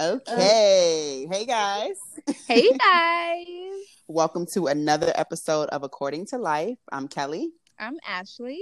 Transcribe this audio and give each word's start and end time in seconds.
Okay. 0.00 1.26
Hey 1.28 1.44
guys. 1.44 1.96
Hey 2.46 2.70
guys. 2.78 3.82
Welcome 4.06 4.46
to 4.52 4.68
another 4.68 5.10
episode 5.16 5.68
of 5.70 5.82
According 5.82 6.26
to 6.26 6.38
Life. 6.38 6.78
I'm 6.92 7.08
Kelly. 7.08 7.50
I'm 7.80 7.96
Ashley. 8.06 8.60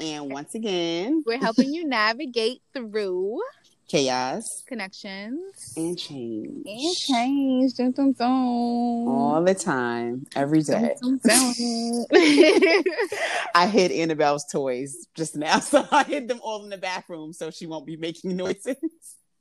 And 0.00 0.32
once 0.32 0.54
again, 0.54 1.24
we're 1.26 1.38
helping 1.38 1.74
you 1.74 1.86
navigate 1.86 2.62
through 2.72 3.38
chaos, 3.86 4.62
connections, 4.66 5.74
and 5.76 5.98
change. 5.98 6.64
And 6.64 6.96
change. 6.96 7.74
Dun, 7.74 7.92
dun, 7.92 8.12
dun. 8.12 8.30
All 8.30 9.44
the 9.44 9.54
time, 9.54 10.26
every 10.34 10.62
day. 10.62 10.96
I 13.54 13.66
hid 13.66 13.92
Annabelle's 13.92 14.46
toys 14.50 15.06
just 15.14 15.36
now, 15.36 15.58
so 15.60 15.86
I 15.92 16.04
hid 16.04 16.28
them 16.28 16.40
all 16.42 16.64
in 16.64 16.70
the 16.70 16.78
bathroom 16.78 17.34
so 17.34 17.50
she 17.50 17.66
won't 17.66 17.84
be 17.84 17.98
making 17.98 18.36
noises. 18.36 18.76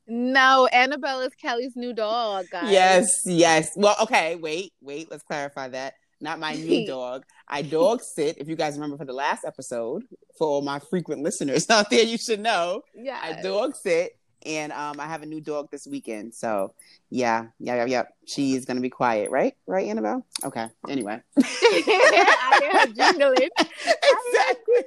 No, 0.08 0.68
Annabelle 0.68 1.22
is 1.22 1.34
Kelly's 1.36 1.76
new 1.76 1.94
dog, 1.94 2.46
guys. 2.52 2.72
Yes, 2.72 3.22
yes. 3.26 3.72
Well, 3.76 3.96
okay, 4.02 4.36
wait, 4.36 4.74
wait, 4.82 5.10
let's 5.10 5.24
clarify 5.24 5.70
that. 5.70 5.94
Not 6.20 6.40
my 6.40 6.54
new 6.54 6.86
dog. 6.88 7.24
I 7.48 7.62
dog 7.62 8.02
sit. 8.02 8.38
If 8.38 8.48
you 8.48 8.56
guys 8.56 8.76
remember 8.76 8.98
for 8.98 9.06
the 9.06 9.14
last 9.14 9.46
episode, 9.46 10.04
for 10.38 10.48
all 10.48 10.62
my 10.62 10.80
frequent 10.80 11.24
listeners 11.24 11.68
out 11.70 11.90
there, 11.90 12.04
you 12.04 12.18
should 12.18 12.40
know. 12.40 12.84
Yeah. 12.96 13.20
I 13.22 13.42
dog 13.42 13.76
sit 13.76 14.18
and 14.46 14.72
um, 14.72 15.00
I 15.00 15.06
have 15.06 15.22
a 15.22 15.26
new 15.26 15.42
dog 15.42 15.70
this 15.72 15.88
weekend. 15.88 16.34
So 16.34 16.74
yeah, 17.10 17.48
yeah, 17.60 17.76
yeah, 17.76 17.86
yeah. 17.86 18.04
She 18.26 18.56
is 18.56 18.66
gonna 18.66 18.82
be 18.82 18.90
quiet, 18.90 19.30
right? 19.32 19.56
Right, 19.68 19.88
Annabelle? 19.88 20.26
Okay. 20.44 20.68
Anyway. 20.90 21.22
I 21.38 22.82
am 22.84 22.94
jingling. 22.94 23.50
Exactly. 23.60 24.84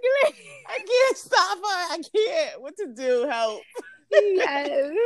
I 0.67 0.79
can't 0.79 1.17
stop 1.17 1.59
her. 1.59 1.63
I 1.63 2.01
can't. 2.15 2.63
What 2.63 2.77
to 2.79 2.87
do? 2.95 3.27
Help 3.29 3.63
yes. 4.13 4.91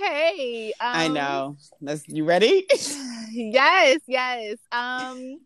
Okay. 0.00 0.72
Um, 0.80 0.92
I 0.94 1.08
know. 1.08 1.56
Let's. 1.80 2.06
You 2.08 2.24
ready? 2.24 2.64
yes. 3.32 4.00
Yes. 4.06 4.56
Um. 4.70 5.40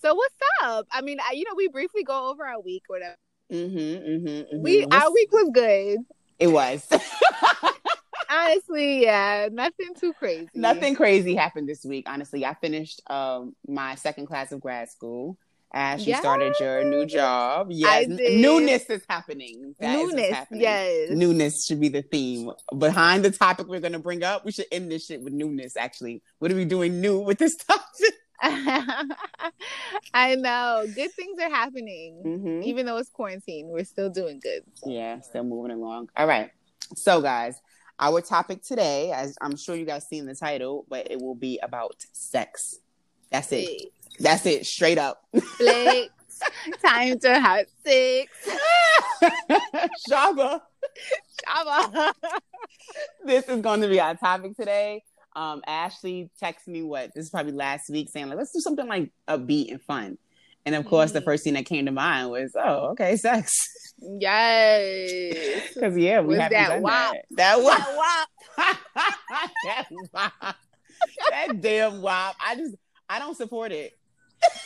So 0.00 0.14
what's 0.14 0.34
up? 0.62 0.86
I 0.92 1.00
mean, 1.00 1.18
I, 1.20 1.32
you 1.32 1.44
know, 1.44 1.54
we 1.56 1.68
briefly 1.68 2.04
go 2.04 2.30
over 2.30 2.46
our 2.46 2.60
week, 2.60 2.84
or 2.88 2.96
whatever. 2.96 3.16
Mm-hmm, 3.52 3.78
mm-hmm, 3.78 4.26
mm-hmm. 4.28 4.62
We 4.62 4.84
what's... 4.84 4.96
our 5.04 5.12
week 5.12 5.32
was 5.32 5.50
good. 5.52 5.98
It 6.38 6.48
was. 6.48 6.86
honestly, 8.30 9.02
yeah, 9.02 9.48
nothing 9.50 9.94
too 9.98 10.12
crazy. 10.12 10.48
Nothing 10.54 10.94
crazy 10.94 11.34
happened 11.34 11.68
this 11.68 11.84
week. 11.84 12.06
Honestly, 12.08 12.44
I 12.44 12.54
finished 12.54 13.00
um 13.08 13.54
my 13.66 13.94
second 13.96 14.26
class 14.26 14.52
of 14.52 14.60
grad 14.60 14.90
school 14.90 15.36
as 15.72 16.06
you 16.06 16.10
yes. 16.10 16.20
started 16.20 16.54
your 16.60 16.84
new 16.84 17.04
job. 17.04 17.68
Yes, 17.70 18.06
newness 18.08 18.88
is 18.88 19.02
happening. 19.08 19.74
That 19.78 19.96
newness, 19.96 20.30
happening. 20.30 20.62
yes. 20.62 21.10
Newness 21.10 21.66
should 21.66 21.80
be 21.80 21.88
the 21.88 22.02
theme. 22.02 22.50
Behind 22.78 23.24
the 23.24 23.30
topic 23.30 23.68
we're 23.68 23.80
going 23.80 23.92
to 23.92 23.98
bring 23.98 24.24
up, 24.24 24.44
we 24.44 24.52
should 24.52 24.66
end 24.72 24.90
this 24.90 25.06
shit 25.06 25.20
with 25.20 25.32
newness. 25.32 25.76
Actually, 25.76 26.22
what 26.38 26.50
are 26.50 26.56
we 26.56 26.64
doing 26.64 27.00
new 27.00 27.18
with 27.18 27.38
this 27.38 27.56
topic? 27.56 27.84
I 30.14 30.36
know. 30.36 30.86
Good 30.94 31.12
things 31.12 31.40
are 31.40 31.50
happening. 31.50 32.22
Mm-hmm. 32.24 32.62
Even 32.62 32.86
though 32.86 32.96
it's 32.96 33.10
quarantine, 33.10 33.66
we're 33.68 33.84
still 33.84 34.10
doing 34.10 34.40
good. 34.40 34.62
Yeah, 34.86 35.20
still 35.20 35.44
moving 35.44 35.72
along. 35.72 36.10
All 36.16 36.26
right. 36.26 36.50
So, 36.94 37.20
guys, 37.20 37.60
our 37.98 38.20
topic 38.20 38.62
today, 38.62 39.10
as 39.12 39.36
I'm 39.40 39.56
sure 39.56 39.74
you 39.74 39.84
guys 39.84 40.06
seen 40.06 40.24
the 40.24 40.34
title, 40.34 40.86
but 40.88 41.10
it 41.10 41.20
will 41.20 41.34
be 41.34 41.58
about 41.62 41.96
sex. 42.12 42.78
That's 43.30 43.52
it. 43.52 43.92
That's 44.18 44.46
it, 44.46 44.66
straight 44.66 44.98
up. 44.98 45.22
Flex. 45.56 46.08
Time 46.84 47.18
to 47.20 47.40
have 47.40 47.66
sex. 47.84 48.32
Shaba. 50.08 50.60
Shaba. 51.46 52.12
this 53.24 53.48
is 53.48 53.60
going 53.60 53.80
to 53.80 53.88
be 53.88 54.00
our 54.00 54.14
topic 54.16 54.56
today. 54.56 55.02
Um, 55.34 55.62
Ashley 55.66 56.30
texted 56.42 56.68
me 56.68 56.82
what 56.82 57.14
this 57.14 57.26
is 57.26 57.30
probably 57.30 57.52
last 57.52 57.90
week 57.90 58.08
saying 58.08 58.28
like 58.28 58.38
let's 58.38 58.52
do 58.52 58.60
something 58.60 58.86
like 58.86 59.10
upbeat 59.28 59.70
and 59.70 59.82
fun. 59.82 60.18
And 60.66 60.74
of 60.74 60.84
course, 60.84 61.12
the 61.12 61.20
mm. 61.20 61.24
first 61.24 61.44
thing 61.44 61.54
that 61.54 61.64
came 61.64 61.86
to 61.86 61.92
mind 61.92 62.30
was, 62.30 62.52
oh, 62.54 62.90
okay, 62.90 63.16
sex. 63.16 63.94
Yes. 63.98 65.72
Because 65.72 65.96
yeah, 65.96 66.20
we 66.20 66.36
have 66.36 66.50
that 66.50 66.82
WAP. 66.82 67.14
That. 67.30 67.56
that 67.56 67.88
WAP. 67.96 68.28
that 69.64 69.86
WAP. 70.12 70.56
that 71.30 71.60
damn 71.60 72.02
WAP. 72.02 72.36
I 72.44 72.56
just 72.56 72.74
I 73.08 73.18
don't 73.18 73.36
support 73.36 73.72
it. 73.72 73.97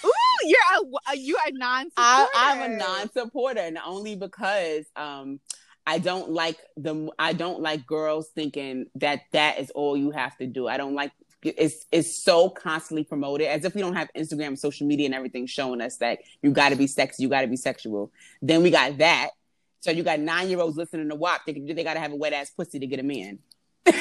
Ooh, 0.04 0.10
you're 0.44 0.90
a 1.08 1.16
you 1.16 1.36
are 1.36 1.52
non-supporter. 1.52 2.30
I, 2.34 2.56
am 2.56 2.72
a 2.72 2.76
non-supporter, 2.76 3.60
and 3.60 3.78
only 3.84 4.16
because 4.16 4.84
um 4.96 5.40
I 5.86 5.98
don't 5.98 6.30
like 6.30 6.58
the 6.76 7.10
I 7.18 7.32
don't 7.32 7.60
like 7.60 7.86
girls 7.86 8.28
thinking 8.34 8.86
that 8.96 9.22
that 9.32 9.58
is 9.58 9.70
all 9.70 9.96
you 9.96 10.10
have 10.10 10.36
to 10.38 10.46
do. 10.46 10.68
I 10.68 10.76
don't 10.76 10.94
like 10.94 11.12
it's 11.42 11.86
it's 11.90 12.22
so 12.22 12.48
constantly 12.48 13.04
promoted 13.04 13.48
as 13.48 13.64
if 13.64 13.74
we 13.74 13.80
don't 13.80 13.96
have 13.96 14.08
Instagram, 14.16 14.56
social 14.56 14.86
media, 14.86 15.06
and 15.06 15.14
everything 15.14 15.46
showing 15.46 15.80
us 15.80 15.96
that 15.96 16.20
you 16.42 16.52
got 16.52 16.68
to 16.68 16.76
be 16.76 16.86
sexy, 16.86 17.22
you 17.22 17.28
got 17.28 17.40
to 17.40 17.48
be 17.48 17.56
sexual. 17.56 18.12
Then 18.40 18.62
we 18.62 18.70
got 18.70 18.98
that. 18.98 19.30
So 19.80 19.90
you 19.90 20.04
got 20.04 20.20
nine 20.20 20.48
year 20.48 20.60
olds 20.60 20.76
listening 20.76 21.08
to 21.08 21.16
WAP 21.16 21.44
thinking 21.44 21.66
they 21.66 21.82
got 21.82 21.94
to 21.94 22.00
have 22.00 22.12
a 22.12 22.16
wet 22.16 22.32
ass 22.32 22.50
pussy 22.50 22.78
to 22.78 22.86
get 22.86 23.00
a 23.00 23.02
man. 23.02 23.40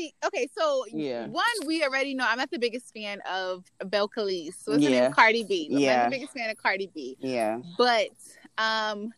see. 0.00 0.14
Okay, 0.24 0.48
so 0.56 0.84
yeah. 0.92 1.26
one, 1.26 1.44
we 1.66 1.82
already 1.84 2.14
know 2.14 2.24
I'm 2.26 2.38
not 2.38 2.50
the 2.50 2.58
biggest 2.58 2.92
fan 2.94 3.20
of 3.30 3.64
Belcalis. 3.84 4.54
So 4.62 4.72
what's 4.72 4.84
yeah. 4.84 5.10
Cardi 5.10 5.44
B. 5.44 5.68
I'm 5.70 5.78
yeah. 5.78 5.96
not 5.96 6.04
the 6.10 6.16
biggest 6.16 6.32
fan 6.32 6.50
of 6.50 6.56
Cardi 6.56 6.90
B. 6.94 7.16
Yeah. 7.20 7.60
But 7.76 8.08
um 8.58 9.12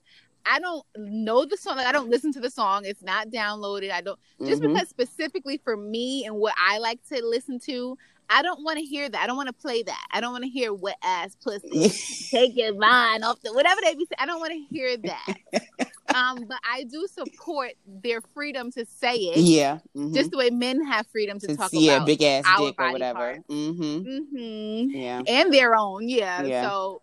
I 0.44 0.58
don't 0.58 0.84
know 0.96 1.44
the 1.44 1.56
song. 1.56 1.76
Like, 1.76 1.86
I 1.86 1.92
don't 1.92 2.10
listen 2.10 2.32
to 2.32 2.40
the 2.40 2.50
song. 2.50 2.82
It's 2.84 3.02
not 3.02 3.28
downloaded. 3.28 3.92
I 3.92 4.00
don't 4.00 4.18
just 4.44 4.60
mm-hmm. 4.60 4.72
because 4.72 4.88
specifically 4.88 5.60
for 5.62 5.76
me 5.76 6.26
and 6.26 6.34
what 6.36 6.54
I 6.58 6.78
like 6.78 6.98
to 7.08 7.24
listen 7.24 7.60
to. 7.66 7.96
I 8.32 8.42
don't 8.42 8.64
want 8.64 8.78
to 8.78 8.84
hear 8.84 9.08
that. 9.08 9.20
I 9.20 9.26
don't 9.26 9.36
want 9.36 9.48
to 9.48 9.52
play 9.52 9.82
that. 9.82 10.06
I 10.10 10.20
don't 10.20 10.32
want 10.32 10.44
to 10.44 10.50
hear 10.50 10.72
wet 10.72 10.96
ass 11.02 11.36
pussy. 11.36 11.90
Take 12.30 12.56
your 12.56 12.74
mind 12.74 13.24
off 13.24 13.40
the 13.42 13.52
whatever 13.52 13.80
they 13.82 13.94
be 13.94 14.06
saying. 14.06 14.18
I 14.18 14.26
don't 14.26 14.40
want 14.40 14.52
to 14.52 14.74
hear 14.74 14.96
that. 14.96 15.34
um, 16.14 16.46
but 16.48 16.58
I 16.64 16.84
do 16.84 17.06
support 17.10 17.72
their 17.86 18.20
freedom 18.20 18.70
to 18.72 18.86
say 18.86 19.16
it. 19.16 19.38
Yeah, 19.38 19.78
mm-hmm. 19.96 20.14
just 20.14 20.30
the 20.30 20.38
way 20.38 20.50
men 20.50 20.84
have 20.84 21.06
freedom 21.08 21.38
to, 21.40 21.46
to 21.48 21.56
talk 21.56 21.70
yeah, 21.72 21.96
about 21.96 22.06
big 22.06 22.22
ass 22.22 22.44
dick 22.58 22.74
or 22.78 22.92
whatever. 22.92 23.38
Mm-hmm. 23.50 23.82
Mm-hmm. 23.82 24.90
Yeah, 24.96 25.22
and 25.26 25.52
their 25.52 25.74
own. 25.74 26.08
Yeah. 26.08 26.42
yeah. 26.42 26.68
So 26.68 27.02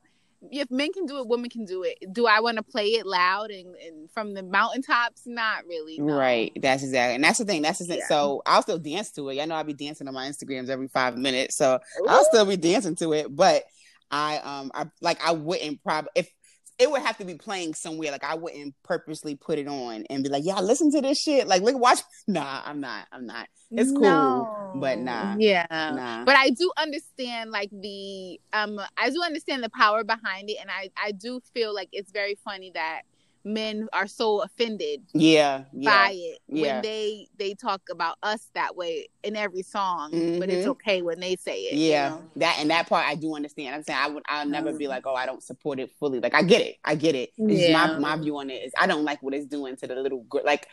if 0.51 0.71
men 0.71 0.91
can 0.93 1.05
do 1.05 1.19
it, 1.19 1.27
women 1.27 1.49
can 1.49 1.65
do 1.65 1.83
it. 1.83 1.97
Do 2.11 2.25
I 2.25 2.39
want 2.39 2.57
to 2.57 2.63
play 2.63 2.87
it 2.87 3.05
loud 3.05 3.51
and, 3.51 3.75
and 3.75 4.09
from 4.11 4.33
the 4.33 4.43
mountaintops? 4.43 5.23
Not 5.25 5.65
really. 5.65 5.99
No. 5.99 6.13
Right. 6.13 6.51
That's 6.61 6.83
exactly, 6.83 7.15
and 7.15 7.23
that's 7.23 7.39
the 7.39 7.45
thing. 7.45 7.61
That's 7.61 7.79
the 7.79 7.85
thing. 7.85 7.99
Yeah. 7.99 8.07
So 8.07 8.41
I'll 8.45 8.61
still 8.61 8.79
dance 8.79 9.11
to 9.11 9.29
it. 9.29 9.41
I 9.41 9.45
know 9.45 9.55
I'll 9.55 9.63
be 9.63 9.73
dancing 9.73 10.07
on 10.07 10.13
my 10.13 10.27
Instagrams 10.27 10.69
every 10.69 10.87
five 10.87 11.17
minutes, 11.17 11.55
so 11.55 11.79
Ooh. 12.01 12.07
I'll 12.07 12.25
still 12.25 12.45
be 12.45 12.57
dancing 12.57 12.95
to 12.97 13.13
it. 13.13 13.35
But 13.35 13.63
I 14.11 14.37
um, 14.37 14.71
I 14.73 14.85
like 15.01 15.19
I 15.25 15.31
wouldn't 15.31 15.83
probably 15.83 16.09
if 16.15 16.31
it 16.79 16.89
would 16.89 17.01
have 17.01 17.17
to 17.17 17.25
be 17.25 17.35
playing 17.35 17.73
somewhere. 17.73 18.11
Like 18.11 18.23
I 18.23 18.35
wouldn't 18.35 18.73
purposely 18.83 19.35
put 19.35 19.59
it 19.59 19.67
on 19.67 20.05
and 20.09 20.23
be 20.23 20.29
like, 20.29 20.45
"Yeah, 20.45 20.61
listen 20.61 20.89
to 20.91 21.01
this 21.01 21.19
shit." 21.19 21.45
Like, 21.47 21.61
look, 21.61 21.77
watch. 21.77 21.99
Nah, 22.27 22.61
I'm 22.63 22.79
not. 22.79 23.07
I'm 23.11 23.25
not. 23.25 23.47
It's 23.71 23.91
cool, 23.91 24.01
no. 24.01 24.71
but 24.75 24.99
nah. 24.99 25.35
Yeah, 25.39 25.65
nah. 25.69 26.23
But 26.25 26.35
I 26.37 26.51
do 26.51 26.71
understand 26.77 27.49
like 27.49 27.69
the 27.71 28.39
um, 28.53 28.79
I 28.97 29.09
do 29.09 29.21
understand 29.23 29.63
the 29.63 29.69
power 29.69 30.03
behind 30.03 30.49
it, 30.49 30.57
and 30.61 30.69
I 30.69 30.89
I 30.95 31.11
do 31.11 31.41
feel 31.53 31.73
like 31.73 31.89
it's 31.91 32.11
very 32.11 32.37
funny 32.45 32.71
that 32.75 33.01
men 33.43 33.87
are 33.93 34.07
so 34.07 34.41
offended 34.41 35.01
yeah, 35.13 35.63
yeah 35.71 35.89
by 35.89 36.11
it 36.13 36.39
yeah. 36.47 36.73
when 36.73 36.81
they 36.81 37.27
they 37.37 37.53
talk 37.53 37.81
about 37.89 38.17
us 38.21 38.49
that 38.53 38.75
way 38.75 39.07
in 39.23 39.35
every 39.35 39.61
song 39.61 40.11
mm-hmm. 40.11 40.39
but 40.39 40.49
it's 40.49 40.61
mm-hmm. 40.61 40.71
okay 40.71 41.01
when 41.01 41.19
they 41.19 41.35
say 41.35 41.61
it 41.61 41.75
yeah 41.75 42.09
you 42.09 42.15
know? 42.15 42.23
that 42.35 42.57
and 42.59 42.69
that 42.69 42.87
part 42.87 43.05
i 43.07 43.15
do 43.15 43.35
understand 43.35 43.73
i'm 43.73 43.83
saying 43.83 43.99
i 44.01 44.09
would 44.09 44.23
i'll 44.27 44.45
never 44.45 44.73
be 44.73 44.87
like 44.87 45.07
oh 45.07 45.13
i 45.13 45.25
don't 45.25 45.43
support 45.43 45.79
it 45.79 45.89
fully 45.99 46.19
like 46.19 46.35
i 46.35 46.41
get 46.41 46.61
it 46.61 46.75
i 46.83 46.95
get 46.95 47.15
it 47.15 47.31
yeah. 47.37 47.71
my, 47.71 47.97
my 47.97 48.17
view 48.17 48.37
on 48.37 48.49
it 48.49 48.61
is 48.63 48.73
i 48.79 48.85
don't 48.85 49.05
like 49.05 49.21
what 49.23 49.33
it's 49.33 49.45
doing 49.45 49.75
to 49.75 49.87
the 49.87 49.95
little 49.95 50.23
girl 50.23 50.41
like 50.45 50.67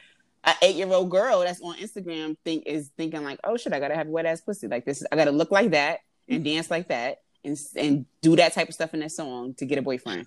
an 0.44 0.54
eight-year-old 0.62 1.10
girl 1.10 1.40
that's 1.40 1.60
on 1.62 1.76
instagram 1.76 2.36
think 2.44 2.64
is 2.66 2.90
thinking 2.96 3.22
like 3.22 3.38
oh 3.44 3.56
shit 3.56 3.72
i 3.72 3.78
gotta 3.78 3.94
have 3.94 4.08
wet 4.08 4.26
ass 4.26 4.40
pussy 4.40 4.66
like 4.66 4.84
this 4.84 5.04
i 5.12 5.16
gotta 5.16 5.32
look 5.32 5.50
like 5.50 5.70
that 5.70 6.00
and 6.28 6.44
dance 6.44 6.70
like 6.70 6.88
that 6.88 7.18
and 7.44 7.56
and 7.76 8.06
do 8.22 8.34
that 8.36 8.52
type 8.52 8.68
of 8.68 8.74
stuff 8.74 8.92
in 8.92 9.00
that 9.00 9.12
song 9.12 9.54
to 9.54 9.64
get 9.64 9.78
a 9.78 9.82
boyfriend 9.82 10.26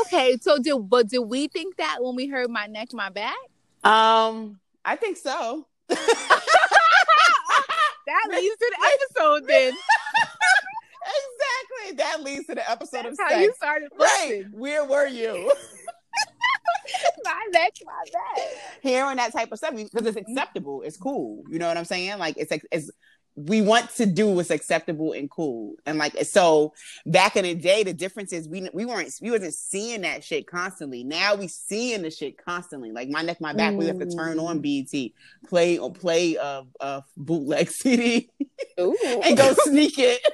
Okay, 0.00 0.36
so 0.40 0.58
did 0.58 0.76
but 0.88 1.08
did 1.08 1.20
we 1.20 1.48
think 1.48 1.76
that 1.76 1.98
when 2.00 2.16
we 2.16 2.26
heard 2.26 2.50
my 2.50 2.66
neck, 2.66 2.88
my 2.92 3.10
back? 3.10 3.36
Um, 3.84 4.58
I 4.84 4.96
think 4.96 5.16
so. 5.16 5.66
that 5.88 5.98
leads 8.30 8.56
to 8.56 8.76
the 8.78 8.86
episode 8.86 9.48
then. 9.48 9.72
exactly. 11.08 11.96
That 11.96 12.22
leads 12.22 12.46
to 12.46 12.54
the 12.54 12.70
episode 12.70 13.04
That's 13.04 13.18
of 13.18 13.24
how 13.24 13.30
sex. 13.30 13.42
you 13.42 13.52
started 13.56 13.88
Right. 13.98 14.44
Where 14.52 14.84
were 14.84 15.06
you? 15.06 15.52
my 17.24 17.46
neck, 17.52 17.72
my 17.84 18.04
back. 18.12 18.44
Hearing 18.82 19.16
that 19.16 19.32
type 19.32 19.52
of 19.52 19.58
stuff 19.58 19.74
because 19.74 20.06
it's 20.06 20.16
acceptable. 20.16 20.82
It's 20.82 20.96
cool. 20.96 21.44
You 21.50 21.58
know 21.58 21.68
what 21.68 21.76
I'm 21.76 21.84
saying? 21.84 22.18
Like 22.18 22.36
it's 22.36 22.52
it's 22.72 22.90
we 23.46 23.62
want 23.62 23.90
to 23.90 24.06
do 24.06 24.28
what's 24.28 24.50
acceptable 24.50 25.12
and 25.12 25.30
cool. 25.30 25.74
And 25.86 25.96
like 25.98 26.16
so 26.24 26.72
back 27.06 27.36
in 27.36 27.44
the 27.44 27.54
day, 27.54 27.84
the 27.84 27.92
difference 27.92 28.32
is 28.32 28.48
we 28.48 28.68
we 28.72 28.84
weren't 28.84 29.12
we 29.22 29.30
wasn't 29.30 29.54
seeing 29.54 30.00
that 30.00 30.24
shit 30.24 30.46
constantly. 30.46 31.04
Now 31.04 31.36
we 31.36 31.46
seeing 31.46 32.02
the 32.02 32.10
shit 32.10 32.42
constantly. 32.42 32.90
Like 32.90 33.08
my 33.08 33.22
neck, 33.22 33.40
my 33.40 33.52
back, 33.52 33.74
mm. 33.74 33.78
we 33.78 33.86
have 33.86 33.98
to 34.00 34.06
turn 34.06 34.38
on 34.38 34.60
BET, 34.60 34.92
play 35.48 35.78
or 35.78 35.92
play 35.92 36.34
a, 36.34 36.64
a 36.80 37.04
bootleg 37.16 37.70
CD 37.70 38.30
and 38.76 39.36
go 39.36 39.54
sneak 39.64 39.98
it. 39.98 40.20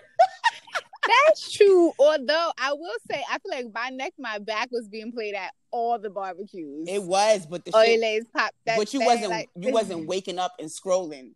That's 1.27 1.53
true. 1.53 1.93
Although 1.99 2.53
I 2.59 2.73
will 2.73 2.97
say, 3.11 3.23
I 3.31 3.39
feel 3.39 3.51
like 3.51 3.67
my 3.75 3.91
neck, 3.91 4.15
my 4.19 4.39
back 4.39 4.71
was 4.73 4.89
being 4.89 5.13
played 5.13 5.35
at 5.35 5.53
all 5.71 5.99
the 5.99 6.09
barbecues. 6.09 6.89
It 6.89 7.03
was, 7.03 7.45
but 7.45 7.63
the 7.67 7.73
shit, 7.73 8.33
pop. 8.33 8.53
That 8.65 8.79
but 8.79 8.95
you 8.95 9.05
wasn't 9.05 9.29
like, 9.29 9.51
you 9.55 9.71
wasn't 9.71 10.07
waking 10.07 10.39
up 10.39 10.53
and 10.59 10.71
scrolling 10.71 11.33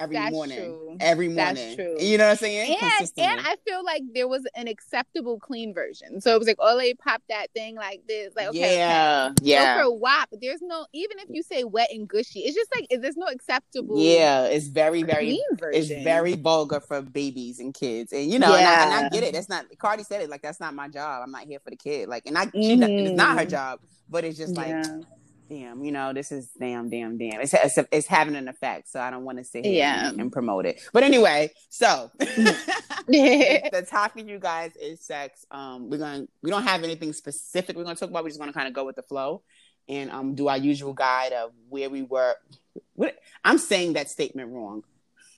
every 0.00 0.16
That's 0.16 0.32
morning. 0.32 0.58
True. 0.58 0.96
Every 1.00 1.28
morning. 1.28 1.78
You 1.98 2.18
know 2.18 2.26
what 2.26 2.30
I'm 2.32 2.36
saying? 2.36 2.76
And, 2.80 3.10
and 3.18 3.40
I 3.40 3.56
feel 3.66 3.84
like 3.84 4.02
there 4.14 4.28
was 4.28 4.46
an 4.54 4.68
acceptable 4.68 5.38
clean 5.38 5.74
version. 5.74 6.20
So 6.20 6.34
it 6.34 6.38
was 6.38 6.48
like, 6.48 6.56
oh, 6.58 6.76
they 6.78 6.94
pop 6.94 7.22
that 7.28 7.48
thing 7.54 7.76
like 7.76 8.02
this. 8.06 8.34
Like, 8.36 8.48
okay, 8.48 8.78
yeah, 8.78 9.28
okay. 9.32 9.50
yeah. 9.50 9.76
So 9.76 9.90
for 9.90 9.98
WAP, 9.98 10.28
there's 10.40 10.62
no, 10.62 10.86
even 10.92 11.18
if 11.18 11.28
you 11.30 11.42
say 11.42 11.64
wet 11.64 11.88
and 11.92 12.08
gushy, 12.08 12.40
it's 12.40 12.54
just 12.54 12.70
like, 12.74 12.86
there's 13.00 13.16
no 13.16 13.26
acceptable. 13.26 13.98
Yeah, 13.98 14.44
it's 14.44 14.68
very, 14.68 15.02
very, 15.02 15.40
it's 15.72 15.88
very 15.88 16.34
vulgar 16.34 16.80
for 16.80 17.02
babies 17.02 17.58
and 17.58 17.74
kids. 17.74 18.12
And, 18.12 18.30
you 18.30 18.38
know, 18.38 18.54
yeah. 18.54 18.84
and, 18.84 18.94
I, 18.94 18.96
and, 18.98 19.06
I, 19.06 19.08
get 19.08 19.24
it. 19.24 19.32
That's 19.32 19.48
not, 19.48 19.66
Cardi 19.78 20.02
said 20.02 20.22
it, 20.22 20.30
like, 20.30 20.42
that's 20.42 20.60
not 20.60 20.74
my 20.74 20.88
job. 20.88 21.22
I'm 21.24 21.32
not 21.32 21.44
here 21.44 21.58
for 21.60 21.70
the 21.70 21.76
kid. 21.76 22.08
Like, 22.08 22.26
and 22.26 22.38
I, 22.38 22.46
mm-hmm. 22.46 22.60
she, 22.60 23.04
it's 23.04 23.16
not 23.16 23.38
her 23.38 23.44
job, 23.44 23.80
but 24.08 24.24
it's 24.24 24.38
just 24.38 24.56
like, 24.56 24.68
yeah 24.68 25.00
damn, 25.48 25.84
you 25.84 25.92
know, 25.92 26.12
this 26.12 26.30
is 26.32 26.50
damn, 26.58 26.90
damn, 26.90 27.18
damn. 27.18 27.40
It's 27.40 27.54
it's, 27.54 27.78
it's 27.90 28.06
having 28.06 28.36
an 28.36 28.48
effect, 28.48 28.88
so 28.88 29.00
I 29.00 29.10
don't 29.10 29.24
want 29.24 29.38
to 29.38 29.44
sit 29.44 29.64
here 29.64 29.74
yeah. 29.74 30.08
and, 30.08 30.20
and, 30.20 30.32
promote 30.32 30.66
it. 30.66 30.80
But 30.92 31.02
anyway, 31.02 31.50
so 31.68 32.10
the 32.18 33.86
topic, 33.88 34.28
you 34.28 34.38
guys, 34.38 34.72
is 34.76 35.00
sex. 35.00 35.46
Um, 35.50 35.90
we're 35.90 35.98
gonna 35.98 36.26
we 36.42 36.50
don't 36.50 36.64
have 36.64 36.84
anything 36.84 37.12
specific 37.12 37.76
we're 37.76 37.84
gonna 37.84 37.96
talk 37.96 38.10
about. 38.10 38.24
We're 38.24 38.30
just 38.30 38.40
gonna 38.40 38.52
kind 38.52 38.68
of 38.68 38.74
go 38.74 38.84
with 38.84 38.96
the 38.96 39.02
flow 39.02 39.42
and 39.88 40.10
um 40.10 40.34
do 40.34 40.48
our 40.48 40.58
usual 40.58 40.92
guide 40.92 41.32
of 41.32 41.52
where 41.68 41.90
we 41.90 42.02
were. 42.02 42.34
What 42.94 43.18
I'm 43.44 43.58
saying 43.58 43.94
that 43.94 44.10
statement 44.10 44.50
wrong. 44.50 44.84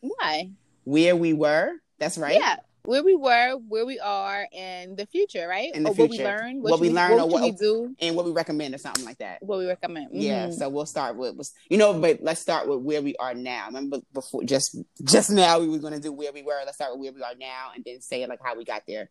Why? 0.01 0.51
Where 0.85 1.15
we 1.15 1.33
were. 1.33 1.73
That's 1.99 2.19
right. 2.19 2.37
Yeah 2.37 2.57
where 2.85 3.03
we 3.03 3.15
were, 3.15 3.57
where 3.69 3.87
we 3.87 3.99
are, 3.99 4.47
and 4.53 4.97
the 4.97 5.07
future, 5.07 5.47
right? 5.47 5.75
In 5.75 5.83
the 5.83 5.91
or 5.91 5.95
future, 5.95 6.09
what 6.09 6.11
we 6.11 6.25
learn, 6.25 6.63
what, 6.63 6.71
what 6.71 6.81
we 6.81 6.91
learn, 6.91 7.13
what, 7.13 7.21
or 7.21 7.29
what 7.29 7.43
we 7.43 7.53
do, 7.53 7.95
and 8.01 8.17
what 8.17 8.25
we 8.25 8.33
recommend, 8.33 8.75
or 8.75 8.79
something 8.79 9.05
like 9.05 9.19
that. 9.19 9.43
What 9.43 9.59
we 9.59 9.67
recommend. 9.67 10.09
Mm-hmm. 10.09 10.21
Yeah. 10.21 10.51
So 10.51 10.69
we'll 10.69 10.87
start 10.87 11.17
with, 11.17 11.37
you 11.69 11.79
know, 11.79 11.99
but 11.99 12.19
let's 12.23 12.41
start 12.41 12.69
with 12.69 12.81
where 12.81 13.03
we 13.03 13.17
are 13.17 13.35
now. 13.35 13.67
Remember 13.67 13.99
before, 14.13 14.45
just 14.45 14.77
just 15.05 15.31
now, 15.31 15.59
we 15.61 15.69
were 15.69 15.79
going 15.79 15.95
to 15.95 16.01
do 16.01 16.13
where 16.13 16.33
we 16.33 16.43
were. 16.43 16.61
Let's 16.65 16.77
start 16.77 16.93
with 16.93 17.01
where 17.01 17.13
we 17.13 17.23
are 17.23 17.35
now, 17.39 17.71
and 17.75 17.85
then 17.85 18.01
say 18.01 18.27
like 18.27 18.41
how 18.43 18.57
we 18.57 18.65
got 18.65 18.83
there. 18.87 19.11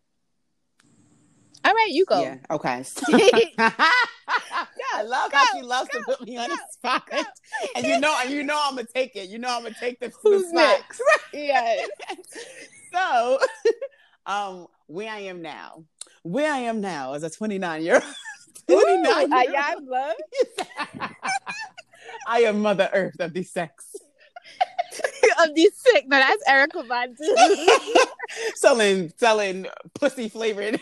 All 1.65 1.73
right, 1.73 1.89
you 1.89 2.05
go. 2.05 2.21
Yeah. 2.21 2.37
Okay. 2.49 2.83
Yeah. 4.29 4.99
I 4.99 5.03
love 5.03 5.31
go, 5.31 5.37
how 5.37 5.45
she 5.55 5.61
loves 5.61 5.89
go, 5.91 5.99
to 5.99 6.05
put 6.05 6.21
me 6.27 6.37
on 6.37 6.49
the 6.49 6.59
spot, 6.71 7.09
and 7.75 7.85
you 7.85 7.99
know, 7.99 8.15
and 8.21 8.31
you 8.31 8.43
know, 8.43 8.59
I'm 8.63 8.75
gonna 8.75 8.87
take 8.93 9.15
it. 9.15 9.29
You 9.29 9.39
know, 9.39 9.49
I'm 9.49 9.63
gonna 9.63 9.75
take 9.79 9.99
the, 9.99 10.11
Who's 10.23 10.51
the 10.51 10.59
spot. 10.59 10.99
yes. 11.33 11.87
So, 12.91 13.39
um, 14.25 14.67
where 14.87 15.11
I 15.11 15.19
am 15.21 15.41
now, 15.41 15.83
where 16.23 16.51
I 16.51 16.59
am 16.59 16.81
now 16.81 17.13
as 17.13 17.23
a 17.23 17.29
29 17.29 17.81
year 17.83 17.95
old. 17.95 18.03
29 18.67 19.31
year 19.51 19.63
old. 19.75 20.13
I 22.27 22.41
am 22.41 22.61
Mother 22.61 22.89
Earth 22.93 23.19
of 23.19 23.33
the 23.33 23.43
sex. 23.43 23.95
of 25.43 25.55
the 25.55 25.71
sick. 25.75 26.05
No, 26.07 26.17
that's 26.17 26.43
Erykah 26.47 26.87
Badu. 26.87 28.05
selling 28.55 29.11
selling 29.17 29.67
pussy 29.95 30.29
flavored 30.29 30.79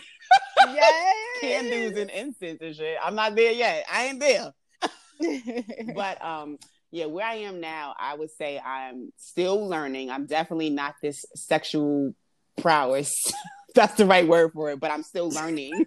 yes. 0.66 1.14
candles 1.40 1.98
and 1.98 2.10
incense 2.10 2.60
and 2.60 2.76
shit. 2.76 2.98
I'm 3.02 3.14
not 3.14 3.34
there 3.34 3.52
yet. 3.52 3.84
I 3.90 4.06
ain't 4.06 4.20
there. 4.20 4.52
but 5.94 6.24
um 6.24 6.58
yeah, 6.90 7.06
where 7.06 7.26
I 7.26 7.34
am 7.34 7.60
now, 7.60 7.94
I 7.98 8.14
would 8.14 8.30
say 8.30 8.58
I'm 8.58 9.12
still 9.16 9.68
learning. 9.68 10.10
I'm 10.10 10.26
definitely 10.26 10.70
not 10.70 10.94
this 11.02 11.24
sexual 11.34 12.14
prowess. 12.60 13.32
That's 13.74 13.94
the 13.94 14.06
right 14.06 14.26
word 14.26 14.52
for 14.54 14.70
it, 14.70 14.80
but 14.80 14.90
I'm 14.90 15.02
still 15.02 15.28
learning. 15.28 15.86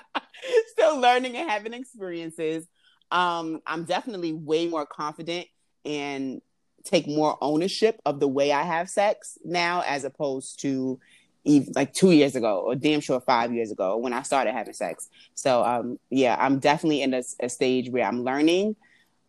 still 0.72 0.98
learning 0.98 1.36
and 1.36 1.48
having 1.48 1.72
experiences. 1.72 2.66
Um, 3.10 3.60
I'm 3.66 3.84
definitely 3.84 4.32
way 4.32 4.66
more 4.66 4.84
confident 4.84 5.46
and 5.84 6.42
take 6.84 7.06
more 7.06 7.38
ownership 7.40 8.00
of 8.04 8.20
the 8.20 8.28
way 8.28 8.52
I 8.52 8.62
have 8.62 8.90
sex 8.90 9.38
now 9.44 9.82
as 9.86 10.04
opposed 10.04 10.60
to 10.60 10.98
even 11.44 11.72
like 11.74 11.92
two 11.92 12.10
years 12.10 12.36
ago 12.36 12.62
or 12.66 12.74
damn 12.74 13.00
sure 13.00 13.20
five 13.20 13.52
years 13.52 13.70
ago 13.70 13.96
when 13.96 14.12
I 14.12 14.22
started 14.22 14.52
having 14.52 14.74
sex. 14.74 15.08
So 15.34 15.64
um 15.64 15.98
yeah, 16.10 16.36
I'm 16.38 16.58
definitely 16.58 17.02
in 17.02 17.14
a, 17.14 17.22
a 17.40 17.48
stage 17.48 17.90
where 17.90 18.04
I'm 18.04 18.22
learning. 18.22 18.76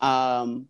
Um 0.01 0.67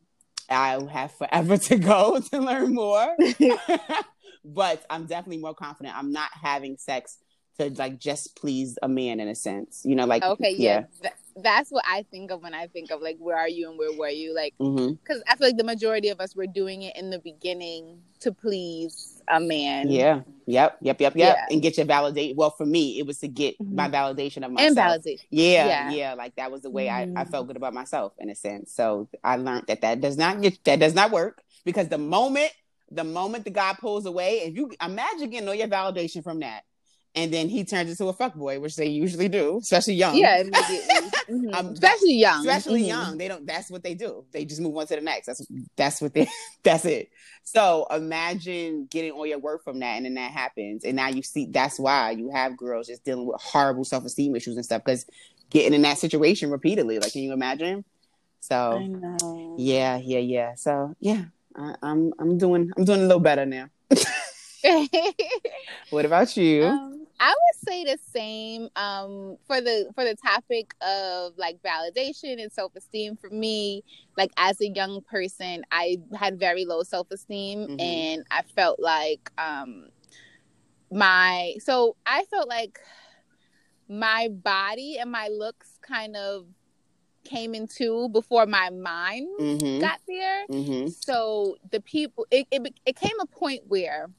I 0.50 0.82
have 0.92 1.12
forever 1.14 1.58
to 1.70 1.78
go 1.78 2.20
to 2.20 2.40
learn 2.40 2.74
more. 2.74 3.16
but 4.46 4.84
I'm 4.90 5.06
definitely 5.06 5.42
more 5.42 5.54
confident. 5.54 5.96
I'm 5.96 6.12
not 6.12 6.30
having 6.34 6.78
sex 6.78 7.18
to 7.60 7.70
like 7.78 8.00
just 8.00 8.36
please 8.36 8.78
a 8.82 8.88
man 8.88 9.20
in 9.20 9.28
a 9.28 9.36
sense. 9.36 9.82
You 9.86 9.96
know, 9.96 10.06
like 10.06 10.24
okay, 10.24 10.56
yeah. 10.58 10.86
yeah. 11.04 11.10
that's 11.36 11.70
what 11.70 11.84
I 11.88 12.04
think 12.10 12.32
of 12.32 12.42
when 12.42 12.54
I 12.54 12.68
think 12.68 12.92
of 12.92 13.02
like 13.02 13.18
where 13.20 13.38
are 13.38 13.50
you 13.50 13.70
and 13.70 13.78
where 13.78 13.96
were 13.98 14.10
you? 14.10 14.34
Like 14.34 14.56
because 14.58 14.80
mm-hmm. 14.80 15.22
I 15.28 15.36
feel 15.36 15.48
like 15.48 15.58
the 15.58 15.64
majority 15.64 16.10
of 16.10 16.20
us 16.20 16.36
were 16.36 16.48
doing 16.48 16.84
it 16.84 16.96
in 16.96 17.10
the 17.10 17.20
beginning 17.20 18.02
to 18.22 18.32
please 18.32 19.22
a 19.28 19.40
man. 19.40 19.90
Yeah. 19.90 20.22
Yep. 20.46 20.78
Yep. 20.82 21.02
Yep. 21.02 21.16
Yep. 21.16 21.36
Yeah. 21.36 21.46
And 21.52 21.62
get 21.62 21.78
your 21.78 21.86
validate. 21.86 22.36
Well, 22.36 22.50
for 22.50 22.66
me, 22.66 22.98
it 22.98 23.06
was 23.06 23.20
to 23.20 23.28
get 23.28 23.60
mm-hmm. 23.60 23.76
my 23.76 23.90
validation 23.90 24.44
of 24.46 24.52
myself. 24.52 24.68
And 24.68 24.76
validate. 24.76 25.26
Yeah, 25.30 25.66
yeah. 25.66 25.92
Yeah. 25.92 26.14
Like 26.14 26.36
that 26.36 26.52
was 26.52 26.62
the 26.62 26.70
way 26.70 26.88
mm-hmm. 26.88 27.18
I, 27.18 27.22
I 27.22 27.26
felt 27.26 27.44
mm-hmm. 27.44 27.50
good 27.50 27.58
about 27.58 27.74
myself 27.74 28.14
in 28.20 28.30
a 28.30 28.36
sense. 28.36 28.74
So 28.74 29.10
I 29.24 29.36
learned 29.36 29.68
that 29.68 29.82
that 29.82 30.02
does 30.02 30.18
not 30.18 30.42
get 30.42 30.64
that 30.64 30.80
does 30.80 30.96
not 30.96 31.12
work 31.12 31.42
because 31.66 31.88
the 31.90 31.98
moment 31.98 32.52
the 32.92 33.04
moment 33.04 33.44
the 33.44 33.52
guy 33.52 33.76
pulls 33.80 34.06
away, 34.06 34.40
if 34.40 34.56
you 34.56 34.72
imagine 34.82 35.30
getting 35.30 35.48
all 35.48 35.56
your 35.56 35.68
validation 35.68 36.24
from 36.24 36.40
that, 36.40 36.64
and 37.16 37.34
then 37.34 37.50
he 37.50 37.64
turns 37.64 37.90
into 37.90 38.08
a 38.08 38.14
fuck 38.14 38.36
boy, 38.36 38.60
which 38.60 38.76
they 38.76 38.88
usually 38.88 39.28
do, 39.28 39.58
especially 39.58 39.96
young. 39.96 40.16
Yeah, 40.16 40.44
mm-hmm. 40.44 41.54
um, 41.54 41.68
especially 41.68 42.14
young. 42.14 42.40
Especially 42.42 42.82
mm-hmm. 42.82 42.90
young. 42.90 43.18
They 43.18 43.28
don't. 43.28 43.46
That's 43.48 43.72
what 43.72 43.84
they 43.84 43.96
do. 43.96 44.26
They 44.32 44.46
just 44.46 44.62
move 44.62 44.78
on 44.78 44.86
to 44.88 44.96
the 44.96 45.02
next. 45.02 45.26
That's 45.26 45.46
that's 45.76 46.02
what 46.02 46.14
they. 46.14 46.28
That's 46.64 46.86
it. 46.86 47.10
So 47.44 47.88
imagine 47.90 48.88
getting 48.92 49.12
all 49.12 49.26
your 49.26 49.40
work 49.40 49.64
from 49.64 49.80
that, 49.80 49.98
and 49.98 50.06
then 50.06 50.14
that 50.16 50.32
happens, 50.32 50.84
and 50.84 50.96
now 50.96 51.08
you 51.08 51.24
see. 51.24 51.48
That's 51.48 51.80
why 51.80 52.12
you 52.12 52.30
have 52.30 52.56
girls 52.56 52.88
just 52.88 53.04
dealing 53.04 53.26
with 53.26 53.42
horrible 53.42 53.86
self 53.86 54.06
esteem 54.06 54.36
issues 54.36 54.56
and 54.56 54.66
stuff 54.66 54.84
because 54.86 55.06
getting 55.50 55.74
in 55.74 55.82
that 55.82 55.98
situation 55.98 56.52
repeatedly. 56.52 57.00
Like, 57.00 57.14
can 57.14 57.24
you 57.24 57.34
imagine? 57.34 57.86
So 58.40 59.56
yeah, 59.58 59.98
yeah, 59.98 60.20
yeah. 60.20 60.56
So 60.56 60.96
yeah, 61.00 61.26
I, 61.56 61.76
I'm 61.82 62.14
I'm 62.20 62.38
doing 62.38 62.72
I'm 62.78 62.86
doing 62.86 63.02
a 63.02 63.06
little 63.06 63.20
better 63.20 63.46
now. 63.46 63.70
what 65.90 66.06
about 66.06 66.38
you? 66.38 66.66
Um, 66.66 66.99
I 67.20 67.30
would 67.30 67.68
say 67.68 67.84
the 67.84 67.98
same 68.12 68.70
um, 68.76 69.38
for 69.46 69.60
the 69.60 69.92
for 69.94 70.04
the 70.06 70.16
topic 70.16 70.74
of 70.82 71.34
like 71.38 71.60
validation 71.62 72.42
and 72.42 72.52
self 72.52 72.76
esteem. 72.76 73.18
For 73.18 73.30
me, 73.30 73.84
like 74.18 74.32
as 74.38 74.62
a 74.62 74.70
young 74.70 75.02
person, 75.02 75.64
I 75.72 75.98
had 76.18 76.40
very 76.40 76.66
low 76.66 76.84
self 76.84 77.12
esteem, 77.12 77.60
mm-hmm. 77.60 77.80
and 77.80 78.26
I 78.32 78.44
felt 78.56 78.80
like 78.80 79.32
um, 79.38 79.90
my 80.92 81.56
so 81.60 81.96
I 82.06 82.24
felt 82.26 82.48
like 82.48 82.80
my 83.90 84.30
body 84.30 84.98
and 85.00 85.12
my 85.12 85.28
looks 85.28 85.78
kind 85.82 86.16
of 86.16 86.46
came 87.26 87.54
into 87.54 88.10
before 88.10 88.46
my 88.46 88.70
mind 88.70 89.28
mm-hmm. 89.40 89.80
got 89.80 90.00
there. 90.08 90.48
Mm-hmm. 90.48 90.88
So 90.90 91.58
the 91.72 91.82
people, 91.82 92.28
it, 92.32 92.48
it 92.52 92.80
it 92.86 92.96
came 92.96 93.20
a 93.20 93.26
point 93.26 93.64
where 93.68 94.10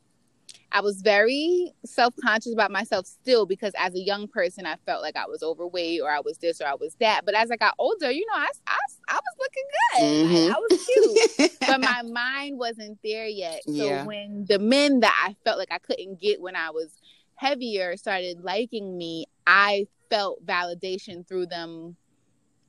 I 0.72 0.80
was 0.80 1.02
very 1.02 1.72
self 1.84 2.14
conscious 2.22 2.52
about 2.52 2.70
myself 2.70 3.06
still 3.06 3.44
because 3.44 3.72
as 3.76 3.94
a 3.94 3.98
young 3.98 4.28
person, 4.28 4.66
I 4.66 4.76
felt 4.86 5.02
like 5.02 5.16
I 5.16 5.26
was 5.26 5.42
overweight 5.42 6.00
or 6.00 6.10
I 6.10 6.20
was 6.20 6.38
this 6.38 6.60
or 6.60 6.66
I 6.66 6.74
was 6.74 6.94
that. 7.00 7.22
But 7.24 7.34
as 7.34 7.50
I 7.50 7.56
got 7.56 7.74
older, 7.78 8.10
you 8.10 8.24
know, 8.26 8.38
I, 8.38 8.48
I, 8.66 8.76
I 9.08 9.14
was 9.14 9.36
looking 9.38 9.64
good. 9.72 10.02
Mm-hmm. 10.04 10.52
I, 10.52 10.56
I, 10.56 10.60
was 10.70 11.36
cute. 11.38 11.52
but 11.60 11.80
my 11.80 12.02
mind 12.02 12.58
wasn't 12.58 12.98
there 13.02 13.26
yet. 13.26 13.62
So 13.66 13.72
yeah. 13.72 14.04
when 14.04 14.46
the 14.48 14.58
men 14.58 15.00
that 15.00 15.24
I 15.26 15.34
felt 15.44 15.58
like 15.58 15.72
I 15.72 15.78
couldn't 15.78 16.20
get 16.20 16.40
when 16.40 16.54
I 16.54 16.70
was 16.70 16.90
heavier 17.34 17.96
started 17.96 18.44
liking 18.44 18.96
me, 18.96 19.26
I 19.46 19.86
felt 20.08 20.44
validation 20.46 21.26
through 21.26 21.46
them 21.46 21.96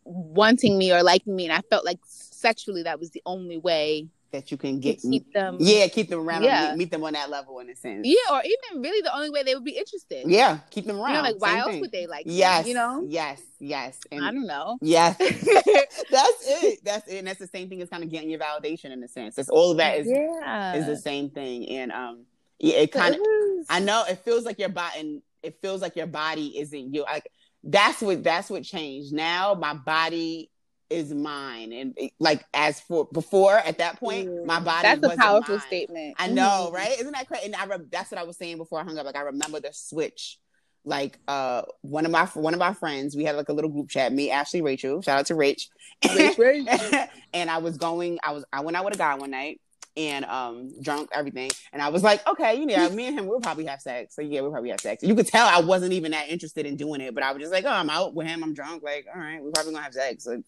wanting 0.03 0.77
me 0.77 0.91
or 0.91 1.03
liking 1.03 1.35
me. 1.35 1.45
And 1.45 1.53
I 1.53 1.61
felt 1.69 1.85
like 1.85 1.99
sexually 2.05 2.83
that 2.83 2.99
was 2.99 3.11
the 3.11 3.21
only 3.25 3.57
way 3.57 4.07
that 4.31 4.51
you 4.51 4.57
can 4.57 4.79
get 4.79 5.01
keep 5.01 5.31
them. 5.33 5.57
Yeah, 5.59 5.87
keep 5.87 6.09
them 6.09 6.19
around. 6.19 6.43
Yeah. 6.43 6.69
Meet, 6.69 6.77
meet 6.77 6.91
them 6.91 7.03
on 7.03 7.13
that 7.13 7.29
level 7.29 7.59
in 7.59 7.69
a 7.69 7.75
sense. 7.75 8.07
Yeah, 8.07 8.35
or 8.35 8.41
even 8.43 8.81
really 8.81 9.01
the 9.01 9.15
only 9.15 9.29
way 9.29 9.43
they 9.43 9.53
would 9.53 9.63
be 9.63 9.77
interested. 9.77 10.23
Yeah, 10.27 10.59
keep 10.69 10.85
them 10.85 10.99
around. 10.99 11.09
You 11.09 11.15
know, 11.17 11.21
like 11.21 11.35
why 11.39 11.49
Same 11.49 11.59
else 11.59 11.71
thing. 11.71 11.81
would 11.81 11.91
they 11.91 12.07
like? 12.07 12.23
Yes. 12.27 12.67
You 12.67 12.73
know. 12.73 13.05
Yes. 13.07 13.41
Yes. 13.59 13.99
And 14.11 14.23
I 14.23 14.31
don't 14.31 14.47
know. 14.47 14.77
yes. 14.81 15.17
That's 16.11 16.43
it. 16.47 16.79
That's 16.83 17.07
it. 17.07 17.17
And 17.17 17.27
that's 17.27 17.39
the 17.39 17.47
same 17.47 17.69
thing 17.69 17.81
as 17.81 17.89
kind 17.89 18.03
of 18.03 18.09
getting 18.09 18.29
your 18.29 18.39
validation 18.39 18.91
in 18.91 19.03
a 19.03 19.07
sense. 19.07 19.37
It's 19.37 19.49
all 19.49 19.71
of 19.71 19.77
that 19.77 19.99
is 19.99 20.07
yeah. 20.07 20.73
is 20.73 20.85
the 20.85 20.97
same 20.97 21.29
thing. 21.29 21.67
And 21.69 21.91
um 21.91 22.25
yeah, 22.59 22.77
it 22.77 22.91
kind 22.91 23.15
of 23.15 23.21
I 23.69 23.79
know 23.79 24.03
it 24.07 24.19
feels 24.19 24.45
like 24.45 24.59
your 24.59 24.69
body 24.69 24.99
and 24.99 25.21
it 25.43 25.59
feels 25.61 25.81
like 25.81 25.95
your 25.95 26.07
body 26.07 26.59
isn't 26.59 26.93
you. 26.93 27.03
Like 27.03 27.29
that's 27.63 28.01
what 28.01 28.23
that's 28.23 28.49
what 28.49 28.63
changed. 28.63 29.13
Now 29.13 29.53
my 29.53 29.73
body 29.73 30.50
is 30.91 31.13
mine. 31.13 31.71
And 31.73 31.97
like 32.19 32.43
as 32.53 32.79
for 32.81 33.07
before 33.11 33.57
at 33.57 33.77
that 33.79 33.99
point, 33.99 34.29
Mm. 34.29 34.45
my 34.45 34.59
body 34.59 34.83
That's 34.83 34.97
a 34.99 35.01
wasn't 35.01 35.21
powerful 35.21 35.55
mine. 35.57 35.67
statement. 35.67 36.15
I 36.19 36.27
know, 36.27 36.69
Mhm. 36.69 36.73
right? 36.73 36.99
Isn't 36.99 37.13
that 37.13 37.27
crazy? 37.27 37.45
And 37.45 37.55
I 37.55 37.65
re- 37.65 37.85
that's 37.89 38.11
what 38.11 38.19
I 38.19 38.23
was 38.23 38.37
saying 38.37 38.57
before 38.57 38.79
I 38.79 38.83
hung 38.83 38.97
up. 38.97 39.05
Like 39.05 39.15
I 39.15 39.21
remember 39.21 39.59
the 39.59 39.71
switch. 39.73 40.37
Like 40.83 41.19
uh, 41.27 41.61
one 41.81 42.05
of 42.05 42.11
my 42.11 42.25
one 42.25 42.53
of 42.55 42.59
my 42.59 42.73
friends, 42.73 43.15
we 43.15 43.23
had 43.23 43.35
like 43.35 43.49
a 43.49 43.53
little 43.53 43.69
group 43.69 43.89
chat. 43.89 44.11
Me, 44.11 44.31
Ashley, 44.31 44.61
Rachel. 44.61 45.01
Shout 45.01 45.19
out 45.19 45.25
to 45.27 45.35
Rach. 45.35 45.67
Rach, 46.03 46.35
Rach. 46.35 47.09
and 47.33 47.51
I 47.51 47.59
was 47.59 47.77
going. 47.77 48.17
I 48.23 48.31
was. 48.31 48.43
I 48.51 48.61
went 48.61 48.75
out 48.75 48.85
with 48.85 48.95
a 48.95 48.97
guy 48.97 49.13
one 49.15 49.29
night 49.31 49.61
and 49.95 50.25
um 50.25 50.71
drunk 50.81 51.09
everything. 51.13 51.51
And 51.71 51.81
I 51.83 51.89
was 51.89 52.01
like, 52.01 52.25
okay, 52.27 52.55
you 52.55 52.65
know, 52.65 52.89
me 52.89 53.05
and 53.07 53.19
him, 53.19 53.27
we'll 53.27 53.41
probably 53.41 53.65
have 53.65 53.79
sex. 53.81 54.15
So 54.15 54.23
yeah, 54.23 54.41
we'll 54.41 54.49
probably 54.51 54.69
have 54.71 54.79
sex. 54.81 55.03
You 55.03 55.13
could 55.13 55.27
tell 55.27 55.45
I 55.45 55.59
wasn't 55.59 55.93
even 55.93 56.11
that 56.13 56.29
interested 56.29 56.65
in 56.65 56.77
doing 56.77 57.01
it, 57.01 57.13
but 57.13 57.23
I 57.23 57.31
was 57.31 57.41
just 57.41 57.51
like, 57.53 57.65
oh, 57.65 57.69
I'm 57.69 57.89
out 57.91 58.15
with 58.15 58.25
him. 58.25 58.43
I'm 58.43 58.55
drunk. 58.55 58.81
Like, 58.81 59.05
all 59.13 59.21
right, 59.21 59.39
we're 59.43 59.51
probably 59.51 59.73
gonna 59.73 59.83
have 59.83 59.93
sex. 59.93 60.25
Like, 60.25 60.39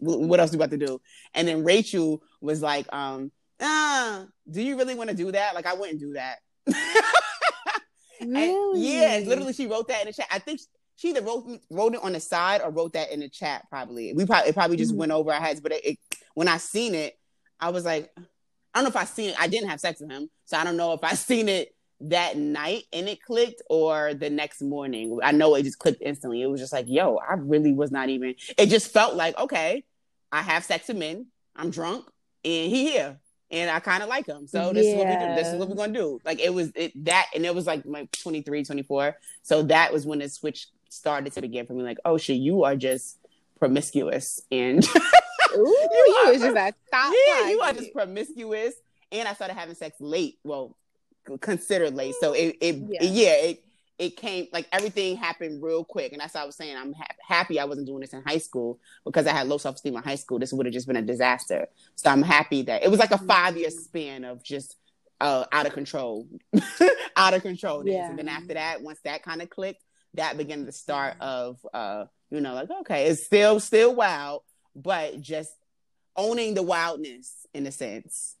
what 0.00 0.40
else 0.40 0.50
we 0.50 0.56
about 0.56 0.70
to 0.70 0.76
do? 0.78 1.00
And 1.34 1.46
then 1.46 1.64
Rachel 1.64 2.22
was 2.40 2.60
like, 2.62 2.86
um, 2.92 3.30
ah, 3.60 4.24
do 4.50 4.62
you 4.62 4.76
really 4.76 4.94
want 4.94 5.10
to 5.10 5.16
do 5.16 5.30
that? 5.32 5.54
Like, 5.54 5.66
I 5.66 5.74
wouldn't 5.74 6.00
do 6.00 6.14
that. 6.14 6.38
And- 8.20 8.32
Really? 8.34 8.80
yeah, 8.80 9.22
literally, 9.24 9.54
she 9.54 9.66
wrote 9.66 9.88
that 9.88 10.02
in 10.02 10.08
the 10.08 10.12
chat. 10.12 10.26
I 10.30 10.38
think 10.40 10.60
she 10.96 11.08
either 11.08 11.22
wrote 11.22 11.46
wrote 11.70 11.94
it 11.94 12.02
on 12.02 12.12
the 12.12 12.20
side 12.20 12.60
or 12.62 12.70
wrote 12.70 12.92
that 12.92 13.10
in 13.10 13.20
the 13.20 13.30
chat. 13.30 13.64
Probably 13.70 14.12
we 14.12 14.26
probably 14.26 14.50
it 14.50 14.54
probably 14.54 14.76
just 14.76 14.92
Mhm. 14.92 14.96
went 14.98 15.12
over 15.12 15.32
our 15.32 15.40
heads. 15.40 15.60
But 15.62 15.72
it, 15.72 15.84
it, 15.86 15.98
when 16.34 16.46
I 16.46 16.58
seen 16.58 16.94
it, 16.94 17.18
I 17.58 17.70
was 17.70 17.86
like, 17.86 18.10
I 18.18 18.22
don't 18.74 18.84
know 18.84 18.90
if 18.90 18.96
I 18.96 19.04
seen 19.06 19.30
it. 19.30 19.36
I 19.40 19.48
didn't 19.48 19.70
have 19.70 19.80
sex 19.80 20.02
with 20.02 20.10
him, 20.10 20.28
so 20.44 20.58
I 20.58 20.64
don't 20.64 20.76
know 20.76 20.92
if 20.92 21.02
I 21.02 21.14
seen 21.14 21.48
it 21.48 21.74
that 22.02 22.36
night 22.36 22.84
and 22.92 23.08
it 23.08 23.22
clicked 23.22 23.62
or 23.70 24.12
the 24.12 24.28
next 24.28 24.60
morning. 24.60 25.18
I 25.22 25.32
know 25.32 25.54
it 25.54 25.62
just 25.62 25.78
clicked 25.78 26.02
instantly. 26.02 26.42
It 26.42 26.46
was 26.46 26.60
just 26.60 26.74
like, 26.74 26.86
yo, 26.88 27.16
I 27.16 27.34
really 27.34 27.72
was 27.72 27.90
not 27.90 28.10
even. 28.10 28.34
It 28.58 28.66
just 28.66 28.92
felt 28.92 29.14
like 29.14 29.38
okay, 29.38 29.84
I 30.32 30.42
have 30.42 30.64
sex 30.64 30.88
with 30.88 30.96
men. 30.96 31.26
I'm 31.56 31.70
drunk 31.70 32.06
and 32.44 32.70
he 32.70 32.90
here. 32.90 33.18
And 33.52 33.68
I 33.68 33.80
kind 33.80 34.02
of 34.02 34.08
like 34.08 34.26
him. 34.26 34.46
So 34.46 34.72
this 34.72 34.86
is 34.86 34.94
what 34.94 35.08
we 35.08 35.14
do. 35.14 35.34
This 35.34 35.48
is 35.48 35.54
what 35.56 35.68
we're 35.68 35.74
going 35.74 35.92
to 35.92 35.98
do. 35.98 36.20
Like 36.24 36.38
it 36.40 36.54
was 36.54 36.70
it 36.76 36.92
that 37.04 37.26
and 37.34 37.44
it 37.44 37.52
was 37.54 37.66
like 37.66 37.84
my 37.84 38.08
23, 38.12 38.64
24. 38.64 39.16
So 39.42 39.62
that 39.64 39.92
was 39.92 40.06
when 40.06 40.20
the 40.20 40.28
switch 40.28 40.68
started 40.88 41.32
to 41.32 41.40
begin 41.40 41.66
for 41.66 41.72
me 41.72 41.82
like, 41.82 41.98
oh 42.04 42.16
shit, 42.16 42.36
you 42.36 42.62
are 42.62 42.76
just 42.76 43.18
promiscuous 43.58 44.40
and 44.52 44.84
Ooh, 45.56 45.66
you, 45.66 46.16
are- 46.24 46.32
was 46.32 46.40
just 46.40 46.56
a 46.56 46.74
thought. 46.90 47.12
yeah, 47.26 47.48
you 47.50 47.60
are 47.60 47.72
just 47.72 47.92
promiscuous. 47.92 48.74
And 49.12 49.26
I 49.26 49.34
started 49.34 49.54
having 49.54 49.74
sex 49.74 49.96
late. 50.00 50.38
Well, 50.44 50.76
considered 51.40 51.94
late. 51.94 52.14
So 52.20 52.32
it, 52.32 52.56
it 52.60 52.76
Yeah. 52.76 53.02
yeah, 53.02 53.32
it 53.50 53.64
it 54.00 54.16
came 54.16 54.48
like 54.50 54.66
everything 54.72 55.14
happened 55.14 55.62
real 55.62 55.84
quick. 55.84 56.12
And 56.12 56.22
that's 56.22 56.32
what 56.32 56.42
I 56.42 56.46
was 56.46 56.56
saying. 56.56 56.74
I'm 56.74 56.94
ha- 56.94 57.14
happy 57.20 57.60
I 57.60 57.66
wasn't 57.66 57.86
doing 57.86 58.00
this 58.00 58.14
in 58.14 58.22
high 58.22 58.38
school 58.38 58.80
because 59.04 59.26
I 59.26 59.32
had 59.32 59.46
low 59.46 59.58
self 59.58 59.76
esteem 59.76 59.94
in 59.94 60.02
high 60.02 60.14
school. 60.14 60.38
This 60.38 60.54
would 60.54 60.64
have 60.64 60.72
just 60.72 60.86
been 60.86 60.96
a 60.96 61.02
disaster. 61.02 61.68
So 61.96 62.08
I'm 62.08 62.22
happy 62.22 62.62
that 62.62 62.82
it 62.82 62.90
was 62.90 62.98
like 62.98 63.10
a 63.10 63.18
five 63.18 63.58
year 63.58 63.68
span 63.68 64.24
of 64.24 64.42
just 64.42 64.76
uh, 65.20 65.44
out 65.52 65.66
of 65.66 65.74
control, 65.74 66.26
out 67.16 67.34
of 67.34 67.42
control. 67.42 67.86
Yeah. 67.86 68.08
And 68.08 68.18
then 68.18 68.28
after 68.28 68.54
that, 68.54 68.80
once 68.80 69.00
that 69.04 69.22
kind 69.22 69.42
of 69.42 69.50
clicked, 69.50 69.84
that 70.14 70.38
began 70.38 70.64
the 70.64 70.72
start 70.72 71.16
of 71.20 71.58
uh, 71.74 72.06
you 72.30 72.40
know, 72.40 72.54
like 72.54 72.70
okay, 72.80 73.06
it's 73.08 73.26
still 73.26 73.60
still 73.60 73.94
wild, 73.94 74.44
but 74.74 75.20
just 75.20 75.52
owning 76.16 76.54
the 76.54 76.62
wildness 76.62 77.46
in 77.52 77.66
a 77.66 77.70
sense. 77.70 78.36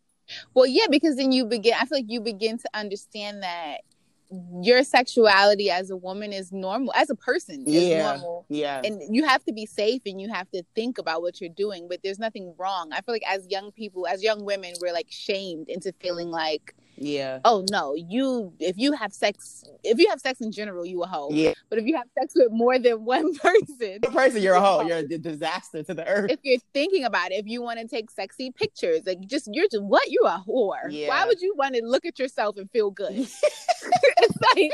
Well, 0.54 0.66
yeah, 0.66 0.86
because 0.88 1.16
then 1.16 1.32
you 1.32 1.44
begin. 1.44 1.74
I 1.74 1.84
feel 1.84 1.98
like 1.98 2.06
you 2.08 2.22
begin 2.22 2.56
to 2.56 2.70
understand 2.72 3.42
that 3.42 3.82
your 4.62 4.84
sexuality 4.84 5.70
as 5.70 5.90
a 5.90 5.96
woman 5.96 6.32
is 6.32 6.52
normal, 6.52 6.92
as 6.94 7.10
a 7.10 7.14
person 7.16 7.64
is 7.66 7.88
Yeah. 7.88 8.12
normal, 8.12 8.46
Yeah. 8.48 8.80
and 8.84 9.14
you 9.14 9.24
have 9.24 9.44
to 9.44 9.52
be 9.52 9.66
safe 9.66 10.02
and 10.06 10.20
you 10.20 10.28
have 10.28 10.48
to 10.52 10.62
think 10.74 10.98
about 10.98 11.22
what 11.22 11.40
you're 11.40 11.50
doing. 11.50 11.88
But 11.88 12.00
there's 12.04 12.18
nothing 12.18 12.54
wrong. 12.56 12.90
I 12.92 13.00
feel 13.00 13.14
like 13.14 13.26
as 13.26 13.46
young 13.48 13.72
people, 13.72 14.06
as 14.06 14.22
young 14.22 14.44
women, 14.44 14.74
we're 14.80 14.92
like 14.92 15.08
shamed 15.10 15.68
into 15.68 15.92
feeling 16.00 16.30
like, 16.30 16.74
yeah. 16.96 17.40
oh 17.44 17.64
no, 17.70 17.94
you 17.94 18.52
if 18.58 18.76
you 18.76 18.92
have 18.92 19.12
sex, 19.12 19.64
if 19.84 19.98
you 19.98 20.08
have 20.08 20.20
sex 20.20 20.40
in 20.40 20.52
general, 20.52 20.84
you 20.84 21.02
a 21.02 21.06
hoe. 21.06 21.30
Yeah. 21.30 21.54
But 21.68 21.78
if 21.78 21.86
you 21.86 21.96
have 21.96 22.06
sex 22.18 22.34
with 22.36 22.52
more 22.52 22.78
than 22.78 23.04
one 23.04 23.34
person, 23.38 23.98
The 24.02 24.10
person 24.12 24.42
you're 24.42 24.54
a 24.54 24.60
hoe, 24.60 24.82
you're 24.82 24.98
a 24.98 25.18
disaster 25.18 25.82
to 25.82 25.94
the 25.94 26.06
earth. 26.06 26.30
if 26.30 26.40
you're 26.42 26.60
thinking 26.74 27.04
about 27.04 27.32
it, 27.32 27.36
if 27.36 27.46
you 27.46 27.62
want 27.62 27.80
to 27.80 27.88
take 27.88 28.10
sexy 28.10 28.50
pictures, 28.50 29.02
like 29.06 29.20
just 29.26 29.48
you're 29.52 29.68
just 29.70 29.82
what 29.82 30.10
you 30.10 30.20
a 30.24 30.42
whore. 30.46 30.90
Yeah. 30.90 31.08
Why 31.08 31.26
would 31.26 31.40
you 31.40 31.54
want 31.56 31.74
to 31.74 31.82
look 31.84 32.04
at 32.04 32.18
yourself 32.18 32.56
and 32.56 32.70
feel 32.70 32.90
good? 32.90 33.12
it's 33.16 34.38
like 34.54 34.72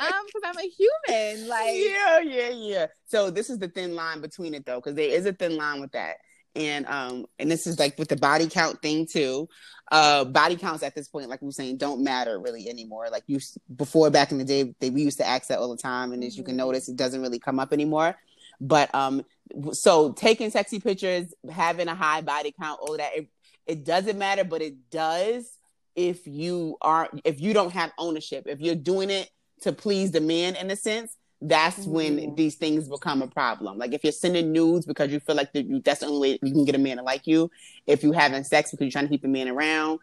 um, 0.00 0.10
because 0.26 0.42
I'm 0.44 0.58
a 0.58 0.68
human. 0.68 1.48
Like 1.48 1.74
yeah, 1.74 2.18
yeah, 2.20 2.48
yeah. 2.50 2.86
So 3.06 3.30
this 3.30 3.50
is 3.50 3.58
the 3.58 3.68
thin 3.68 3.94
line 3.94 4.20
between 4.20 4.54
it 4.54 4.66
though, 4.66 4.76
because 4.76 4.94
there 4.94 5.08
is 5.08 5.26
a 5.26 5.32
thin 5.32 5.56
line 5.56 5.80
with 5.80 5.92
that. 5.92 6.16
And 6.58 6.86
um, 6.86 7.26
and 7.38 7.50
this 7.50 7.66
is 7.66 7.78
like 7.78 7.96
with 7.98 8.08
the 8.08 8.16
body 8.16 8.48
count 8.48 8.82
thing 8.82 9.06
too. 9.06 9.48
Uh, 9.90 10.24
body 10.24 10.56
counts 10.56 10.82
at 10.82 10.94
this 10.94 11.08
point, 11.08 11.30
like 11.30 11.40
we 11.40 11.46
were 11.46 11.52
saying, 11.52 11.78
don't 11.78 12.02
matter 12.04 12.38
really 12.38 12.68
anymore. 12.68 13.08
Like 13.10 13.22
you 13.26 13.38
before 13.76 14.10
back 14.10 14.32
in 14.32 14.38
the 14.38 14.44
day, 14.44 14.74
they 14.80 14.90
we 14.90 15.02
used 15.02 15.18
to 15.18 15.26
ask 15.26 15.48
that 15.48 15.60
all 15.60 15.70
the 15.70 15.80
time, 15.80 16.12
and 16.12 16.22
as 16.24 16.36
you 16.36 16.42
can 16.42 16.54
Mhm. 16.56 16.58
notice, 16.58 16.88
it 16.88 16.96
doesn't 16.96 17.22
really 17.22 17.38
come 17.38 17.60
up 17.60 17.72
anymore. 17.72 18.16
But 18.60 18.92
um, 18.94 19.24
so 19.72 20.12
taking 20.12 20.50
sexy 20.50 20.80
pictures, 20.80 21.32
having 21.48 21.88
a 21.88 21.94
high 21.94 22.22
body 22.22 22.52
count, 22.60 22.80
all 22.82 22.96
that, 22.96 23.16
it, 23.16 23.28
it 23.66 23.84
doesn't 23.84 24.18
matter, 24.18 24.42
but 24.44 24.60
it 24.60 24.90
does 24.90 25.48
if 25.94 26.26
you 26.26 26.76
aren't 26.80 27.20
if 27.24 27.40
you 27.40 27.54
don't 27.54 27.72
have 27.72 27.92
ownership. 27.98 28.44
If 28.46 28.60
you're 28.60 28.74
doing 28.74 29.10
it 29.10 29.30
to 29.62 29.72
please 29.72 30.10
the 30.10 30.20
man 30.20 30.56
in 30.56 30.70
a 30.70 30.76
sense, 30.76 31.16
that's 31.40 31.86
when 31.86 32.16
Mhm. 32.18 32.36
these 32.36 32.56
things 32.56 32.88
become 32.88 33.22
a 33.22 33.28
problem. 33.28 33.78
Like 33.78 33.92
if 33.92 34.02
you're 34.02 34.12
sending 34.12 34.50
nudes 34.52 34.86
because 34.86 35.12
you 35.12 35.20
feel 35.20 35.36
like 35.36 35.52
that 35.52 35.66
you, 35.66 35.80
that's 35.80 36.00
the 36.00 36.06
only 36.06 36.32
way 36.32 36.38
you 36.42 36.52
can 36.52 36.64
get 36.64 36.74
a 36.74 36.78
man 36.78 36.96
to 36.96 37.02
like 37.02 37.26
you. 37.26 37.50
If 37.86 38.02
you're 38.02 38.12
having 38.14 38.42
sex 38.44 38.70
because 38.72 38.84
you're 38.86 38.90
trying 38.90 39.04
to 39.04 39.10
keep 39.10 39.22
the 39.22 39.28
man 39.28 39.48
around, 39.48 40.00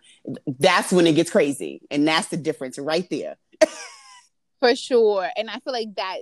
that's 0.60 0.94
when 0.94 1.08
it 1.08 1.14
gets 1.14 1.30
crazy, 1.32 1.82
and 1.92 2.08
that's 2.08 2.30
the 2.30 2.38
difference 2.38 2.80
right 2.80 3.08
there. 3.10 3.36
for 4.62 4.76
sure. 4.76 5.30
And 5.36 5.50
I 5.50 5.60
feel 5.60 5.74
like 5.74 5.96
that 5.96 6.20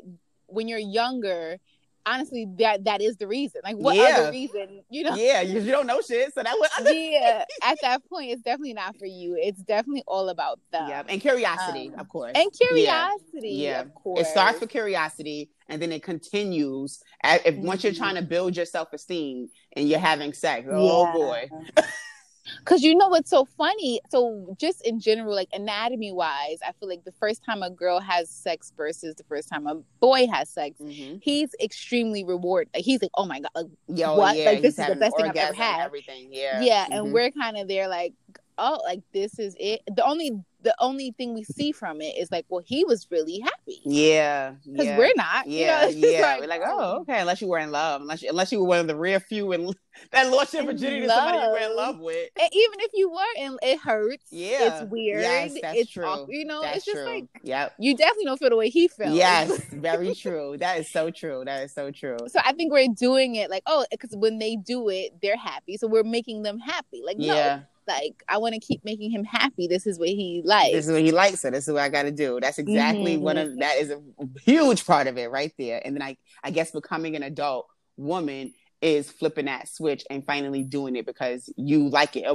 when 0.47 0.67
you're 0.67 0.79
younger, 0.79 1.57
honestly, 2.05 2.47
that 2.59 2.85
that 2.85 3.01
is 3.01 3.17
the 3.17 3.27
reason. 3.27 3.61
Like 3.63 3.75
what 3.75 3.95
Yeah. 3.95 4.17
other 4.19 4.31
reason? 4.31 4.83
You 4.89 5.03
know? 5.03 5.15
Yeah, 5.15 5.41
you, 5.41 5.59
you 5.59 5.71
don't 5.71 5.87
know 5.87 6.01
shit, 6.01 6.33
so 6.33 6.43
that 6.43 6.55
was 6.57 6.69
yeah. 6.91 7.45
At 7.63 7.77
that 7.81 8.01
point, 8.09 8.31
it's 8.31 8.41
definitely 8.41 8.73
not 8.73 8.97
for 8.97 9.05
you. 9.05 9.35
It's 9.39 9.61
definitely 9.61 10.03
all 10.07 10.29
about 10.29 10.59
them. 10.71 10.87
yeah, 10.89 11.03
and 11.07 11.21
curiosity, 11.21 11.91
Um, 11.93 11.99
of 11.99 12.09
course, 12.09 12.33
And 12.35 12.51
curiosity, 12.51 13.49
Yeah. 13.49 13.81
of 13.81 13.93
course. 13.93 14.21
It 14.21 14.27
starts 14.31 14.59
with 14.59 14.69
curiosity 14.69 15.49
and 15.69 15.81
then 15.81 15.91
it 15.91 16.03
continues. 16.03 16.99
At, 17.23 17.45
if 17.45 17.55
once 17.55 17.83
you're 17.83 17.93
Mhm. 17.93 17.97
trying 17.97 18.15
to 18.15 18.21
build 18.21 18.55
your 18.57 18.65
self 18.65 18.91
esteem 18.93 19.49
and 19.73 19.87
you're 19.87 19.99
having 19.99 20.33
sex, 20.33 20.67
oh 20.69 21.11
boy, 21.13 21.49
Because 22.59 22.83
you 22.83 22.95
know 22.95 23.07
what's 23.07 23.29
so 23.29 23.45
funny? 23.45 23.99
So 24.09 24.55
just 24.59 24.85
in 24.85 24.99
general, 24.99 25.33
like 25.35 25.49
anatomy 25.53 26.11
wise, 26.11 26.59
I 26.67 26.71
feel 26.79 26.89
like 26.89 27.03
the 27.05 27.11
first 27.13 27.43
time 27.43 27.63
a 27.63 27.69
girl 27.69 27.99
has 27.99 28.29
sex 28.29 28.71
versus 28.75 29.15
the 29.15 29.23
first 29.23 29.49
time 29.49 29.67
a 29.67 29.75
boy 29.99 30.27
has 30.27 30.49
sex, 30.49 30.75
Mhm. 30.81 31.19
he's 31.21 31.55
extremely 31.61 32.23
rewarded. 32.23 32.69
Like 32.75 32.83
he's 32.83 33.01
like, 33.01 33.11
oh 33.15 33.25
my 33.25 33.39
god, 33.39 33.49
like, 33.55 33.65
Yo, 33.87 34.17
What? 34.17 34.35
yeah, 34.37 34.51
Like, 34.51 34.61
this 34.61 34.77
is 34.77 34.87
the 34.87 34.95
best 34.95 35.15
thing 35.17 35.29
I've 35.29 35.35
ever 35.35 35.53
had. 35.53 35.85
Everything, 35.85 36.29
yeah, 36.31 36.61
yeah, 36.61 36.85
Mhm. 36.87 36.91
and 36.91 37.13
we're 37.13 37.31
kind 37.31 37.57
of 37.57 37.67
there 37.67 37.87
like, 37.87 38.13
oh, 38.57 38.79
like 38.83 39.01
this 39.13 39.39
is 39.39 39.55
it. 39.59 39.81
The 39.95 40.03
only 40.05 40.31
the 40.63 40.75
only 40.79 41.11
thing 41.11 41.33
we 41.33 41.43
see 41.43 41.71
from 41.71 42.01
it 42.01 42.15
is 42.17 42.31
like, 42.31 42.45
well, 42.49 42.63
he 42.65 42.85
was 42.85 43.07
really 43.11 43.39
happy 43.39 43.79
yeah, 43.85 44.53
because 44.65 44.85
yeah. 44.85 44.97
we're 44.97 45.13
not. 45.15 45.47
you 45.47 45.59
Yeah, 45.65 45.81
know? 45.81 45.87
It's 45.89 45.99
just 45.99 46.13
yeah. 46.13 46.39
We're 46.39 46.47
like, 46.47 46.61
oh. 46.65 46.77
oh, 46.79 47.01
okay. 47.01 47.19
Unless 47.19 47.41
you 47.41 47.47
were 47.47 47.59
in 47.59 47.71
love, 47.71 48.01
unless 48.01 48.21
you, 48.21 48.29
unless 48.29 48.51
you 48.51 48.59
were 48.59 48.65
one 48.65 48.79
of 48.79 48.87
the 48.87 48.95
rare 48.95 49.19
few 49.19 49.51
and 49.51 49.75
that 50.11 50.29
lost 50.31 50.53
your 50.53 50.63
virginity 50.63 51.01
to 51.01 51.09
somebody 51.09 51.37
you 51.45 51.51
were 51.51 51.57
in 51.57 51.75
love. 51.75 51.99
with. 51.99 52.29
And 52.39 52.49
even 52.51 52.79
if 52.79 52.91
you 52.93 53.09
were, 53.11 53.19
and 53.39 53.59
it 53.61 53.79
hurts. 53.79 54.25
Yeah. 54.31 54.81
it's 54.81 54.91
weird. 54.91 55.21
Yes, 55.21 55.53
that's 55.61 55.77
it's 55.77 55.91
true. 55.91 56.25
you 56.29 56.45
know, 56.45 56.61
That's 56.61 56.77
it's 56.77 56.85
just 56.85 56.97
true. 56.97 57.05
like 57.13 57.25
yep. 57.43 57.73
you 57.79 57.95
definitely 57.95 58.25
don't 58.25 58.37
feel 58.39 58.49
the 58.49 58.55
way 58.57 58.69
he 58.69 58.87
felt. 58.87 59.13
Yes, 59.15 59.61
very 59.71 60.15
true. 60.23 60.57
That 60.57 60.79
is 60.79 60.89
so 60.89 61.11
true. 61.11 61.43
That 61.45 61.63
is 61.63 61.73
so 61.73 61.91
true. 61.91 62.17
So 62.27 62.39
I 62.43 62.53
think 62.53 62.71
we're 62.71 62.87
doing 62.87 63.35
it 63.35 63.49
like, 63.49 63.63
oh, 63.67 63.85
because 63.91 64.15
when 64.15 64.39
they 64.39 64.55
do 64.55 64.89
it, 64.89 65.21
they're 65.21 65.37
happy. 65.37 65.77
So 65.77 65.87
we're 65.87 66.03
making 66.03 66.43
them 66.43 66.59
happy. 66.59 67.01
Like, 67.05 67.17
Yeah. 67.19 67.33
no, 67.57 67.63
like 67.87 68.23
I 68.27 68.37
want 68.37 68.53
to 68.53 68.59
keep 68.59 68.83
making 68.83 69.11
him 69.11 69.23
happy. 69.23 69.67
This 69.67 69.85
is 69.87 69.99
what 69.99 70.09
he 70.09 70.41
likes. 70.45 70.73
This 70.73 70.87
is 70.87 70.91
what 70.91 71.01
he 71.01 71.11
likes. 71.11 71.41
So 71.41 71.49
this 71.51 71.67
is 71.67 71.73
what 71.73 71.81
I 71.83 71.89
got 71.89 72.03
to 72.03 72.11
do. 72.11 72.39
That's 72.41 72.57
exactly 72.59 73.17
Mhm. 73.17 73.21
one 73.21 73.37
of 73.37 73.57
that 73.59 73.77
is 73.77 73.89
a 73.91 74.01
huge 74.41 74.85
part 74.85 75.07
of 75.07 75.17
it 75.17 75.29
right 75.31 75.53
there. 75.57 75.81
And 75.83 75.95
then 75.95 76.01
I, 76.01 76.17
I 76.43 76.51
guess 76.51 76.71
becoming 76.71 77.15
an 77.15 77.23
adult 77.23 77.67
woman 77.97 78.53
is 78.81 79.09
flipping 79.09 79.45
that 79.45 79.69
switch 79.69 80.03
and 80.09 80.25
finally 80.25 80.63
doing 80.63 80.95
it 80.95 81.05
because 81.05 81.51
you 81.55 81.89
like 81.89 82.15
it. 82.15 82.25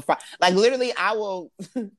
Like 0.40 0.54
literally, 0.54 0.94
I 0.96 1.12
will. 1.12 1.52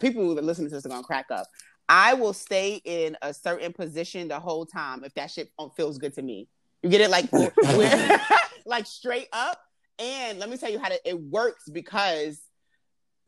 people 0.00 0.34
that 0.34 0.44
listen 0.44 0.64
to 0.64 0.70
this 0.70 0.84
are 0.84 0.88
gonna 0.88 1.02
crack 1.02 1.26
up. 1.30 1.46
I 1.88 2.14
will 2.14 2.32
stay 2.32 2.80
in 2.84 3.16
a 3.20 3.34
certain 3.34 3.72
position 3.72 4.28
the 4.28 4.38
whole 4.40 4.64
time 4.66 5.04
if 5.04 5.14
that 5.14 5.30
shit 5.30 5.50
feels 5.76 5.98
good 5.98 6.14
to 6.14 6.22
me. 6.22 6.48
You 6.82 6.88
get 6.88 7.00
it, 7.00 7.10
like 7.10 7.28
like 8.66 8.86
straight 8.86 9.28
up. 9.32 9.60
And 9.98 10.38
let 10.38 10.48
me 10.48 10.56
tell 10.56 10.70
you 10.70 10.78
how 10.78 10.88
to, 10.88 11.08
it 11.08 11.20
works 11.20 11.68
because 11.68 12.40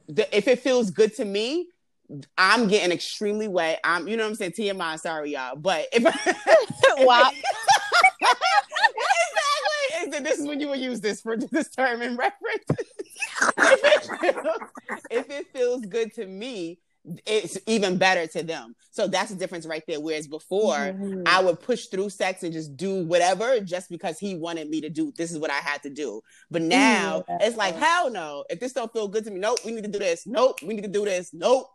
the, 0.09 0.37
if 0.37 0.49
it 0.49 0.61
feels 0.61 0.91
good 0.91 1.15
to 1.17 1.25
me, 1.25 1.69
I'm 2.37 2.69
getting 2.69 2.93
extremely 2.93 3.49
wet. 3.49 3.81
I'm, 3.85 4.07
you 4.09 4.17
know 4.17 4.25
what 4.25 4.31
I'm 4.31 4.35
saying? 4.37 4.53
TMI, 4.53 4.99
sorry 4.99 5.33
y'all, 5.33 5.57
but 5.57 5.87
if 5.93 6.03
wow. 6.99 7.31
exactly, 10.03 10.21
this 10.21 10.39
is 10.39 10.47
when 10.47 10.61
you 10.61 10.69
will 10.69 10.77
use 10.77 11.01
this 11.01 11.21
for 11.21 11.37
this 11.37 11.71
term 11.71 12.03
in 12.03 12.17
reference. 12.17 12.65
if, 13.59 13.85
it 13.85 14.35
feels, 14.35 14.59
if 15.11 15.31
it 15.31 15.47
feels 15.53 15.87
good 15.87 16.13
to 16.15 16.27
me, 16.27 16.79
it's 17.27 17.59
even 17.67 17.99
better 17.99 18.27
to 18.29 18.43
them. 18.43 18.75
So 18.91 19.09
that's 19.09 19.31
the 19.31 19.37
difference 19.37 19.67
right 19.67 19.83
there. 19.89 20.01
Whereas 20.01 20.29
before, 20.29 20.77
mm-hmm. 20.77 21.23
I 21.27 21.43
would 21.43 21.61
push 21.61 21.87
through 21.87 22.11
sex 22.11 22.43
and 22.43 22.53
just 22.53 22.77
do 22.77 23.05
whatever 23.05 23.59
just 23.61 23.91
because 23.91 24.19
he 24.19 24.35
wanted 24.35 24.69
me 24.69 24.81
to 24.83 24.91
do. 24.91 25.13
This 25.17 25.33
is 25.33 25.39
what 25.39 25.51
I 25.51 25.59
had 25.59 25.83
to 25.83 25.91
do. 25.91 26.23
But 26.51 26.63
now 26.63 27.25
it's 27.29 27.57
like 27.57 27.75
hell 27.77 28.11
no. 28.11 28.45
If 28.51 28.61
this 28.61 28.73
don't 28.73 28.93
feel 28.93 29.09
good 29.09 29.25
to 29.25 29.31
me, 29.31 29.41
nope. 29.41 29.59
We 29.65 29.73
need 29.73 29.85
to 29.85 29.91
do 29.91 29.99
this. 29.99 30.27
Nope. 30.27 30.61
We 30.63 30.75
need 30.75 30.83
to 30.83 30.89
do 30.89 31.05
this. 31.05 31.31
Nope. 31.33 31.69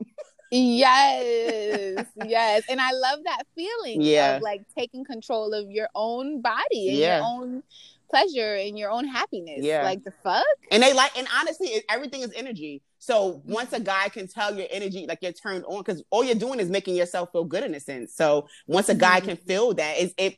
yes 0.49 2.05
yes 2.25 2.63
and 2.69 2.79
i 2.79 2.91
love 2.93 3.19
that 3.25 3.43
feeling 3.53 4.01
yeah 4.01 4.37
of 4.37 4.41
like 4.41 4.61
taking 4.77 5.03
control 5.03 5.53
of 5.53 5.69
your 5.69 5.89
own 5.93 6.41
body 6.41 6.87
and 6.87 6.97
yeah. 6.97 7.17
your 7.17 7.25
own 7.25 7.63
pleasure 8.09 8.55
and 8.55 8.79
your 8.79 8.89
own 8.89 9.05
happiness 9.05 9.59
yeah 9.59 9.83
like 9.83 10.01
the 10.05 10.13
fuck 10.23 10.45
and 10.71 10.81
they 10.81 10.93
like 10.93 11.17
and 11.17 11.27
honestly 11.37 11.83
everything 11.89 12.21
is 12.21 12.31
energy 12.33 12.81
so 12.99 13.41
once 13.45 13.73
a 13.73 13.79
guy 13.79 14.09
can 14.09 14.27
tell 14.27 14.55
your 14.55 14.67
energy, 14.71 15.05
like 15.07 15.19
you're 15.21 15.31
turned 15.31 15.65
on, 15.65 15.79
because 15.79 16.03
all 16.09 16.23
you're 16.23 16.35
doing 16.35 16.59
is 16.59 16.69
making 16.69 16.95
yourself 16.95 17.31
feel 17.31 17.45
good 17.45 17.63
in 17.63 17.75
a 17.75 17.79
sense. 17.79 18.15
So 18.15 18.47
once 18.65 18.89
a 18.89 18.95
guy 18.95 19.19
can 19.19 19.37
mm-hmm. 19.37 19.47
feel 19.47 19.73
that, 19.75 19.95
it's 19.97 20.13
it 20.17 20.37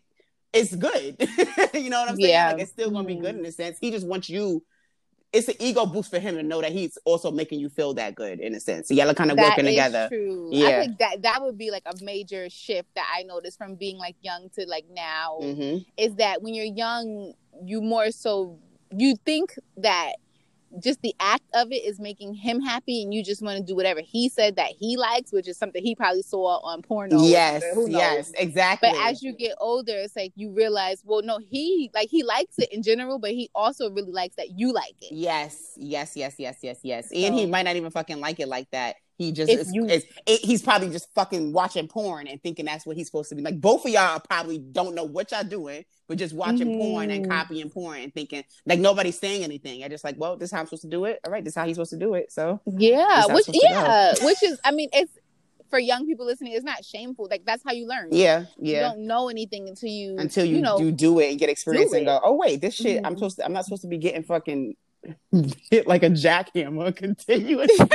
it's 0.52 0.76
good. 0.76 1.16
you 1.74 1.90
know 1.90 2.02
what 2.02 2.10
I'm 2.10 2.16
saying? 2.16 2.30
Yeah. 2.30 2.52
Like 2.52 2.62
it's 2.64 2.72
still 2.72 2.92
gonna 2.92 3.08
be 3.08 3.16
good 3.16 3.36
in 3.36 3.46
a 3.46 3.52
sense. 3.52 3.78
He 3.80 3.92
just 3.92 4.06
wants 4.06 4.30
you. 4.30 4.64
It's 5.32 5.48
an 5.48 5.56
ego 5.60 5.86
boost 5.86 6.10
for 6.10 6.18
him 6.18 6.36
to 6.38 6.44
know 6.44 6.60
that 6.60 6.72
he's 6.72 6.98
also 7.06 7.30
making 7.30 7.60
you 7.60 7.70
feel 7.70 7.94
that 7.94 8.16
good 8.16 8.40
in 8.40 8.56
a 8.56 8.60
sense. 8.60 8.88
So 8.88 8.96
y'all 8.96 9.12
are 9.12 9.14
kind 9.14 9.30
of 9.30 9.38
that 9.38 9.50
working 9.50 9.66
together. 9.66 10.08
True. 10.10 10.50
Yeah. 10.52 10.68
I 10.68 10.80
think 10.80 10.98
that 10.98 11.22
that 11.22 11.44
would 11.44 11.56
be 11.56 11.70
like 11.70 11.84
a 11.86 11.94
major 12.04 12.50
shift 12.50 12.88
that 12.96 13.08
I 13.16 13.22
noticed 13.24 13.60
from 13.60 13.76
being 13.76 13.98
like 13.98 14.16
young 14.22 14.50
to 14.58 14.66
like 14.68 14.86
now. 14.90 15.38
Mm-hmm. 15.40 15.84
Is 15.98 16.16
that 16.16 16.42
when 16.42 16.56
you're 16.56 16.66
young, 16.66 17.34
you 17.64 17.80
more 17.80 18.10
so 18.10 18.58
you 18.92 19.16
think 19.24 19.54
that 19.78 20.14
just 20.82 21.02
the 21.02 21.16
act 21.20 21.44
of 21.54 21.72
it 21.72 21.84
is 21.84 22.00
making 22.00 22.34
him 22.34 22.62
happy 22.62 23.02
and 23.04 23.14
you 23.14 23.24
just 23.24 23.42
want 23.42 23.58
to 23.58 23.64
do 23.64 23.76
whatever 23.76 24.02
he 24.02 24.30
said 24.30 24.56
that 24.56 24.68
he 24.68 24.98
likes 24.98 25.32
which 25.32 25.48
is 25.48 25.58
something 25.58 25.84
he 25.84 25.96
probably 25.96 26.22
saw 26.22 26.60
on 26.62 26.82
porno 26.82 27.24
yes 27.24 27.64
yes 27.88 28.32
exactly 28.38 28.90
but 28.90 28.98
as 29.02 29.24
you 29.24 29.34
get 29.34 29.56
older 29.60 29.94
it's 29.96 30.16
like 30.16 30.32
you 30.36 30.52
realize 30.52 31.02
well 31.04 31.22
no 31.24 31.40
he 31.50 31.90
like 31.94 32.10
he 32.10 32.24
likes 32.24 32.60
it 32.60 32.72
in 32.72 32.84
general 32.84 33.20
but 33.20 33.32
he 33.32 33.50
also 33.56 33.90
really 33.92 34.12
likes 34.12 34.36
that 34.36 34.52
you 34.58 34.72
like 34.74 34.96
it. 35.02 35.14
Yes 35.14 35.74
yes 35.76 36.16
yes 36.16 36.36
yes 36.38 36.58
yes 36.62 36.80
yes 36.84 37.10
so, 37.10 37.16
and 37.16 37.36
he 37.36 37.46
might 37.46 37.64
not 37.64 37.76
even 37.76 37.92
fucking 37.92 38.20
like 38.20 38.40
it 38.40 38.48
like 38.48 38.70
that 38.72 38.96
he 39.20 39.34
just 39.34 39.52
is, 39.52 39.74
you, 39.74 39.86
is, 39.86 40.06
it, 40.26 40.40
he's 40.40 40.62
probably 40.62 40.90
just 40.90 41.14
fucking 41.14 41.52
watching 41.52 41.90
porn 41.90 42.26
and 42.26 42.42
thinking 42.42 42.64
that's 42.64 42.86
what 42.86 42.96
he's 42.96 43.08
supposed 43.08 43.28
to 43.30 43.36
be. 43.36 43.42
Like 43.42 43.60
both 43.60 43.86
of 43.86 43.92
y'all 43.92 44.22
probably 44.22 44.60
don't 44.60 44.96
know 44.96 45.04
what 45.04 45.32
y'all 45.32 45.44
doing, 45.44 45.84
but 46.08 46.18
just 46.18 46.34
watching 46.34 46.70
mm-hmm. 46.70 46.80
porn 46.80 47.12
and 47.12 47.26
mm-hmm. 47.26 47.32
copying 47.32 47.70
porn 47.70 48.00
and 48.00 48.14
thinking 48.14 48.46
like 48.66 48.80
nobody's 48.80 49.20
saying 49.20 49.44
anything. 49.44 49.84
I 49.84 49.90
just 49.90 50.06
like, 50.06 50.16
well, 50.18 50.38
this 50.38 50.48
is 50.48 50.54
how 50.54 50.62
I'm 50.62 50.68
supposed 50.68 50.84
to 50.84 50.88
do 50.88 51.04
it. 51.04 51.20
All 51.26 51.34
right, 51.34 51.44
this 51.44 51.52
is 51.52 51.56
how 51.58 51.66
he's 51.66 51.76
supposed 51.76 51.92
to 51.92 51.98
do 51.98 52.14
it. 52.14 52.32
So 52.32 52.62
yeah, 52.66 53.26
which 53.28 53.50
yeah, 53.52 54.14
which 54.22 54.42
is 54.42 54.58
I 54.64 54.72
mean, 54.72 54.88
it's 54.94 55.12
for 55.70 55.80
young 55.80 56.06
people 56.06 56.26
listening, 56.26 56.54
it's 56.54 56.64
not 56.64 56.86
shameful. 56.86 57.28
Like 57.30 57.44
that's 57.44 57.62
how 57.66 57.74
you 57.74 57.90
learn. 57.90 58.08
Yeah, 58.12 58.46
yeah. 58.58 58.76
You 58.76 58.80
don't 58.80 59.06
know 59.06 59.28
anything 59.28 59.68
until 59.68 59.90
you 59.90 60.18
until 60.18 60.46
you, 60.46 60.56
you 60.56 60.62
know 60.62 60.80
you 60.80 60.94
do 60.94 61.20
it 61.20 61.30
and 61.30 61.38
get 61.38 61.50
experience 61.50 61.92
and 61.92 62.06
go, 62.06 62.22
oh 62.24 62.36
wait, 62.36 62.62
this 62.62 62.76
shit 62.76 62.98
mm-hmm. 62.98 63.06
I'm 63.06 63.16
supposed 63.16 63.36
to 63.40 63.46
I'm 63.46 63.52
not 63.52 63.66
supposed 63.66 63.82
to 63.82 63.90
be 63.90 63.98
getting 63.98 64.24
fucking 64.24 64.78
hit 65.72 65.88
like 65.88 66.04
a 66.04 66.10
jackhammer 66.10 66.96
continuously. 66.96 67.86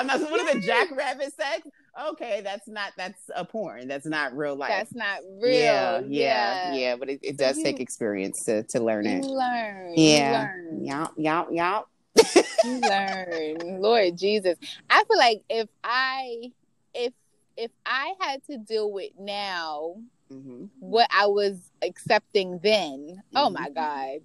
I'm 0.00 0.06
not. 0.06 0.20
What 0.20 0.48
is 0.48 0.56
it? 0.56 0.66
Jackrabbit 0.66 1.34
sex? 1.34 1.68
Okay, 2.10 2.40
that's 2.42 2.66
not. 2.66 2.92
That's 2.96 3.20
a 3.34 3.44
porn. 3.44 3.86
That's 3.86 4.06
not 4.06 4.36
real 4.36 4.56
life. 4.56 4.70
That's 4.70 4.94
not 4.94 5.18
real. 5.40 5.52
Yeah, 5.52 6.00
yeah, 6.00 6.02
yeah. 6.08 6.74
yeah 6.74 6.96
but 6.96 7.10
it, 7.10 7.20
it 7.22 7.36
does 7.36 7.58
you, 7.58 7.64
take 7.64 7.80
experience 7.80 8.44
to 8.44 8.62
to 8.64 8.80
learn 8.80 9.06
it. 9.06 9.24
Learn. 9.24 9.92
Yeah. 9.96 10.48
Learn. 10.54 10.84
Yep. 10.84 11.12
Yep. 11.16 11.48
Yep. 11.52 11.86
learn, 12.64 13.56
Lord 13.82 14.16
Jesus. 14.16 14.56
I 14.88 15.04
feel 15.04 15.18
like 15.18 15.42
if 15.48 15.68
I 15.84 16.50
if 16.94 17.12
if 17.56 17.70
I 17.84 18.14
had 18.20 18.42
to 18.46 18.56
deal 18.56 18.90
with 18.90 19.12
now 19.18 19.96
mm-hmm. 20.32 20.64
what 20.78 21.08
I 21.14 21.26
was 21.26 21.70
accepting 21.82 22.60
then, 22.62 23.06
mm-hmm. 23.08 23.36
oh 23.36 23.50
my 23.50 23.68
mm-hmm. 23.68 23.74
God, 23.74 24.20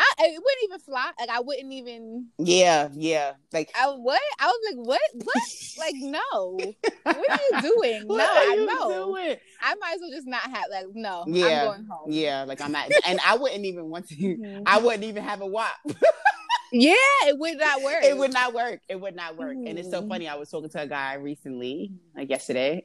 I 0.00 0.26
it 0.26 0.42
wouldn't 0.42 0.64
even 0.64 0.80
fly. 0.80 1.10
Like 1.18 1.28
I 1.28 1.40
wouldn't 1.40 1.72
even. 1.72 2.28
Yeah, 2.38 2.88
yeah. 2.92 3.32
Like 3.52 3.70
I 3.78 3.88
what? 3.88 4.20
I 4.38 4.46
was 4.46 4.74
like, 4.74 4.86
what? 4.86 5.00
What? 5.14 5.42
like 5.78 5.94
no. 6.00 6.58
What 7.02 7.30
are 7.30 7.38
you 7.50 7.62
doing? 7.62 8.04
no, 8.08 8.26
I 8.26 8.66
know. 8.68 9.14
Doing? 9.14 9.36
I 9.60 9.74
might 9.76 9.94
as 9.94 10.00
well 10.00 10.10
just 10.10 10.26
not 10.26 10.42
have 10.42 10.64
like 10.70 10.86
no. 10.94 11.24
Yeah, 11.26 11.46
I'm 11.46 11.66
going 11.66 11.86
home. 11.86 12.10
Yeah, 12.10 12.44
like 12.44 12.60
I'm 12.60 12.72
not, 12.72 12.90
and 13.06 13.20
I 13.26 13.36
wouldn't 13.36 13.64
even 13.64 13.90
want 13.90 14.08
to. 14.08 14.16
Mm-hmm. 14.16 14.62
I 14.66 14.78
wouldn't 14.78 15.04
even 15.04 15.22
have 15.22 15.40
a 15.40 15.46
WAP. 15.46 15.74
yeah, 16.72 16.94
it 17.26 17.38
would 17.38 17.58
not 17.58 17.82
work. 17.82 18.04
It 18.04 18.16
would 18.16 18.32
not 18.32 18.54
work. 18.54 18.80
It 18.88 19.00
would 19.00 19.16
not 19.16 19.36
work. 19.36 19.56
Mm-hmm. 19.56 19.66
And 19.66 19.78
it's 19.78 19.90
so 19.90 20.00
mm-hmm. 20.00 20.08
funny. 20.08 20.28
I 20.28 20.36
was 20.36 20.50
talking 20.50 20.70
to 20.70 20.82
a 20.82 20.86
guy 20.86 21.14
recently, 21.14 21.92
like 22.14 22.30
yesterday. 22.30 22.82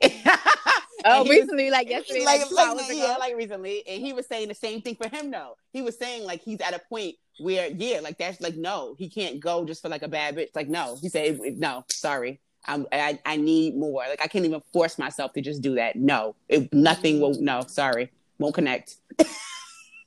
Oh, 1.06 1.24
recently, 1.28 1.66
was, 1.66 1.72
like 1.74 1.90
yesterday, 1.90 2.26
like, 2.26 2.52
like, 2.52 2.76
like 2.78 2.86
yeah, 2.92 3.16
like 3.20 3.36
recently, 3.36 3.84
and 3.88 4.02
he 4.02 4.12
was 4.12 4.26
saying 4.26 4.48
the 4.48 4.56
same 4.56 4.82
thing 4.82 4.96
for 4.96 5.08
him. 5.08 5.30
though. 5.30 5.56
he 5.72 5.82
was 5.82 5.98
saying 5.98 6.26
like 6.26 6.42
he's 6.42 6.60
at 6.62 6.74
a 6.74 6.82
point 6.90 7.16
where, 7.40 7.70
yeah, 7.70 8.00
like 8.00 8.18
that's 8.18 8.42
like 8.42 8.56
no, 8.56 8.96
he 8.98 9.10
can't 9.10 9.40
go 9.40 9.66
just 9.66 9.82
for 9.82 9.90
like 9.90 10.02
a 10.02 10.08
bad 10.08 10.36
bitch. 10.36 10.50
Like 10.56 10.68
no, 10.68 10.98
he 11.00 11.10
said 11.10 11.40
no, 11.58 11.86
sorry, 11.92 12.40
I'm, 12.66 12.88
I 12.92 13.20
I 13.26 13.38
need 13.38 13.76
more. 13.76 14.04
Like 14.10 14.22
I 14.24 14.28
can't 14.28 14.46
even 14.46 14.62
force 14.74 14.98
myself 14.98 15.34
to 15.34 15.42
just 15.42 15.62
do 15.62 15.76
that. 15.76 15.96
No, 15.96 16.36
it, 16.50 16.74
nothing 16.74 17.16
mm-hmm. 17.16 17.22
will. 17.22 17.42
No, 17.42 17.62
sorry, 17.68 18.12
won't 18.40 18.56
connect. 18.56 18.96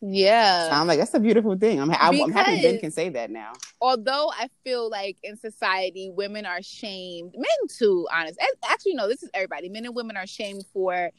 Yeah. 0.01 0.69
So 0.69 0.77
I'm 0.77 0.87
like, 0.87 0.99
that's 0.99 1.15
a 1.15 1.21
beautiful 1.21 1.57
thing. 1.57 1.81
I'm, 1.81 1.91
I'm, 1.91 2.23
I'm, 2.23 2.33
happy 2.33 2.63
Ben 2.63 2.79
can 2.79 2.91
say 2.91 3.09
that 3.11 3.31
now. 3.31 3.53
Although 3.81 4.31
I 4.33 4.49
feel 4.63 4.89
like 4.89 5.17
in 5.23 5.37
society, 5.37 6.11
women 6.11 6.47
are 6.47 6.63
shamed, 6.63 7.35
men 7.37 7.69
too, 7.69 8.07
honest. 8.13 8.39
Actually, 8.65 8.95
no, 8.95 9.09
this 9.09 9.23
is 9.23 9.31
everybody. 9.35 9.69
Men 9.69 9.87
and 9.87 9.95
women 9.95 10.17
are 10.17 10.27
shamed 10.27 10.65
for 10.73 11.11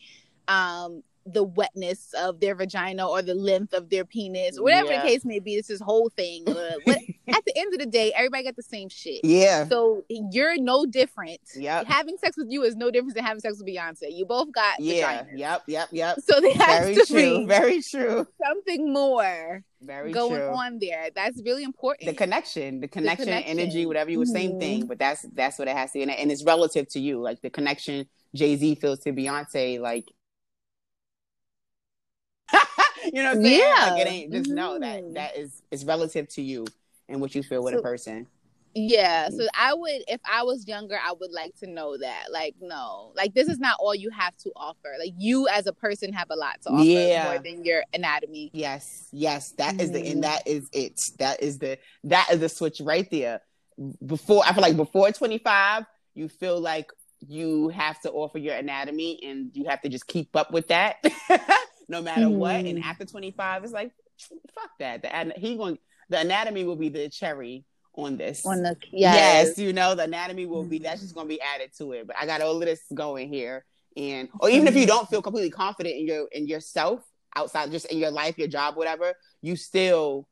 um 0.47 1.03
the 1.33 1.43
wetness 1.43 2.13
of 2.17 2.39
their 2.39 2.55
vagina 2.55 3.07
or 3.07 3.21
the 3.21 3.33
length 3.33 3.73
of 3.73 3.89
their 3.89 4.05
penis, 4.05 4.59
whatever 4.59 4.91
yeah. 4.91 5.01
the 5.01 5.07
case 5.07 5.25
may 5.25 5.39
be. 5.39 5.55
It's 5.55 5.67
this 5.67 5.81
whole 5.81 6.09
thing. 6.09 6.47
Uh, 6.47 6.53
at 6.87 7.45
the 7.45 7.53
end 7.55 7.73
of 7.73 7.79
the 7.79 7.85
day, 7.85 8.11
everybody 8.15 8.43
got 8.43 8.55
the 8.55 8.63
same 8.63 8.89
shit. 8.89 9.21
Yeah. 9.23 9.67
So 9.67 10.03
you're 10.09 10.57
no 10.57 10.85
different. 10.85 11.41
Yeah. 11.55 11.83
Having 11.85 12.17
sex 12.17 12.37
with 12.37 12.47
you 12.49 12.63
is 12.63 12.75
no 12.75 12.91
different 12.91 13.15
than 13.15 13.23
having 13.23 13.41
sex 13.41 13.57
with 13.57 13.67
Beyonce. 13.67 14.15
You 14.15 14.25
both 14.25 14.51
got 14.51 14.79
yeah. 14.79 15.23
Vaginas. 15.23 15.37
Yep. 15.37 15.63
Yep. 15.67 15.89
Yep. 15.91 16.19
So 16.21 16.39
there 16.39 16.53
has 16.53 16.83
Very 16.83 16.95
to 16.95 17.05
true. 17.05 17.39
be 17.39 17.45
Very 17.45 17.81
true. 17.81 18.27
Something 18.45 18.93
more. 18.93 19.63
Very 19.81 20.11
going 20.11 20.35
true. 20.35 20.49
on 20.49 20.79
there. 20.79 21.09
That's 21.15 21.41
really 21.43 21.63
important. 21.63 22.09
The 22.09 22.15
connection, 22.15 22.81
the 22.81 22.87
connection, 22.87 23.27
the 23.27 23.31
connection. 23.31 23.59
energy, 23.59 23.85
whatever 23.85 24.11
you 24.11 24.19
were, 24.19 24.25
mm-hmm. 24.25 24.33
same 24.33 24.59
thing. 24.59 24.85
But 24.87 24.99
that's 24.99 25.21
that's 25.33 25.57
what 25.57 25.69
it 25.69 25.77
has 25.77 25.91
to 25.91 25.99
be, 25.99 26.03
and, 26.03 26.11
and 26.11 26.31
it's 26.31 26.43
relative 26.43 26.89
to 26.89 26.99
you. 26.99 27.21
Like 27.21 27.41
the 27.41 27.49
connection 27.49 28.05
Jay 28.35 28.55
Z 28.57 28.75
feels 28.75 28.99
to 28.99 29.13
Beyonce, 29.13 29.79
like 29.79 30.11
you 33.05 33.23
know 33.23 33.29
what 33.29 33.37
I'm 33.37 33.43
saying? 33.43 33.59
Yeah. 33.59 33.91
Like 33.91 34.01
it 34.01 34.09
ain't 34.09 34.33
just 34.33 34.49
know 34.49 34.79
that 34.79 35.03
mm-hmm. 35.03 35.13
that 35.13 35.35
it's 35.35 35.61
is 35.71 35.85
relative 35.85 36.27
to 36.29 36.41
you 36.41 36.65
and 37.07 37.21
what 37.21 37.35
you 37.35 37.43
feel 37.43 37.63
with 37.63 37.73
so, 37.73 37.79
a 37.79 37.83
person. 37.83 38.27
Yeah. 38.75 39.29
So 39.29 39.47
I 39.57 39.73
would 39.73 40.03
if 40.07 40.21
I 40.29 40.43
was 40.43 40.67
younger, 40.67 40.97
I 41.03 41.13
would 41.19 41.31
like 41.31 41.55
to 41.57 41.67
know 41.67 41.97
that. 41.97 42.25
Like, 42.31 42.55
no. 42.61 43.13
Like 43.15 43.33
this 43.33 43.49
is 43.49 43.59
not 43.59 43.77
all 43.79 43.95
you 43.95 44.09
have 44.11 44.35
to 44.37 44.51
offer. 44.55 44.95
Like 44.99 45.13
you 45.17 45.47
as 45.47 45.67
a 45.67 45.73
person 45.73 46.13
have 46.13 46.27
a 46.29 46.35
lot 46.35 46.61
to 46.63 46.69
offer 46.69 46.83
yeah. 46.83 47.23
more 47.25 47.39
than 47.39 47.65
your 47.65 47.83
anatomy. 47.93 48.51
Yes. 48.53 49.07
Yes. 49.11 49.51
That 49.53 49.81
is 49.81 49.91
the 49.91 49.99
and 49.99 50.07
mm-hmm. 50.07 50.21
that 50.21 50.47
is 50.47 50.69
it. 50.71 50.99
That 51.17 51.41
is 51.41 51.59
the 51.59 51.77
that 52.05 52.29
is 52.31 52.39
the 52.39 52.49
switch 52.49 52.79
right 52.79 53.09
there. 53.09 53.41
Before 54.05 54.43
I 54.45 54.53
feel 54.53 54.61
like 54.61 54.75
before 54.75 55.11
25, 55.11 55.85
you 56.13 56.27
feel 56.27 56.59
like 56.59 56.91
you 57.21 57.69
have 57.69 57.99
to 58.01 58.11
offer 58.11 58.37
your 58.37 58.55
anatomy 58.55 59.19
and 59.23 59.51
you 59.53 59.65
have 59.67 59.81
to 59.81 59.89
just 59.89 60.07
keep 60.07 60.35
up 60.35 60.51
with 60.51 60.67
that. 60.67 60.97
no 61.89 62.01
matter 62.01 62.21
mm-hmm. 62.21 62.37
what. 62.37 62.55
And 62.55 62.77
mm. 62.77 62.85
after 62.85 63.03
25, 63.03 63.63
it's 63.65 63.73
like, 63.73 63.91
fuck 64.55 64.69
that. 64.79 65.01
The 65.01 65.33
he 65.35 65.57
going 65.57 65.77
the 66.09 66.19
anatomy 66.19 66.63
will 66.63 66.75
be 66.75 66.89
the 66.89 67.09
cherry 67.09 67.65
on 67.95 68.17
this. 68.17 68.45
On 68.45 68.61
the 68.63 68.77
yes. 68.91 69.47
yes, 69.47 69.57
you 69.57 69.73
know, 69.73 69.95
the 69.95 70.03
anatomy 70.03 70.45
will 70.45 70.63
be 70.63 70.79
that's 70.79 71.01
just 71.01 71.15
gonna 71.15 71.27
be 71.27 71.41
added 71.41 71.71
to 71.77 71.91
it. 71.93 72.07
But 72.07 72.15
I 72.19 72.25
got 72.25 72.41
all 72.41 72.55
of 72.55 72.61
this 72.61 72.81
going 72.93 73.29
here. 73.29 73.65
And 73.97 74.29
or 74.39 74.49
even 74.49 74.67
if 74.67 74.75
you 74.75 74.85
don't 74.85 75.09
feel 75.09 75.21
completely 75.21 75.49
confident 75.49 75.95
in 75.95 76.07
your 76.07 76.27
in 76.31 76.47
yourself, 76.47 77.01
outside 77.35 77.71
just 77.71 77.87
in 77.87 77.97
your 77.97 78.11
life, 78.11 78.37
your 78.37 78.47
job, 78.47 78.77
whatever, 78.77 79.13
you 79.41 79.55
still 79.55 80.27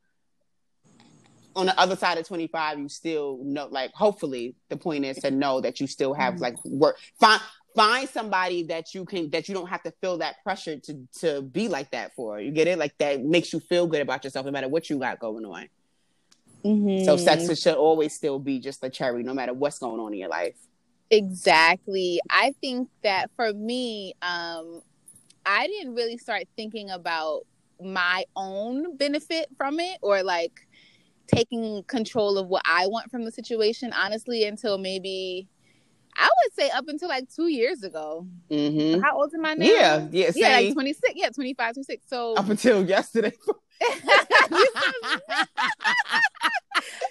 on 1.56 1.65
the 1.65 1.80
other 1.80 1.96
side 1.96 2.20
of 2.20 2.28
25 2.28 2.78
you 2.78 2.88
still 2.88 3.39
know 3.41 3.67
like 3.72 3.91
hopefully 3.96 4.56
the 4.70 4.78
point 4.78 5.04
is 5.04 5.17
to 5.17 5.32
know 5.32 5.60
that 5.60 5.80
you 5.80 5.88
still 5.88 6.13
have 6.13 6.36
mm-hmm. 6.36 6.43
like 6.43 6.65
work 6.65 7.00
find 7.20 7.41
find 7.78 8.10
somebody 8.10 8.63
that 8.63 8.96
you 8.96 9.06
can 9.06 9.30
that 9.30 9.48
you 9.48 9.54
don't 9.54 9.68
have 9.68 9.84
to 9.84 9.92
feel 10.02 10.18
that 10.18 10.44
pressure 10.44 10.78
to 10.80 11.08
to 11.20 11.42
be 11.44 11.68
like 11.68 11.92
that 11.92 12.13
for. 12.16 12.40
You 12.40 12.52
get 12.52 12.68
it? 12.68 12.80
Like 12.80 12.98
that 12.98 13.24
makes 13.24 13.54
you 13.54 13.60
feel 13.60 13.86
good 13.86 14.02
about 14.02 14.24
yourself 14.24 14.46
no 14.46 14.52
matter 14.52 14.68
what 14.68 14.90
you 14.90 14.98
got 15.00 15.20
going 15.20 15.46
on. 15.46 15.70
Mm-hmm. 16.66 17.06
so 17.06 17.18
sex 17.18 17.46
should 17.62 17.76
always 17.76 18.13
still 18.13 18.40
be 18.40 18.60
just 18.60 18.84
a 18.84 18.90
cherry 18.90 19.22
no 19.22 19.32
matter 19.32 19.54
what's 19.54 19.78
going 19.78 20.00
on 20.00 20.12
in 20.12 20.20
your 20.20 20.30
life. 20.30 20.56
Exactly. 21.12 22.20
I 22.32 22.54
think 22.60 22.90
that 23.04 23.30
for 23.36 23.54
me 23.54 24.13
um 24.22 24.82
i 25.46 25.68
didn't 25.68 25.94
really 25.94 26.18
start 26.18 26.44
thinking 26.58 26.90
about 26.90 27.44
my 27.82 28.26
own 28.36 28.98
benefit 28.98 29.48
from 29.56 29.80
it 29.80 29.98
or 30.02 30.24
like 30.24 30.68
taking 31.28 31.84
control 31.84 32.38
of 32.38 32.48
what 32.48 32.63
I 32.66 32.88
want 32.88 33.12
from 33.12 33.26
the 33.26 33.32
situation, 33.32 33.94
honestly, 33.94 34.46
until 34.46 34.78
maybe 34.78 35.48
I 36.17 36.27
would 36.27 36.53
say 36.56 36.69
up 36.71 36.88
until 36.88 37.10
like 37.10 37.30
two 37.34 37.47
years 37.47 37.84
ago. 37.84 38.27
Mm-hmm. 38.49 39.01
How 39.01 39.17
old 39.17 39.34
am 39.36 39.45
I 39.45 39.53
now? 39.53 39.65
Yeah, 39.65 40.08
yeah, 40.12 40.32
yeah, 40.36 40.56
like 40.56 40.73
26, 40.73 41.13
yeah, 41.15 41.30
25, 41.30 41.73
26. 41.75 42.10
So 42.10 42.34
up 42.36 42.49
until 42.49 42.84
yesterday. 42.84 43.34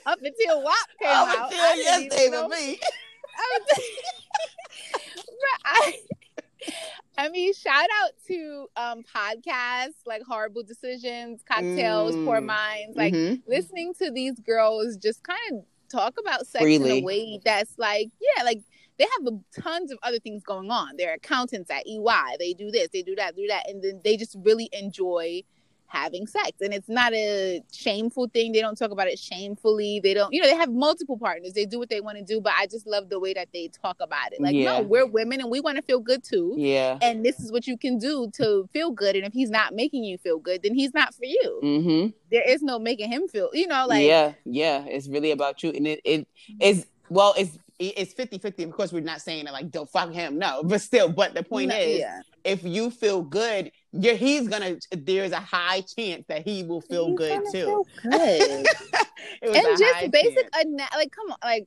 up 0.06 0.18
until 0.22 0.62
what 0.62 0.86
came 1.00 1.10
up 1.10 1.28
out. 1.28 1.52
until 1.52 1.76
yesterday 1.76 2.28
with 2.30 2.50
me. 2.50 2.80
I, 5.64 5.92
I 7.18 7.28
mean, 7.28 7.54
shout 7.54 7.86
out 8.02 8.10
to 8.26 8.66
um 8.76 9.04
podcasts 9.04 10.04
like 10.04 10.22
Whoreible 10.22 10.66
Decisions, 10.66 11.42
Cocktails, 11.48 12.16
mm. 12.16 12.24
Poor 12.24 12.40
Minds. 12.40 12.96
Like 12.96 13.14
mm-hmm. 13.14 13.48
listening 13.48 13.94
to 14.00 14.10
these 14.10 14.40
girls 14.40 14.96
just 14.96 15.22
kind 15.22 15.38
of 15.52 15.64
talk 15.88 16.14
about 16.18 16.46
sex 16.46 16.62
Freely. 16.62 16.98
in 16.98 17.04
a 17.04 17.06
way 17.06 17.40
that's 17.44 17.78
like, 17.78 18.10
yeah, 18.20 18.42
like 18.42 18.62
they 18.98 19.04
have 19.18 19.32
a, 19.32 19.60
tons 19.60 19.92
of 19.92 19.98
other 20.02 20.18
things 20.18 20.42
going 20.42 20.70
on. 20.70 20.96
They're 20.96 21.14
accountants 21.14 21.70
at 21.70 21.86
EY. 21.86 22.36
They 22.38 22.54
do 22.54 22.70
this, 22.70 22.88
they 22.92 23.02
do 23.02 23.14
that, 23.16 23.36
do 23.36 23.46
that, 23.48 23.68
and 23.68 23.82
then 23.82 24.00
they 24.04 24.16
just 24.16 24.36
really 24.42 24.68
enjoy 24.72 25.42
having 25.88 26.26
sex. 26.26 26.52
And 26.60 26.74
it's 26.74 26.88
not 26.88 27.14
a 27.14 27.62
shameful 27.72 28.28
thing. 28.28 28.52
They 28.52 28.60
don't 28.60 28.76
talk 28.76 28.90
about 28.90 29.08
it 29.08 29.18
shamefully. 29.18 30.00
They 30.00 30.14
don't 30.14 30.32
you 30.32 30.40
know 30.40 30.48
they 30.48 30.56
have 30.56 30.72
multiple 30.72 31.18
partners. 31.18 31.52
They 31.52 31.66
do 31.66 31.78
what 31.78 31.88
they 31.88 32.00
want 32.00 32.18
to 32.18 32.24
do 32.24 32.40
but 32.40 32.52
i 32.58 32.66
just 32.66 32.86
love 32.86 33.08
the 33.08 33.18
way 33.18 33.34
that 33.34 33.48
they 33.52 33.68
talk 33.68 33.96
about 34.00 34.32
it. 34.32 34.40
Like 34.40 34.54
yeah. 34.54 34.78
no 34.78 34.82
we're 34.82 35.06
women 35.06 35.40
and 35.40 35.50
we 35.50 35.60
want 35.60 35.76
to 35.76 35.82
feel 35.82 36.00
good 36.00 36.24
too. 36.24 36.54
Yeah. 36.56 36.98
And 37.02 37.24
this 37.24 37.40
is 37.40 37.52
what 37.52 37.66
you 37.66 37.76
can 37.76 37.98
do 37.98 38.30
to 38.34 38.68
feel 38.72 38.90
good. 38.90 39.16
And 39.16 39.24
if 39.24 39.32
he's 39.32 39.50
not 39.50 39.74
making 39.74 40.04
you 40.04 40.18
feel 40.18 40.38
good 40.38 40.62
then 40.62 40.74
he's 40.74 40.94
not 40.94 41.14
for 41.14 41.24
you. 41.24 41.60
Mm-hmm. 41.62 42.08
there 42.30 42.48
is 42.48 42.62
no 42.62 42.78
making 42.78 43.10
him 43.10 43.28
feel 43.28 43.50
you 43.52 43.66
know 43.66 43.86
like 43.86 44.06
yeah 44.06 44.32
yeah 44.44 44.84
it's 44.86 45.08
really 45.08 45.30
about 45.30 45.62
you. 45.62 45.70
And 45.70 45.86
it, 45.86 46.00
it 46.04 46.28
is 46.60 46.86
well 47.08 47.34
it's 47.36 47.58
it's 47.78 48.14
50 48.14 48.38
50 48.38 48.62
of 48.62 48.72
course 48.72 48.92
we're 48.92 49.00
not 49.00 49.20
saying 49.20 49.44
that 49.44 49.52
like 49.52 49.70
don't 49.70 49.90
fuck 49.90 50.10
him 50.10 50.38
no 50.38 50.62
but 50.64 50.80
still 50.80 51.10
but 51.10 51.34
the 51.34 51.42
point 51.42 51.68
no, 51.68 51.76
is 51.76 52.00
yeah. 52.00 52.20
if 52.44 52.64
you 52.64 52.90
feel 52.90 53.22
good 53.22 53.70
yeah, 53.98 54.12
he's 54.12 54.48
gonna. 54.48 54.76
There's 54.92 55.32
a 55.32 55.40
high 55.40 55.80
chance 55.80 56.24
that 56.28 56.46
he 56.46 56.62
will 56.62 56.80
feel 56.80 57.08
he's 57.08 57.18
good 57.18 57.42
too. 57.52 57.52
Feel 57.52 57.86
good. 58.10 58.66
and 59.42 59.78
just 59.78 60.10
basic, 60.10 60.48
like 60.54 61.12
come 61.12 61.30
on, 61.30 61.36
like 61.42 61.66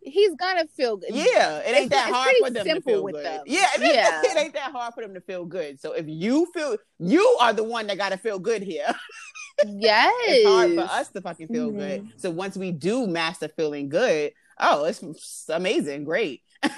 he's 0.00 0.34
gonna 0.34 0.66
feel 0.76 0.96
good. 0.96 1.10
Yeah, 1.12 1.58
it 1.58 1.68
ain't 1.68 1.78
it's, 1.84 1.88
that 1.90 2.12
hard 2.12 2.34
for 2.42 2.50
them 2.50 2.66
to 2.66 2.80
feel 2.80 3.04
good. 3.04 3.24
Them. 3.24 3.42
Yeah, 3.46 3.66
it, 3.76 3.80
yeah. 3.94 4.22
it 4.24 4.36
ain't 4.36 4.54
that 4.54 4.72
hard 4.72 4.94
for 4.94 5.02
them 5.02 5.14
to 5.14 5.20
feel 5.20 5.44
good. 5.44 5.80
So 5.80 5.92
if 5.92 6.06
you 6.08 6.46
feel, 6.52 6.76
you 6.98 7.24
are 7.40 7.52
the 7.52 7.64
one 7.64 7.86
that 7.86 7.98
gotta 7.98 8.18
feel 8.18 8.38
good 8.38 8.62
here. 8.62 8.92
yes, 9.66 10.12
it's 10.26 10.48
hard 10.48 10.74
for 10.74 10.92
us 10.92 11.08
to 11.10 11.20
fucking 11.20 11.48
feel 11.48 11.68
mm-hmm. 11.68 11.78
good. 11.78 12.08
So 12.16 12.30
once 12.30 12.56
we 12.56 12.72
do 12.72 13.06
master 13.06 13.48
feeling 13.48 13.88
good, 13.88 14.32
oh, 14.60 14.84
it's 14.84 15.46
amazing, 15.48 16.04
great. 16.04 16.42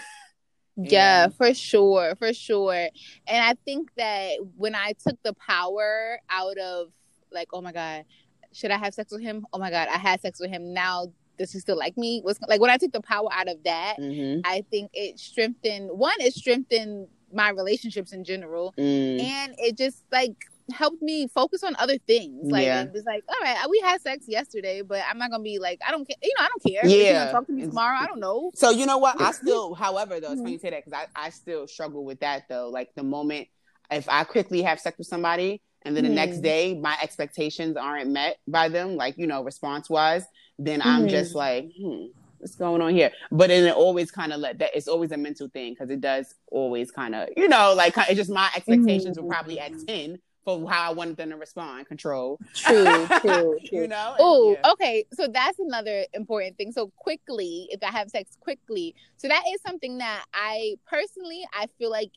Yeah, 0.76 1.28
for 1.28 1.52
sure, 1.52 2.14
for 2.16 2.32
sure. 2.32 2.88
And 3.26 3.44
I 3.44 3.54
think 3.64 3.90
that 3.96 4.38
when 4.56 4.74
I 4.74 4.94
took 5.06 5.22
the 5.22 5.34
power 5.34 6.18
out 6.30 6.56
of 6.58 6.88
like, 7.30 7.48
oh 7.52 7.60
my 7.60 7.72
god, 7.72 8.04
should 8.52 8.70
I 8.70 8.78
have 8.78 8.94
sex 8.94 9.12
with 9.12 9.20
him? 9.20 9.46
Oh 9.52 9.58
my 9.58 9.70
god, 9.70 9.88
I 9.88 9.98
had 9.98 10.20
sex 10.20 10.40
with 10.40 10.50
him. 10.50 10.72
Now 10.72 11.12
does 11.38 11.52
he 11.52 11.58
still 11.58 11.76
like 11.76 11.96
me? 11.96 12.22
Was 12.24 12.38
like 12.48 12.60
when 12.60 12.70
I 12.70 12.76
took 12.76 12.92
the 12.92 13.00
power 13.00 13.28
out 13.32 13.48
of 13.48 13.62
that, 13.64 13.96
mm-hmm. 13.98 14.40
I 14.44 14.64
think 14.70 14.90
it 14.94 15.18
strengthened. 15.18 15.90
One, 15.90 16.16
it 16.20 16.34
strengthened 16.34 17.08
my 17.32 17.50
relationships 17.50 18.12
in 18.12 18.24
general, 18.24 18.74
mm. 18.78 19.20
and 19.20 19.54
it 19.58 19.76
just 19.76 20.04
like 20.12 20.36
helped 20.70 21.03
me 21.03 21.29
focus 21.29 21.62
on 21.62 21.75
other 21.79 21.98
things. 21.98 22.51
Like 22.51 22.64
yeah. 22.64 22.83
it 22.83 22.92
was 22.92 23.05
like, 23.05 23.25
all 23.29 23.37
right, 23.42 23.57
we 23.68 23.81
had 23.81 24.01
sex 24.01 24.27
yesterday, 24.29 24.83
but 24.83 25.03
I'm 25.09 25.18
not 25.18 25.31
gonna 25.31 25.42
be 25.42 25.59
like, 25.59 25.81
I 25.87 25.90
don't 25.90 26.07
care. 26.07 26.16
You 26.22 26.33
know, 26.38 26.44
I 26.44 26.48
don't 26.48 26.62
care. 26.62 26.90
Yeah, 26.90 27.33
talk 27.33 27.46
to 27.46 27.53
me 27.53 27.66
tomorrow. 27.66 27.96
I 27.98 28.07
don't 28.07 28.20
know. 28.20 28.51
So 28.55 28.70
you 28.70 28.87
know 28.87 28.98
what? 28.98 29.20
I 29.20 29.33
still, 29.33 29.75
however, 29.75 30.20
though, 30.20 30.33
it's 30.33 30.40
funny 30.40 30.53
you 30.53 30.59
say 30.59 30.70
that 30.70 30.85
because 30.85 31.07
I, 31.16 31.27
I 31.27 31.31
still 31.31 31.66
struggle 31.66 32.05
with 32.05 32.20
that 32.20 32.44
though. 32.48 32.68
Like 32.70 32.94
the 32.94 33.03
moment 33.03 33.48
if 33.90 34.09
I 34.09 34.25
quickly 34.25 34.62
have 34.62 34.81
sex 34.81 34.98
with 34.98 35.07
somebody 35.07 35.61
and 35.83 35.96
then 35.96 36.05
the 36.05 36.11
mm. 36.11 36.14
next 36.14 36.38
day 36.38 36.75
my 36.75 36.96
expectations 37.03 37.77
aren't 37.77 38.11
met 38.11 38.38
by 38.46 38.68
them, 38.68 38.96
like 38.96 39.18
you 39.18 39.27
know, 39.27 39.42
response 39.42 39.90
wise, 39.90 40.25
then 40.59 40.81
mm. 40.81 40.87
I'm 40.87 41.09
just 41.09 41.31
mm-hmm. 41.31 41.38
like, 41.38 41.70
hmm 41.79 42.07
what's 42.42 42.57
going 42.57 42.83
on 42.83 42.92
here? 42.92 43.12
But 43.31 43.48
then 43.48 43.64
it 43.66 43.75
always 43.75 44.11
kind 44.11 44.33
of 44.33 44.40
let 44.40 44.59
that 44.59 44.70
it's 44.75 44.88
always 44.88 45.12
a 45.12 45.16
mental 45.16 45.48
thing 45.48 45.72
because 45.72 45.90
it 45.90 46.01
does 46.01 46.35
always 46.51 46.90
kind 46.90 47.14
of 47.14 47.29
you 47.37 47.48
know 47.48 47.72
like 47.75 47.94
it's 47.96 48.16
just 48.16 48.31
my 48.31 48.51
expectations 48.55 49.16
mm-hmm. 49.16 49.27
were 49.27 49.33
probably 49.33 49.61
at 49.61 49.72
ten 49.87 50.18
for 50.44 50.68
how 50.68 50.90
I 50.90 50.92
wanted 50.92 51.16
them 51.16 51.31
to 51.31 51.37
respond. 51.37 51.87
Control. 51.87 52.38
True, 52.55 53.07
true, 53.20 53.20
true. 53.20 53.59
you 53.70 53.88
know. 53.88 54.14
Oh, 54.18 54.52
yeah. 54.52 54.72
okay. 54.72 55.05
So 55.12 55.28
that's 55.28 55.59
another 55.59 56.05
important 56.12 56.57
thing. 56.57 56.72
So 56.72 56.92
quickly, 56.96 57.68
if 57.70 57.83
I 57.83 57.90
have 57.90 58.11
sex 58.11 58.37
quickly, 58.40 58.94
so 59.16 59.28
that 59.28 59.42
is 59.52 59.61
something 59.62 59.98
that 59.98 60.24
I 60.35 60.74
personally 60.87 61.46
I 61.52 61.66
feel 61.78 61.90
like 61.90 62.11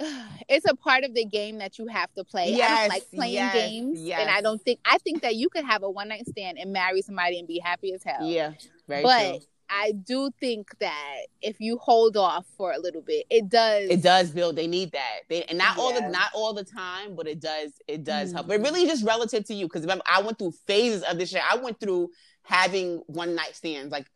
it's 0.48 0.66
a 0.68 0.74
part 0.74 1.04
of 1.04 1.14
the 1.14 1.24
game 1.24 1.58
that 1.58 1.78
you 1.78 1.86
have 1.86 2.12
to 2.14 2.24
play. 2.24 2.52
Yes, 2.52 2.70
I 2.70 2.80
don't 2.80 2.88
like 2.88 3.10
playing 3.14 3.34
yes, 3.34 3.54
games, 3.54 4.00
yes. 4.02 4.20
and 4.20 4.30
I 4.30 4.40
don't 4.40 4.62
think 4.62 4.80
I 4.84 4.98
think 4.98 5.22
that 5.22 5.36
you 5.36 5.48
could 5.48 5.64
have 5.64 5.82
a 5.82 5.90
one 5.90 6.08
night 6.08 6.26
stand 6.28 6.58
and 6.58 6.72
marry 6.72 7.02
somebody 7.02 7.38
and 7.38 7.46
be 7.46 7.58
happy 7.58 7.92
as 7.92 8.02
hell. 8.02 8.26
Yeah, 8.26 8.52
very 8.88 9.02
but 9.02 9.30
true. 9.30 9.40
I 9.70 9.92
do 9.92 10.30
think 10.40 10.76
that 10.80 11.18
if 11.40 11.60
you 11.60 11.78
hold 11.78 12.16
off 12.16 12.44
for 12.56 12.72
a 12.72 12.78
little 12.78 13.02
bit, 13.02 13.26
it 13.30 13.48
does. 13.48 13.88
It 13.88 14.02
does 14.02 14.30
build. 14.30 14.56
They 14.56 14.66
need 14.66 14.92
that. 14.92 15.20
They, 15.28 15.44
and 15.44 15.58
not 15.58 15.76
yeah. 15.76 15.82
all 15.82 15.94
the 15.94 16.08
not 16.08 16.30
all 16.34 16.52
the 16.52 16.64
time, 16.64 17.14
but 17.14 17.28
it 17.28 17.40
does. 17.40 17.72
It 17.86 18.02
does 18.02 18.30
mm 18.30 18.34
help. 18.34 18.48
But 18.48 18.60
really, 18.60 18.86
just 18.86 19.04
relative 19.04 19.44
to 19.46 19.54
you, 19.54 19.66
because 19.66 19.82
remember, 19.82 20.04
I 20.06 20.22
went 20.22 20.38
through 20.38 20.52
phases 20.66 21.02
of 21.04 21.18
this 21.18 21.30
shit. 21.30 21.42
I 21.48 21.56
went 21.56 21.78
through 21.78 22.10
having 22.42 23.02
one 23.06 23.34
night 23.34 23.54
stands, 23.54 23.92
like 23.92 24.06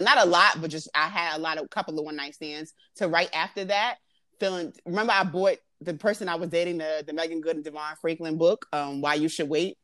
not 0.00 0.24
a 0.24 0.28
lot, 0.28 0.60
but 0.60 0.70
just 0.70 0.88
I 0.94 1.08
had 1.08 1.36
a 1.36 1.40
lot 1.40 1.58
of 1.58 1.68
couple 1.70 1.98
of 1.98 2.04
one 2.04 2.16
night 2.16 2.34
stands. 2.34 2.72
To 2.96 3.08
right 3.08 3.30
after 3.34 3.64
that, 3.64 3.96
feeling. 4.38 4.72
Remember, 4.86 5.12
I 5.12 5.24
bought 5.24 5.58
the 5.80 5.94
person 5.94 6.28
I 6.28 6.36
was 6.36 6.50
dating 6.50 6.78
the 6.78 7.02
the 7.04 7.12
Meagan 7.12 7.40
Good 7.40 7.56
and 7.56 7.64
DeVon 7.64 7.98
Franklin 8.00 8.38
book, 8.38 8.66
um, 8.72 9.00
Why 9.00 9.14
You 9.14 9.28
Should 9.28 9.48
Wait. 9.48 9.76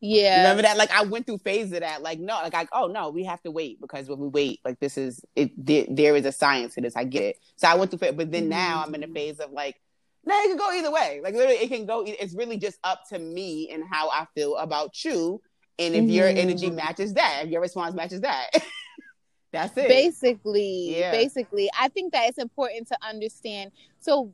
Yeah. 0.00 0.38
Remember 0.38 0.62
that? 0.62 0.76
Like 0.76 0.90
I 0.90 1.02
went 1.04 1.26
through 1.26 1.38
phases 1.38 1.72
of 1.72 1.80
that. 1.80 2.02
Like, 2.02 2.18
no, 2.18 2.34
like 2.34 2.54
I, 2.54 2.66
oh 2.72 2.86
no, 2.86 3.10
we 3.10 3.24
have 3.24 3.42
to 3.42 3.50
wait 3.50 3.80
because 3.80 4.08
when 4.08 4.18
we 4.18 4.28
wait, 4.28 4.60
like 4.64 4.78
this 4.78 4.98
is 4.98 5.24
it 5.34 5.52
there, 5.56 5.86
there 5.88 6.16
is 6.16 6.26
a 6.26 6.32
science 6.32 6.74
to 6.74 6.80
this. 6.80 6.96
I 6.96 7.04
get 7.04 7.22
it. 7.22 7.36
So 7.56 7.68
I 7.68 7.74
went 7.74 7.90
through 7.90 8.12
but 8.12 8.30
then 8.30 8.42
mm-hmm. 8.42 8.50
now 8.50 8.84
I'm 8.86 8.94
in 8.94 9.04
a 9.04 9.08
phase 9.08 9.40
of 9.40 9.52
like, 9.52 9.80
no, 10.24 10.34
it 10.38 10.48
can 10.48 10.56
go 10.56 10.70
either 10.72 10.90
way. 10.90 11.20
Like 11.22 11.34
literally 11.34 11.56
it 11.56 11.68
can 11.68 11.86
go 11.86 12.04
it's 12.06 12.34
really 12.34 12.58
just 12.58 12.78
up 12.84 13.08
to 13.08 13.18
me 13.18 13.70
and 13.70 13.84
how 13.90 14.10
I 14.10 14.26
feel 14.34 14.56
about 14.56 15.04
you. 15.04 15.40
And 15.78 15.94
if 15.94 16.02
mm-hmm. 16.02 16.10
your 16.10 16.28
energy 16.28 16.66
mm-hmm. 16.66 16.76
matches 16.76 17.14
that, 17.14 17.42
if 17.44 17.50
your 17.50 17.60
response 17.60 17.94
matches 17.94 18.20
that. 18.20 18.50
that's 19.52 19.76
it. 19.76 19.88
Basically, 19.88 20.98
yeah. 20.98 21.10
basically, 21.10 21.70
I 21.78 21.88
think 21.88 22.12
that 22.12 22.28
it's 22.28 22.38
important 22.38 22.88
to 22.88 22.98
understand. 23.02 23.72
So 24.00 24.32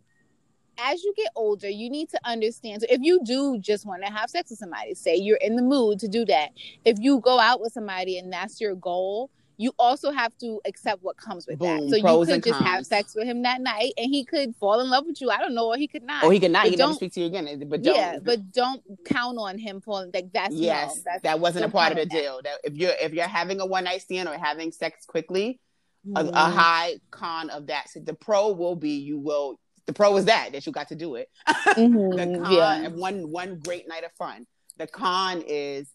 as 0.83 1.03
you 1.03 1.13
get 1.17 1.31
older, 1.37 1.69
you 1.69 1.91
need 1.91 2.09
to 2.11 2.21
understand. 2.25 2.83
So 2.83 2.87
if 2.91 3.01
you 3.03 3.21
do 3.25 3.59
just 3.59 3.87
want 3.87 4.05
to 4.05 4.13
have 4.13 4.31
sex 4.31 4.51
with 4.51 4.59
somebody, 4.59 4.95
say 4.95 5.17
you're 5.17 5.39
in 5.39 5.57
the 5.57 5.63
mood 5.63 5.99
to 6.01 6.09
do 6.09 6.25
that. 6.27 6.51
If 6.85 6.99
you 7.01 7.21
go 7.21 7.39
out 7.39 7.61
with 7.61 7.73
somebody 7.73 8.19
and 8.19 8.33
that's 8.33 8.61
your 8.61 8.75
goal, 8.75 9.31
you 9.59 9.73
also 9.79 10.11
have 10.11 10.37
to 10.39 10.61
accept 10.65 11.03
what 11.03 11.17
comes 11.17 11.47
with 11.47 11.59
Boom, 11.59 11.89
that. 11.89 11.91
So 11.91 11.97
you 11.97 12.27
could 12.27 12.43
just 12.43 12.59
cons. 12.59 12.71
have 12.71 12.87
sex 12.87 13.15
with 13.15 13.27
him 13.27 13.43
that 13.43 13.61
night 13.61 13.93
and 13.97 14.07
he 14.07 14.25
could 14.25 14.57
fall 14.57 14.81
in 14.81 14.91
love 14.91 15.07
with 15.07 15.21
you. 15.21 15.31
I 15.31 15.39
don't 15.39 15.55
know, 15.55 15.69
or 15.69 15.77
he 15.77 15.87
could 15.87 16.03
not. 16.03 16.25
Or 16.25 16.33
he 16.33 16.41
could 16.41 16.51
not. 16.51 16.65
But 16.65 16.71
he 16.71 16.77
don't 16.77 16.95
speak 16.95 17.13
to 17.15 17.21
you 17.21 17.27
again. 17.27 17.69
But 17.69 17.83
don't. 17.83 17.95
Yeah, 17.95 18.19
but 18.21 18.53
don't 18.53 18.83
count 19.05 19.39
on 19.39 19.59
him 19.59 19.81
falling. 19.81 20.11
Like 20.13 20.33
that's 20.33 20.55
yes, 20.55 20.97
no, 20.97 21.03
that's, 21.05 21.23
that 21.23 21.41
wasn't 21.41 21.67
a 21.67 21.69
part 21.69 21.93
of 21.93 21.99
the 21.99 22.07
deal. 22.07 22.41
That 22.43 22.59
if 22.65 22.75
you're 22.75 22.95
if 23.01 23.13
you're 23.13 23.29
having 23.29 23.61
a 23.61 23.67
one 23.67 23.85
night 23.85 24.03
stand 24.03 24.29
or 24.29 24.37
having 24.37 24.73
sex 24.73 25.07
quickly, 25.07 25.61
mm-hmm. 26.07 26.17
a, 26.17 26.21
a, 26.21 26.33
mm-hmm. 26.33 26.59
high 26.59 26.95
con 27.11 27.51
of 27.51 27.69
that. 27.69 27.89
So 27.91 28.01
the 28.01 28.15
pro 28.15 28.53
will 28.53 28.77
be 28.77 28.97
you 28.97 29.19
will 29.19 29.61
the 29.87 29.93
pro 29.93 30.17
is 30.17 30.27
that 30.27 30.53
that 30.53 30.67
you 30.67 30.73
got 30.73 30.89
to 30.89 30.95
do 30.95 31.17
it. 31.17 31.29
Mm-hmm, 31.73 32.33
the 32.33 32.39
con, 32.39 32.53
yeah. 32.53 32.89
one 32.89 33.31
one 33.31 33.59
great 33.59 33.89
night 33.89 34.05
of 34.05 34.13
fun. 34.13 34.47
The 34.77 34.87
con 34.87 35.43
is 35.47 35.89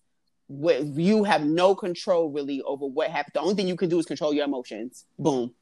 what 0.47 0.83
you 0.85 1.23
have 1.23 1.45
no 1.45 1.75
control 1.75 2.31
really 2.31 2.61
over 2.63 2.85
what 2.85 3.11
happens. 3.11 3.33
The 3.33 3.41
only 3.41 3.53
thing 3.53 3.67
you 3.67 3.75
can 3.75 3.89
do 3.89 3.99
is 3.99 4.05
control 4.05 4.33
your 4.33 4.45
emotions. 4.45 5.05
Boom. 5.19 5.53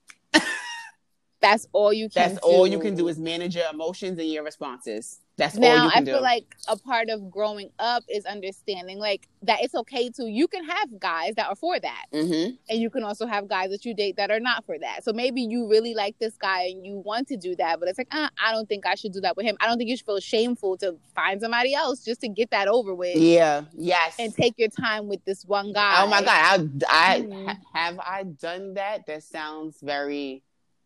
That's 1.46 1.68
all 1.74 1.94
you 1.94 2.10
can. 2.10 2.30
That's 2.30 2.42
do. 2.42 2.48
all 2.48 2.66
you 2.66 2.80
can 2.80 2.96
do 2.96 3.08
is 3.08 3.20
manage 3.20 3.56
your 3.56 3.70
emotions 3.72 4.18
and 4.18 4.28
your 4.28 4.44
responses. 4.44 5.22
That's 5.38 5.58
now 5.58 5.92
I 5.94 6.02
do. 6.02 6.12
I 6.12 6.14
feel 6.16 6.22
like 6.22 6.56
a 6.68 6.78
part 6.78 7.10
of 7.10 7.30
growing 7.30 7.70
up 7.78 8.04
is 8.08 8.26
understanding 8.26 9.00
like 9.00 9.28
that 9.44 9.62
it's 9.62 9.76
okay 9.76 10.10
to 10.12 10.24
you 10.24 10.48
can 10.48 10.64
have 10.64 11.00
guys 11.00 11.36
that 11.36 11.48
are 11.48 11.56
for 11.56 11.78
that, 11.78 12.06
mm-hmm. 12.14 12.56
and 12.70 12.80
you 12.80 12.90
can 12.90 13.04
also 13.04 13.28
have 13.28 13.48
guys 13.48 13.70
that 13.70 13.86
you 13.86 13.94
date 13.94 14.16
that 14.16 14.32
are 14.32 14.40
not 14.40 14.66
for 14.66 14.80
that. 14.80 15.04
So 15.04 15.12
maybe 15.12 15.42
you 15.42 15.70
really 15.70 15.94
like 15.94 16.18
this 16.20 16.36
guy 16.38 16.64
and 16.64 16.86
you 16.86 17.00
want 17.06 17.28
to 17.28 17.38
do 17.38 17.56
that, 17.58 17.80
but 17.80 17.90
it's 17.90 17.98
like 17.98 18.08
uh, 18.12 18.30
I 18.42 18.54
don't 18.54 18.68
think 18.68 18.88
I 18.88 18.96
should 18.96 19.12
do 19.12 19.22
that 19.22 19.36
with 19.36 19.46
him. 19.46 19.58
I 19.60 19.68
don't 19.68 19.78
think 19.78 19.90
you 19.90 19.98
should 19.98 20.06
feel 20.06 20.20
shameful 20.20 20.78
to 20.78 20.98
find 21.14 21.42
somebody 21.42 21.76
else 21.76 22.04
just 22.04 22.22
to 22.22 22.30
get 22.30 22.52
that 22.52 22.70
over 22.70 22.96
with. 22.96 23.18
Yeah. 23.18 23.64
Yes. 23.74 24.16
And 24.18 24.34
take 24.34 24.54
your 24.58 24.70
time 24.70 25.08
with 25.08 25.24
this 25.26 25.44
one 25.44 25.74
guy. 25.74 26.02
Oh 26.02 26.08
my 26.08 26.24
god! 26.24 26.84
I, 26.90 27.16
I 27.16 27.22
mm-hmm. 27.22 27.52
have 27.74 28.00
I 28.00 28.24
done 28.24 28.76
that. 28.76 29.06
That 29.06 29.22
sounds 29.22 29.78
very 29.82 30.45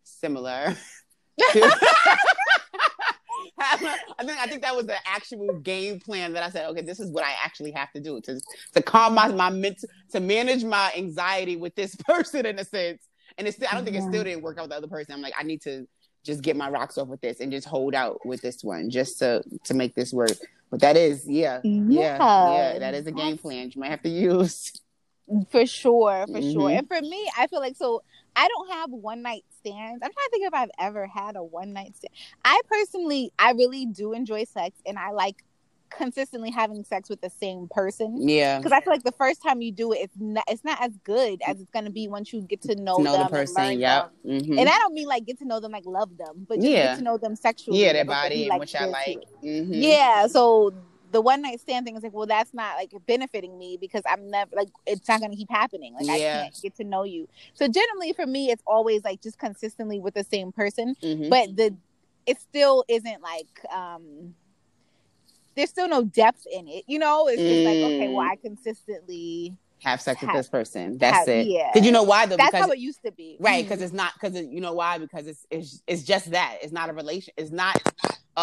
similar. 0.09 0.75
I 3.61 4.23
think 4.25 4.39
I 4.39 4.47
think 4.47 4.61
that 4.61 4.75
was 4.75 4.85
the 4.85 4.95
actual 5.05 5.59
game 5.59 5.99
plan 5.99 6.33
that 6.33 6.43
I 6.43 6.49
said, 6.49 6.69
okay, 6.69 6.81
this 6.81 6.99
is 6.99 7.11
what 7.11 7.23
I 7.23 7.31
actually 7.43 7.71
have 7.71 7.91
to 7.93 7.99
do 7.99 8.21
to 8.21 8.39
to 8.73 8.81
calm 8.81 9.15
my 9.15 9.27
my 9.29 9.49
mental 9.49 9.89
to 10.11 10.19
manage 10.19 10.63
my 10.63 10.91
anxiety 10.95 11.55
with 11.55 11.75
this 11.75 11.95
person 12.07 12.45
in 12.45 12.59
a 12.59 12.65
sense. 12.65 13.03
And 13.37 13.47
it's 13.47 13.57
still, 13.57 13.69
I 13.71 13.75
don't 13.75 13.85
think 13.85 13.95
it 13.95 14.03
still 14.03 14.23
didn't 14.23 14.41
work 14.41 14.57
out 14.57 14.63
with 14.63 14.71
the 14.71 14.77
other 14.77 14.87
person. 14.87 15.13
I'm 15.13 15.21
like, 15.21 15.33
I 15.39 15.43
need 15.43 15.61
to 15.61 15.87
just 16.25 16.41
get 16.41 16.57
my 16.57 16.69
rocks 16.69 16.97
off 16.97 17.07
with 17.07 17.21
this 17.21 17.39
and 17.39 17.51
just 17.51 17.67
hold 17.67 17.95
out 17.95 18.25
with 18.25 18.41
this 18.41 18.63
one 18.63 18.89
just 18.89 19.19
to 19.19 19.43
to 19.65 19.73
make 19.73 19.95
this 19.95 20.11
work. 20.13 20.37
But 20.69 20.81
that 20.81 20.97
is, 20.97 21.27
yeah, 21.27 21.59
yeah, 21.63 21.87
yeah, 21.89 22.53
yeah 22.73 22.79
that 22.79 22.93
is 22.93 23.07
a 23.07 23.11
game 23.11 23.37
plan 23.37 23.71
you 23.73 23.79
might 23.79 23.89
have 23.89 24.03
to 24.03 24.09
use. 24.09 24.71
For 25.51 25.65
sure, 25.65 26.25
for 26.27 26.33
mm-hmm. 26.33 26.51
sure. 26.51 26.69
And 26.69 26.87
for 26.87 27.01
me, 27.01 27.29
I 27.37 27.47
feel 27.47 27.59
like 27.59 27.75
so 27.75 28.03
I 28.35 28.47
don't 28.47 28.71
have 28.71 28.91
one 28.91 29.21
night 29.21 29.43
stands. 29.59 30.01
I'm 30.03 30.11
trying 30.11 30.11
to 30.11 30.29
think 30.31 30.47
if 30.47 30.53
I've 30.53 30.71
ever 30.79 31.07
had 31.07 31.35
a 31.35 31.43
one 31.43 31.73
night 31.73 31.95
stand. 31.95 32.13
I 32.43 32.61
personally, 32.69 33.31
I 33.37 33.51
really 33.51 33.85
do 33.85 34.13
enjoy 34.13 34.45
sex, 34.45 34.79
and 34.85 34.97
I 34.97 35.11
like 35.11 35.43
consistently 35.89 36.51
having 36.51 36.83
sex 36.83 37.09
with 37.09 37.21
the 37.21 37.29
same 37.29 37.67
person. 37.69 38.27
Yeah. 38.27 38.57
Because 38.57 38.71
I 38.71 38.81
feel 38.81 38.93
like 38.93 39.03
the 39.03 39.11
first 39.11 39.41
time 39.41 39.61
you 39.61 39.71
do 39.71 39.91
it, 39.91 39.97
it's 39.97 40.15
not 40.19 40.43
it's 40.47 40.63
not 40.63 40.81
as 40.81 40.91
good 41.03 41.41
as 41.45 41.59
it's 41.59 41.69
gonna 41.71 41.89
be 41.89 42.07
once 42.07 42.31
you 42.31 42.41
get 42.41 42.61
to 42.63 42.75
know, 42.75 42.97
know 42.97 43.13
them 43.13 43.23
the 43.23 43.29
person. 43.29 43.79
Yeah. 43.79 44.05
Mm-hmm. 44.25 44.57
And 44.57 44.69
I 44.69 44.77
don't 44.77 44.93
mean 44.93 45.07
like 45.07 45.25
get 45.25 45.39
to 45.39 45.45
know 45.45 45.59
them 45.59 45.71
like 45.71 45.85
love 45.85 46.15
them, 46.17 46.45
but 46.47 46.55
just 46.55 46.67
yeah. 46.67 46.83
get 46.85 46.97
to 46.97 47.03
know 47.03 47.17
them 47.17 47.35
sexually. 47.35 47.81
Yeah, 47.81 47.93
their 47.93 48.05
body 48.05 48.43
and 48.43 48.49
like 48.49 48.59
which 48.59 48.75
I 48.75 48.85
like. 48.85 49.23
Mm-hmm. 49.43 49.73
Yeah. 49.73 50.27
So 50.27 50.73
the 51.11 51.21
one 51.21 51.41
night 51.41 51.59
stand 51.59 51.85
thing 51.85 51.95
is 51.95 52.03
like, 52.03 52.13
well, 52.13 52.25
that's 52.25 52.53
not 52.53 52.75
like 52.75 52.91
benefiting 53.07 53.57
me 53.57 53.77
because 53.79 54.03
I'm 54.09 54.29
never 54.29 54.55
like 54.55 54.69
it's 54.85 55.07
not 55.07 55.21
gonna 55.21 55.35
keep 55.35 55.49
happening. 55.49 55.93
Like 55.93 56.05
yeah. 56.07 56.13
I 56.13 56.43
can't 56.43 56.61
get 56.61 56.75
to 56.77 56.83
know 56.83 57.03
you. 57.03 57.27
So 57.53 57.67
generally 57.67 58.13
for 58.13 58.25
me, 58.25 58.51
it's 58.51 58.63
always 58.65 59.03
like 59.03 59.21
just 59.21 59.39
consistently 59.39 59.99
with 59.99 60.13
the 60.13 60.23
same 60.23 60.51
person. 60.51 60.95
Mm-hmm. 61.01 61.29
But 61.29 61.55
the 61.55 61.75
it 62.25 62.39
still 62.39 62.83
isn't 62.87 63.21
like 63.21 63.47
um 63.73 64.35
there's 65.55 65.69
still 65.69 65.87
no 65.87 66.03
depth 66.03 66.45
in 66.51 66.67
it. 66.67 66.83
You 66.87 66.99
know, 66.99 67.27
it's 67.27 67.41
just 67.41 67.53
mm. 67.53 67.65
like 67.65 67.91
okay, 67.91 68.13
well, 68.13 68.25
mm. 68.25 68.31
I 68.31 68.35
consistently 68.35 69.57
have 69.83 70.01
sex 70.01 70.21
with 70.21 70.31
this 70.33 70.47
person. 70.47 70.97
That's 70.97 71.17
have, 71.17 71.27
it. 71.27 71.47
Yeah. 71.47 71.69
Because 71.73 71.85
you 71.85 71.91
know 71.91 72.03
why? 72.03 72.25
Though? 72.25 72.37
That's 72.37 72.51
because, 72.51 72.65
how 72.65 72.71
it 72.71 72.79
used 72.79 73.01
to 73.03 73.11
be. 73.11 73.37
Right. 73.39 73.63
Because 73.63 73.77
mm-hmm. 73.77 73.85
it's 73.85 73.93
not. 73.93 74.13
Because 74.13 74.39
you 74.39 74.61
know 74.61 74.73
why? 74.73 74.97
Because 74.97 75.27
it's, 75.27 75.45
it's 75.49 75.81
it's 75.87 76.03
just 76.03 76.31
that. 76.31 76.57
It's 76.61 76.71
not 76.71 76.89
a 76.89 76.93
relation. 76.93 77.33
It's 77.37 77.51
not 77.51 77.81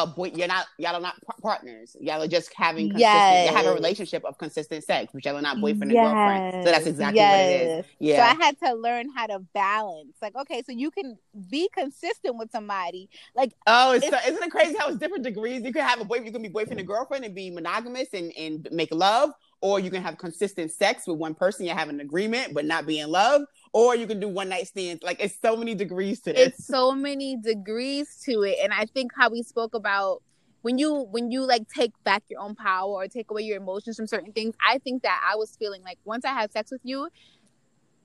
a 0.03 0.07
boy. 0.07 0.31
You're 0.35 0.49
not. 0.49 0.67
Y'all 0.79 0.95
are 0.95 1.01
not 1.01 1.15
partners. 1.41 1.97
Y'all 2.01 2.23
are 2.23 2.29
just 2.29 2.53
having 2.55 2.91
consistent. 2.91 3.01
Yes. 3.01 3.51
You 3.51 3.57
have 3.57 3.67
a 3.67 3.75
relationship 3.75 4.25
of 4.25 4.39
consistent 4.39 4.85
sex, 4.85 5.11
but 5.13 5.25
y'all 5.25 5.37
are 5.37 5.43
not 5.43 5.61
boyfriend 5.61 5.93
yes. 5.93 6.07
and 6.07 6.15
girlfriend. 6.15 6.65
So 6.65 6.71
that's 6.71 6.87
exactly 6.87 7.17
yes. 7.17 7.33
what 7.33 7.41
it 7.41 7.79
is. 7.79 7.87
Yeah. 7.99 8.17
So 8.17 8.23
I 8.23 8.45
had 8.45 8.59
to 8.61 8.75
learn 8.75 9.11
how 9.15 9.27
to 9.27 9.39
balance. 9.55 10.17
Like, 10.21 10.37
okay, 10.37 10.63
so 10.65 10.73
you 10.73 10.91
can 10.91 11.19
be 11.49 11.69
consistent 11.73 12.37
with 12.37 12.51
somebody. 12.51 13.09
Like, 13.35 13.53
oh, 13.67 13.93
it's, 13.93 14.09
so, 14.09 14.17
isn't 14.27 14.43
it 14.43 14.51
crazy 14.51 14.77
how 14.79 14.89
it's 14.89 14.99
different 14.99 15.25
degrees? 15.25 15.63
You 15.63 15.73
can 15.73 15.87
have 15.87 16.01
a 16.01 16.05
boyfriend. 16.05 16.27
You 16.27 16.33
can 16.33 16.43
be 16.43 16.49
boyfriend 16.49 16.79
and 16.79 16.87
girlfriend 16.87 17.25
and 17.25 17.35
be 17.35 17.51
monogamous 17.51 18.09
and 18.13 18.33
and 18.37 18.69
make 18.71 18.93
love, 18.93 19.31
or 19.61 19.81
you 19.81 19.91
can 19.91 20.03
have 20.03 20.19
consistent 20.19 20.71
sex 20.71 21.07
with 21.07 21.19
one 21.19 21.35
person. 21.35 21.67
You 21.67 21.73
have 21.73 21.89
an 21.89 22.01
agreement, 22.01 22.55
but 22.55 22.65
not 22.65 22.87
be 22.87 23.01
in 23.01 23.11
love 23.11 23.43
or 23.77 23.95
you 23.95 24.07
can 24.07 24.19
do 24.19 24.27
one 24.27 24.49
night 24.49 24.67
stands. 24.67 25.03
Like 25.03 25.21
it's 25.21 25.39
so 25.39 25.55
many 25.55 25.75
degrees 25.75 26.21
to 26.21 26.33
this. 26.33 26.49
It's 26.49 26.67
so 26.67 26.93
many 26.93 27.37
degrees 27.37 28.19
to 28.25 28.43
it, 28.43 28.57
and 28.63 28.73
I 28.73 28.87
think 28.87 29.13
how 29.15 29.29
we 29.29 29.43
spoke 29.43 29.75
about 29.75 30.23
when 30.63 30.79
you 30.79 31.07
when 31.11 31.31
you 31.31 31.43
like 31.43 31.69
take 31.69 31.93
back 32.03 32.23
your 32.29 32.41
own 32.41 32.55
power 32.55 32.89
or 32.89 33.07
take 33.07 33.31
away 33.31 33.43
your 33.43 33.59
emotions 33.59 33.97
from 33.97 34.07
certain 34.07 34.33
things. 34.33 34.55
I 34.67 34.79
think 34.79 35.03
that 35.03 35.23
I 35.31 35.37
was 35.37 35.55
feeling 35.57 35.83
like 35.83 35.99
once 36.07 36.25
I 36.25 36.31
had 36.31 36.51
sex 36.53 36.71
with 36.71 36.81
you, 36.85 37.09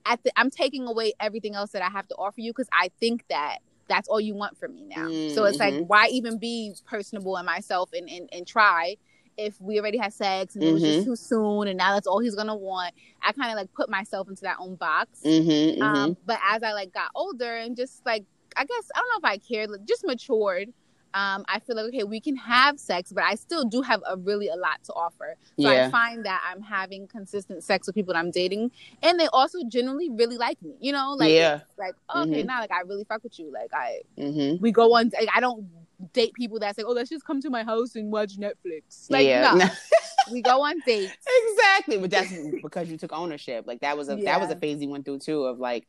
at 0.04 0.22
the 0.22 0.30
I'm 0.36 0.50
taking 0.50 0.86
away 0.86 1.14
everything 1.18 1.54
else 1.54 1.70
that 1.70 1.80
I 1.80 1.88
have 1.88 2.06
to 2.08 2.16
offer 2.16 2.42
you 2.42 2.50
because 2.50 2.68
I 2.70 2.90
think 3.00 3.24
that 3.30 3.60
that's 3.88 4.08
all 4.08 4.20
you 4.20 4.34
want 4.34 4.58
from 4.58 4.74
me 4.74 4.84
now. 4.84 5.08
Mm-hmm. 5.08 5.34
So 5.34 5.44
it's 5.44 5.58
like 5.58 5.72
mm-hmm. 5.72 5.84
why 5.84 6.08
even 6.08 6.38
be 6.38 6.74
personable 6.84 7.38
in 7.38 7.46
myself 7.46 7.88
and 7.94 8.10
and, 8.10 8.28
and 8.30 8.46
try 8.46 8.96
if 9.36 9.60
we 9.60 9.78
already 9.78 9.98
had 9.98 10.12
sex 10.12 10.54
and 10.54 10.62
mm-hmm. 10.62 10.70
it 10.70 10.72
was 10.74 10.82
just 10.82 10.98
mm-hmm. 11.00 11.10
too 11.10 11.16
soon 11.16 11.68
and 11.68 11.78
now 11.78 11.94
that's 11.94 12.06
all 12.06 12.18
he's 12.18 12.34
gonna 12.34 12.54
want 12.54 12.94
i 13.22 13.32
kind 13.32 13.50
of 13.50 13.56
like 13.56 13.72
put 13.72 13.88
myself 13.88 14.28
into 14.28 14.42
that 14.42 14.56
own 14.58 14.74
box 14.76 15.20
mm-hmm, 15.24 15.82
um, 15.82 15.94
mm-hmm. 15.94 16.12
but 16.26 16.38
as 16.48 16.62
i 16.62 16.72
like 16.72 16.92
got 16.92 17.10
older 17.14 17.56
and 17.56 17.76
just 17.76 18.04
like 18.04 18.24
i 18.56 18.64
guess 18.64 18.90
i 18.94 18.98
don't 18.98 19.08
know 19.08 19.28
if 19.28 19.32
i 19.32 19.38
cared 19.38 19.70
like, 19.70 19.84
just 19.84 20.04
matured 20.04 20.68
um, 21.14 21.44
I 21.48 21.58
feel 21.58 21.76
like 21.76 21.86
okay, 21.86 22.04
we 22.04 22.20
can 22.20 22.36
have 22.36 22.80
sex, 22.80 23.12
but 23.12 23.24
I 23.24 23.34
still 23.34 23.64
do 23.64 23.82
have 23.82 24.02
a 24.08 24.16
really 24.16 24.48
a 24.48 24.56
lot 24.56 24.82
to 24.84 24.92
offer. 24.94 25.36
So 25.60 25.70
yeah. 25.70 25.86
I 25.86 25.90
find 25.90 26.24
that 26.24 26.42
I'm 26.48 26.62
having 26.62 27.06
consistent 27.06 27.62
sex 27.62 27.86
with 27.86 27.94
people 27.94 28.14
that 28.14 28.18
I'm 28.18 28.30
dating, 28.30 28.70
and 29.02 29.20
they 29.20 29.28
also 29.32 29.58
generally 29.68 30.08
really 30.10 30.38
like 30.38 30.60
me. 30.62 30.74
You 30.80 30.92
know, 30.92 31.14
like 31.18 31.32
yeah, 31.32 31.60
like 31.76 31.94
okay, 32.14 32.30
mm-hmm. 32.30 32.46
now 32.46 32.60
like 32.60 32.72
I 32.72 32.80
really 32.80 33.04
fuck 33.04 33.22
with 33.22 33.38
you. 33.38 33.52
Like 33.52 33.74
I, 33.74 34.00
mm-hmm. 34.16 34.62
we 34.62 34.72
go 34.72 34.94
on. 34.94 35.10
Like, 35.14 35.28
I 35.34 35.40
don't 35.40 35.66
date 36.12 36.34
people 36.34 36.58
that 36.60 36.76
say, 36.76 36.82
"Oh, 36.82 36.92
let's 36.92 37.10
just 37.10 37.24
come 37.24 37.40
to 37.40 37.50
my 37.50 37.64
house 37.64 37.94
and 37.94 38.10
watch 38.10 38.36
Netflix." 38.36 39.10
Like, 39.10 39.26
yeah. 39.26 39.54
no, 39.54 39.68
we 40.32 40.42
go 40.42 40.62
on 40.62 40.78
dates. 40.86 41.16
Exactly, 41.48 41.98
but 41.98 42.10
that's 42.10 42.32
because 42.62 42.90
you 42.90 42.96
took 42.96 43.12
ownership. 43.12 43.66
Like 43.66 43.80
that 43.80 43.96
was 43.96 44.08
a 44.08 44.16
yeah. 44.16 44.32
that 44.32 44.40
was 44.40 44.50
a 44.50 44.56
phase 44.56 44.80
you 44.80 44.88
went 44.88 45.04
through 45.04 45.20
too 45.20 45.44
of 45.44 45.58
like 45.58 45.86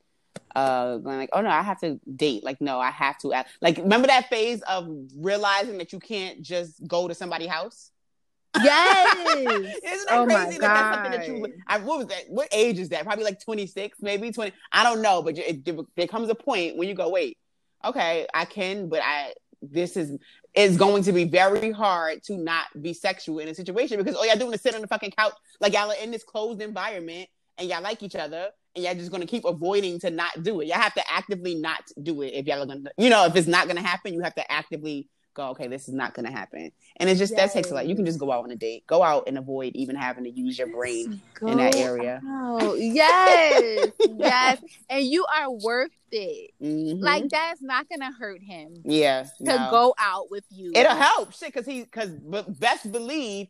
uh 0.56 0.98
going 0.98 1.18
like, 1.18 1.30
"Oh 1.34 1.42
no, 1.42 1.50
I 1.50 1.62
have 1.62 1.80
to 1.82 2.00
date." 2.16 2.44
Like, 2.44 2.62
no, 2.62 2.80
I 2.80 2.92
have 2.92 3.18
to. 3.20 3.34
Act. 3.34 3.50
Like, 3.62 3.78
remember 3.78 4.08
that 4.08 4.30
phase 4.30 4.62
of 4.64 4.90
realizing 5.16 5.78
that 5.80 5.94
you 5.94 6.00
can't 6.00 6.42
just 6.42 6.86
go 6.88 7.08
to 7.08 7.16
somebody's 7.16 7.50
house. 7.50 7.92
Yes. 8.62 9.28
Isn't 9.38 9.82
that 9.84 10.06
oh 10.12 10.26
crazy? 10.26 10.60
That 10.60 10.74
that's 10.74 10.96
something 10.96 11.12
that 11.12 11.28
you. 11.28 11.62
I, 11.68 11.80
what 11.80 11.98
was 12.00 12.08
that? 12.08 12.26
What 12.28 12.50
age 12.52 12.80
is 12.80 12.90
that? 12.90 13.04
Probably 13.04 13.24
like 13.24 13.44
twenty 13.44 13.66
six, 13.66 13.98
maybe 14.02 14.32
twenty. 14.32 14.54
I 14.72 14.84
don't 14.84 15.02
know, 15.02 15.22
but 15.22 15.38
it, 15.38 15.68
it, 15.68 15.78
there 15.96 16.08
comes 16.08 16.30
a 16.30 16.36
point 16.36 16.78
when 16.78 16.88
you 16.88 16.94
go, 16.94 17.10
wait, 17.10 17.38
okay, 17.84 18.28
I 18.34 18.46
can, 18.46 18.90
but 18.90 19.02
I 19.04 19.34
this 19.72 19.98
is 19.98 20.18
is 20.56 20.78
going 20.78 21.04
to 21.04 21.12
be 21.12 21.24
very 21.24 21.72
hard 21.72 22.22
to 22.24 22.38
not 22.38 22.66
be 22.80 22.94
sexual 22.94 23.40
in 23.40 23.48
a 23.48 23.56
situation 23.56 23.98
because 23.98 24.16
all 24.16 24.26
y'all 24.26 24.38
doing 24.38 24.54
is 24.54 24.62
sit 24.62 24.76
on 24.76 24.82
the 24.82 24.88
fucking 24.88 25.12
couch 25.12 25.34
like 25.60 25.74
y'all 25.74 25.90
are 25.90 25.98
in 26.02 26.12
this 26.12 26.24
closed 26.24 26.62
environment 26.62 27.28
and 27.58 27.70
y'all 27.70 27.82
like 27.82 28.04
each 28.04 28.16
other 28.16 28.50
and 28.76 28.84
y'all 28.84 28.94
just 28.94 29.12
gonna 29.12 29.26
keep 29.26 29.46
avoiding 29.46 30.00
to 30.00 30.10
not 30.10 30.44
do 30.44 30.62
it. 30.62 30.68
Y'all 30.68 30.80
have 30.80 30.94
to 30.94 31.04
actively 31.12 31.56
not 31.56 31.82
do 32.02 32.22
it 32.22 32.34
if 32.34 32.46
y'all 32.46 32.62
are 32.62 32.66
gonna 32.66 32.92
you 32.98 33.10
know, 33.10 33.26
if 33.26 33.36
it's 33.36 33.48
not 33.48 33.68
gonna 33.68 33.82
happen, 33.82 34.14
you 34.14 34.22
have 34.22 34.36
to 34.36 34.52
actively 34.52 35.08
go, 35.34 35.50
okay, 35.50 35.68
this 35.68 35.88
is 35.88 35.94
not 35.94 36.14
gonna 36.14 36.32
happen. 36.32 36.72
And 36.98 37.10
it's 37.10 37.20
just 37.20 37.34
yes. 37.34 37.54
that 37.54 37.54
takes 37.54 37.72
a 37.72 37.74
lot. 37.74 37.88
You 37.88 37.96
can 37.96 38.06
just 38.06 38.20
go 38.20 38.32
out 38.32 38.44
on 38.44 38.52
a 38.52 38.56
date. 38.56 38.86
Go 38.88 39.04
out 39.04 39.24
and 39.28 39.38
avoid 39.38 39.76
even 39.76 39.96
having 39.96 40.24
to 40.24 40.30
use 40.30 40.58
your 40.58 40.68
brain 40.68 41.22
go 41.36 41.48
in 41.48 41.58
that 41.58 41.76
area. 41.76 42.22
Oh 42.24 42.76
yes. 42.76 43.92
yes. 44.00 44.62
And 44.90 45.06
you 45.06 45.26
are 45.26 45.52
worth 45.52 45.92
it. 46.12 46.52
Mm-hmm. 46.62 47.04
Like 47.04 47.30
that's 47.30 47.62
not 47.62 47.88
gonna 47.90 48.12
hurt 48.12 48.42
him. 48.42 48.82
Yeah. 48.84 49.24
To 49.40 49.44
no. 49.44 49.68
go 49.72 49.96
out 49.98 50.30
with 50.30 50.46
you. 50.50 50.72
It'll 50.76 50.96
help. 50.96 51.34
Shit, 51.34 51.54
cause 51.54 51.66
he 51.66 51.86
cause 51.86 52.10
but 52.10 52.60
best 52.60 52.92
believe 52.92 53.48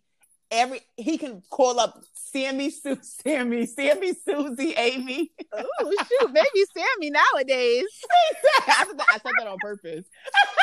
every 0.53 0.81
he 0.95 1.17
can 1.17 1.41
call 1.49 1.79
up 1.79 2.01
Sammy, 2.13 2.69
Sue, 2.69 2.97
Sammy, 3.01 3.65
Sammy, 3.65 4.13
Susie, 4.13 4.73
Amy. 4.77 5.31
Oh 5.51 5.93
shoot, 6.07 6.33
baby 6.33 6.65
Sammy 6.75 7.09
nowadays. 7.11 7.85
I, 8.67 8.85
said 8.87 8.97
that, 8.97 9.07
I 9.09 9.17
said 9.17 9.31
that 9.39 9.47
on 9.47 9.57
purpose. 9.59 10.05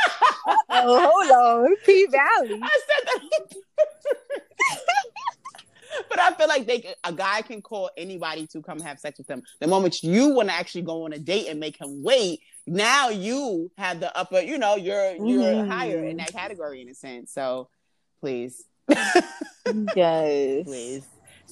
oh, 0.71 1.11
hold 1.11 1.31
on, 1.31 1.77
P 1.85 2.07
Valley. 2.07 2.61
I 2.63 2.81
said 2.89 3.07
that. 3.07 3.57
but 6.09 6.19
I 6.19 6.33
feel 6.35 6.49
like 6.49 6.67
they 6.67 6.95
a 7.05 7.13
guy 7.13 7.43
can 7.43 7.61
call 7.61 7.91
anybody 7.97 8.47
to 8.49 8.63
come 8.63 8.81
have 8.81 8.99
sex 8.99 9.19
with 9.19 9.27
them. 9.27 9.43
The 9.61 9.67
moment 9.67 10.03
you 10.03 10.35
want 10.35 10.49
to 10.49 10.55
actually 10.55 10.83
go 10.83 11.05
on 11.05 11.13
a 11.13 11.19
date 11.19 11.49
and 11.49 11.59
make 11.61 11.81
him 11.81 12.03
wait, 12.03 12.41
now 12.67 13.09
you 13.09 13.71
have 13.77 14.01
the 14.01 14.17
upper. 14.17 14.41
You 14.41 14.59
know, 14.59 14.77
you're 14.77 15.15
you're 15.17 15.65
mm. 15.65 15.69
higher 15.69 16.05
in 16.05 16.17
that 16.19 16.33
category 16.33 16.81
in 16.81 16.89
a 16.89 16.95
sense. 16.95 17.33
So 17.33 17.69
please 18.21 18.65
yes. 19.97 20.65
Please. 20.65 21.07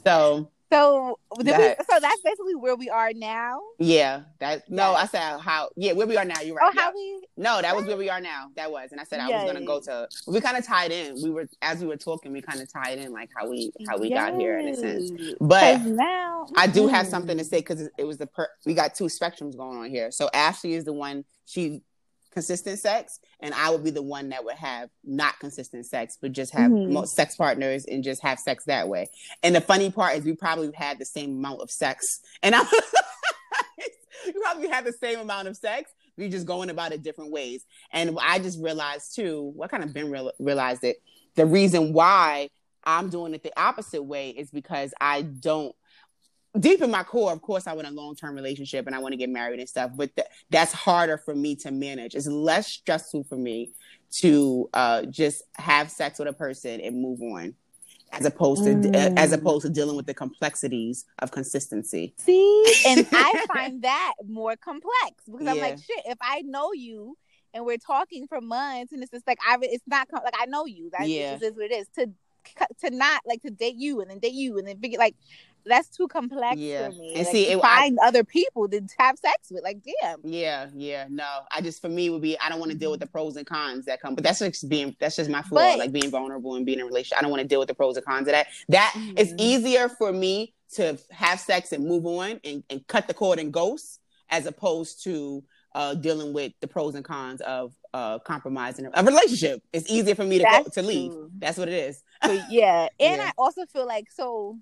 So 0.04 0.50
so 0.70 1.18
we, 1.38 1.44
so 1.46 1.54
that's 2.00 2.20
basically 2.22 2.54
where 2.54 2.76
we 2.76 2.90
are 2.90 3.12
now. 3.14 3.60
Yeah, 3.78 4.22
that 4.38 4.68
no, 4.70 4.92
yes. 4.92 5.00
I 5.00 5.06
said 5.06 5.40
how 5.40 5.70
yeah, 5.76 5.92
where 5.92 6.06
we 6.06 6.16
are 6.18 6.26
now. 6.26 6.40
You're 6.42 6.58
oh, 6.62 6.66
right. 6.66 6.74
Oh, 6.76 6.80
how 6.80 6.92
we 6.94 7.26
No, 7.38 7.62
that 7.62 7.74
was 7.74 7.86
where 7.86 7.96
we 7.96 8.10
are 8.10 8.20
now. 8.20 8.48
That 8.56 8.70
was. 8.70 8.92
And 8.92 9.00
I 9.00 9.04
said 9.04 9.20
I 9.20 9.28
was 9.28 9.50
gonna 9.50 9.64
go 9.64 9.80
to 9.80 10.08
we 10.26 10.40
kinda 10.40 10.60
tied 10.60 10.92
in. 10.92 11.22
We 11.22 11.30
were 11.30 11.48
as 11.62 11.80
we 11.80 11.86
were 11.86 11.96
talking, 11.96 12.32
we 12.32 12.42
kinda 12.42 12.66
tied 12.66 12.98
in 12.98 13.12
like 13.12 13.30
how 13.34 13.48
we 13.48 13.72
how 13.88 13.96
we 13.96 14.10
yes. 14.10 14.30
got 14.30 14.38
here 14.38 14.58
in 14.58 14.68
a 14.68 14.76
sense. 14.76 15.10
But 15.40 15.82
now 15.82 16.46
I 16.54 16.66
do 16.66 16.86
have 16.86 17.06
mm-hmm. 17.06 17.10
something 17.10 17.38
to 17.38 17.44
say 17.44 17.60
because 17.60 17.80
it, 17.80 17.92
it 17.96 18.04
was 18.04 18.18
the 18.18 18.26
per 18.26 18.48
we 18.66 18.74
got 18.74 18.94
two 18.94 19.04
spectrums 19.04 19.56
going 19.56 19.78
on 19.78 19.88
here. 19.88 20.10
So 20.10 20.28
Ashley 20.34 20.74
is 20.74 20.84
the 20.84 20.92
one 20.92 21.24
she 21.46 21.80
consistent 22.38 22.78
sex, 22.78 23.18
and 23.40 23.52
I 23.52 23.68
would 23.70 23.82
be 23.82 23.90
the 23.90 24.00
one 24.00 24.28
that 24.28 24.44
would 24.44 24.54
have 24.54 24.90
not 25.02 25.40
consistent 25.40 25.86
sex, 25.86 26.16
but 26.22 26.30
just 26.30 26.52
have 26.52 26.70
Mhm. 26.70 27.08
sex 27.08 27.34
partners 27.34 27.84
and 27.84 28.04
just 28.04 28.22
have 28.22 28.38
sex 28.38 28.64
that 28.66 28.88
way. 28.88 29.10
And 29.42 29.56
the 29.56 29.60
funny 29.60 29.90
part 29.90 30.16
is, 30.16 30.24
we 30.24 30.34
probably 30.34 30.70
had 30.72 31.00
the 31.00 31.04
same 31.04 31.32
amount 31.32 31.62
of 31.62 31.70
sex, 31.70 32.20
and 32.44 32.54
I. 32.54 32.60
you 34.24 34.32
probably 34.42 34.68
have 34.68 34.84
the 34.84 34.92
same 34.92 35.18
amount 35.18 35.48
of 35.48 35.56
sex. 35.56 35.90
We 36.16 36.28
just 36.28 36.46
going 36.46 36.70
about 36.70 36.92
it 36.92 37.02
different 37.02 37.32
ways. 37.32 37.64
And 37.92 38.16
I 38.20 38.38
just 38.38 38.60
realized 38.60 39.16
too, 39.16 39.50
what 39.56 39.68
kind 39.70 39.82
of 39.82 39.92
been 39.92 40.12
real, 40.12 40.30
realized 40.38 40.84
it. 40.84 41.02
The 41.34 41.44
reason 41.46 41.92
why 41.92 42.50
I'm 42.84 43.08
doing 43.08 43.34
it 43.34 43.42
the 43.42 43.52
opposite 43.60 44.02
way 44.02 44.30
is 44.30 44.50
because 44.52 44.94
I 45.00 45.22
don't 45.22 45.74
deep 46.58 46.82
in 46.82 46.90
my 46.90 47.02
core, 47.02 47.32
of 47.32 47.40
course, 47.42 47.66
I 47.66 47.72
want 47.72 47.88
a 47.88 47.90
long 47.90 48.14
term 48.14 48.34
relationship 48.34 48.86
and 48.86 48.94
I 48.94 48.98
want 48.98 49.12
to 49.12 49.16
get 49.16 49.30
married 49.30 49.60
and 49.60 49.68
stuff, 49.68 49.92
but 49.96 50.14
th- 50.16 50.28
that's 50.50 50.72
harder 50.72 51.18
for 51.18 51.34
me 51.34 51.56
to 51.56 51.70
manage. 51.70 52.14
It's 52.14 52.26
less 52.26 52.66
stressful 52.68 53.24
for 53.24 53.36
me 53.36 53.70
to 54.12 54.68
uh, 54.74 55.02
just 55.06 55.42
have 55.56 55.90
sex 55.90 56.18
with 56.18 56.28
a 56.28 56.32
person 56.32 56.80
and 56.80 57.00
move 57.00 57.20
on, 57.22 57.54
as 58.12 58.24
opposed 58.24 58.64
to 58.64 58.74
Mm. 58.74 59.16
as 59.18 59.32
opposed 59.32 59.66
to 59.66 59.70
dealing 59.70 59.96
with 59.96 60.06
the 60.06 60.14
complexities 60.14 61.04
of 61.18 61.30
consistency. 61.30 62.14
See, 62.18 62.64
and 62.86 63.06
I 63.12 63.44
find 63.52 63.82
that 63.82 64.14
more 64.26 64.56
complex 64.56 65.24
because 65.30 65.46
I'm 65.46 65.58
like, 65.58 65.78
shit. 65.78 66.02
If 66.06 66.18
I 66.20 66.40
know 66.42 66.72
you 66.72 67.16
and 67.54 67.64
we're 67.64 67.78
talking 67.78 68.26
for 68.26 68.40
months, 68.40 68.92
and 68.92 69.02
it's 69.02 69.10
just 69.10 69.26
like 69.26 69.38
I, 69.46 69.58
it's 69.62 69.84
not 69.86 70.08
like 70.12 70.34
I 70.38 70.46
know 70.46 70.64
you. 70.66 70.90
That 70.90 71.08
Yeah. 71.08 71.34
is 71.40 71.54
what 71.54 71.70
it 71.70 71.72
is. 71.72 71.88
To 71.96 72.10
to 72.80 72.88
not 72.90 73.20
like 73.26 73.42
to 73.42 73.50
date 73.50 73.76
you 73.76 74.00
and 74.00 74.10
then 74.10 74.18
date 74.20 74.32
you 74.32 74.56
and 74.56 74.66
then 74.66 74.78
figure 74.78 74.98
like 74.98 75.14
that's 75.64 75.88
too 75.88 76.08
complex 76.08 76.56
Yeah. 76.58 76.88
for 76.90 76.94
me. 76.96 77.08
And 77.14 77.18
Like, 77.26 77.32
see, 77.32 77.46
it- 77.48 77.58
I- 77.58 77.60
find 77.60 77.98
other 78.02 78.24
people 78.24 78.68
to 78.68 78.80
have 78.98 79.18
sex 79.18 79.50
with. 79.50 79.62
Like, 79.62 79.78
damn. 80.02 80.20
Yeah, 80.24 80.68
yeah, 80.74 81.06
no. 81.10 81.26
I 81.52 81.60
just 81.60 81.80
for 81.80 81.88
me 81.88 82.10
would 82.10 82.22
be 82.22 82.38
I 82.40 82.48
don't 82.48 82.58
want 82.60 82.72
to 82.72 82.78
deal 82.78 82.90
with 82.90 83.00
the 83.00 83.06
pros 83.06 83.36
and 83.36 83.46
cons 83.46 83.84
that 83.86 84.00
come, 84.00 84.14
but 84.14 84.24
that's 84.24 84.38
just 84.38 84.68
being 84.68 84.96
that's 85.00 85.16
just 85.16 85.30
my 85.30 85.42
flaw, 85.42 85.60
But- 85.60 85.78
like 85.78 85.92
being 85.92 86.10
vulnerable 86.10 86.54
and 86.56 86.64
being 86.64 86.78
in 86.78 86.84
a 86.84 86.86
relationship. 86.86 87.18
I 87.18 87.22
don't 87.22 87.30
want 87.30 87.42
to 87.42 87.48
deal 87.48 87.58
with 87.60 87.68
the 87.68 87.74
pros 87.74 87.96
and 87.96 88.04
cons 88.06 88.28
of 88.28 88.32
that. 88.32 88.46
That 88.68 88.92
it's 89.16 89.32
Mhm. 89.32 89.40
easier 89.40 89.88
for 89.88 90.12
me 90.12 90.54
to 90.74 90.98
have 91.10 91.40
sex 91.40 91.72
and 91.72 91.86
move 91.86 92.04
on 92.06 92.40
and, 92.44 92.62
and 92.70 92.86
cut 92.86 93.08
the 93.08 93.14
cord 93.14 93.38
and 93.38 93.52
ghost 93.52 94.00
as 94.30 94.46
opposed 94.46 95.02
to 95.04 95.42
uh, 95.74 95.94
dealing 95.94 96.32
with 96.32 96.52
the 96.60 96.66
pros 96.66 96.94
and 96.94 97.04
cons 97.04 97.40
of 97.42 97.72
uh, 97.94 98.18
compromising 98.20 98.86
a 98.92 99.04
relationship. 99.04 99.62
It's 99.72 99.88
easier 99.90 100.14
for 100.14 100.24
me 100.24 100.38
to 100.38 100.44
go, 100.44 100.64
to 100.64 100.82
leave. 100.82 101.12
true. 101.12 101.30
That's 101.38 101.56
what 101.58 101.68
it 101.68 101.74
is. 101.74 102.02
But 102.22 102.50
yeah, 102.50 102.88
and 103.00 103.18
Yeah. 103.18 103.26
I 103.28 103.32
also 103.38 103.64
feel 103.66 103.86
like 103.86 104.10
so. 104.10 104.58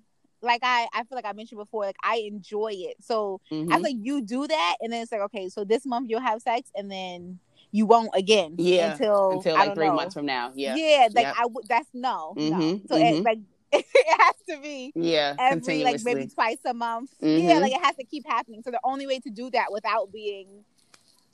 Like 0.47 0.61
I, 0.63 0.87
I 0.93 1.03
feel 1.03 1.15
like 1.15 1.25
I 1.25 1.33
mentioned 1.33 1.59
before, 1.59 1.85
like 1.85 1.95
I 2.03 2.17
enjoy 2.27 2.71
it. 2.73 2.95
So 3.01 3.41
Mhm. 3.51 3.71
I 3.71 3.75
feel 3.75 3.83
like 3.83 3.95
you 3.99 4.21
do 4.21 4.47
that, 4.47 4.75
and 4.81 4.91
then 4.91 5.03
it's 5.03 5.11
like, 5.11 5.21
okay, 5.21 5.49
so 5.49 5.63
this 5.63 5.85
month 5.85 6.09
you'll 6.09 6.21
have 6.21 6.41
sex, 6.41 6.71
and 6.75 6.89
then 6.91 7.39
you 7.71 7.85
won't 7.85 8.09
again. 8.13 8.55
Yeah, 8.57 8.93
until 8.93 9.31
Until 9.31 9.53
like 9.55 9.75
three 9.75 9.87
know. 9.87 9.93
months 9.93 10.13
from 10.15 10.25
now. 10.25 10.51
Yeah. 10.55 10.75
Yeah, 10.75 11.09
like 11.13 11.25
Yep. 11.27 11.35
I 11.37 11.45
would. 11.45 11.67
That's 11.67 11.89
no, 11.93 12.33
no. 12.37 12.55
Mhm, 12.57 12.87
So 12.87 12.95
mhm. 12.95 13.19
it, 13.19 13.23
like 13.23 13.39
it 13.71 13.85
has 14.21 14.35
to 14.49 14.61
be 14.61 14.93
Yeah. 14.95 15.35
every 15.37 15.83
like 15.83 16.01
maybe 16.03 16.27
twice 16.27 16.57
a 16.65 16.73
month. 16.73 17.11
Yeah, 17.19 17.27
Mhm. 17.59 17.61
like 17.61 17.73
it 17.73 17.81
has 17.83 17.95
to 17.97 18.05
keep 18.05 18.25
happening. 18.25 18.61
So 18.63 18.71
the 18.71 18.79
only 18.83 19.05
way 19.05 19.19
to 19.19 19.29
do 19.29 19.49
that 19.51 19.67
without 19.71 20.11
being 20.11 20.63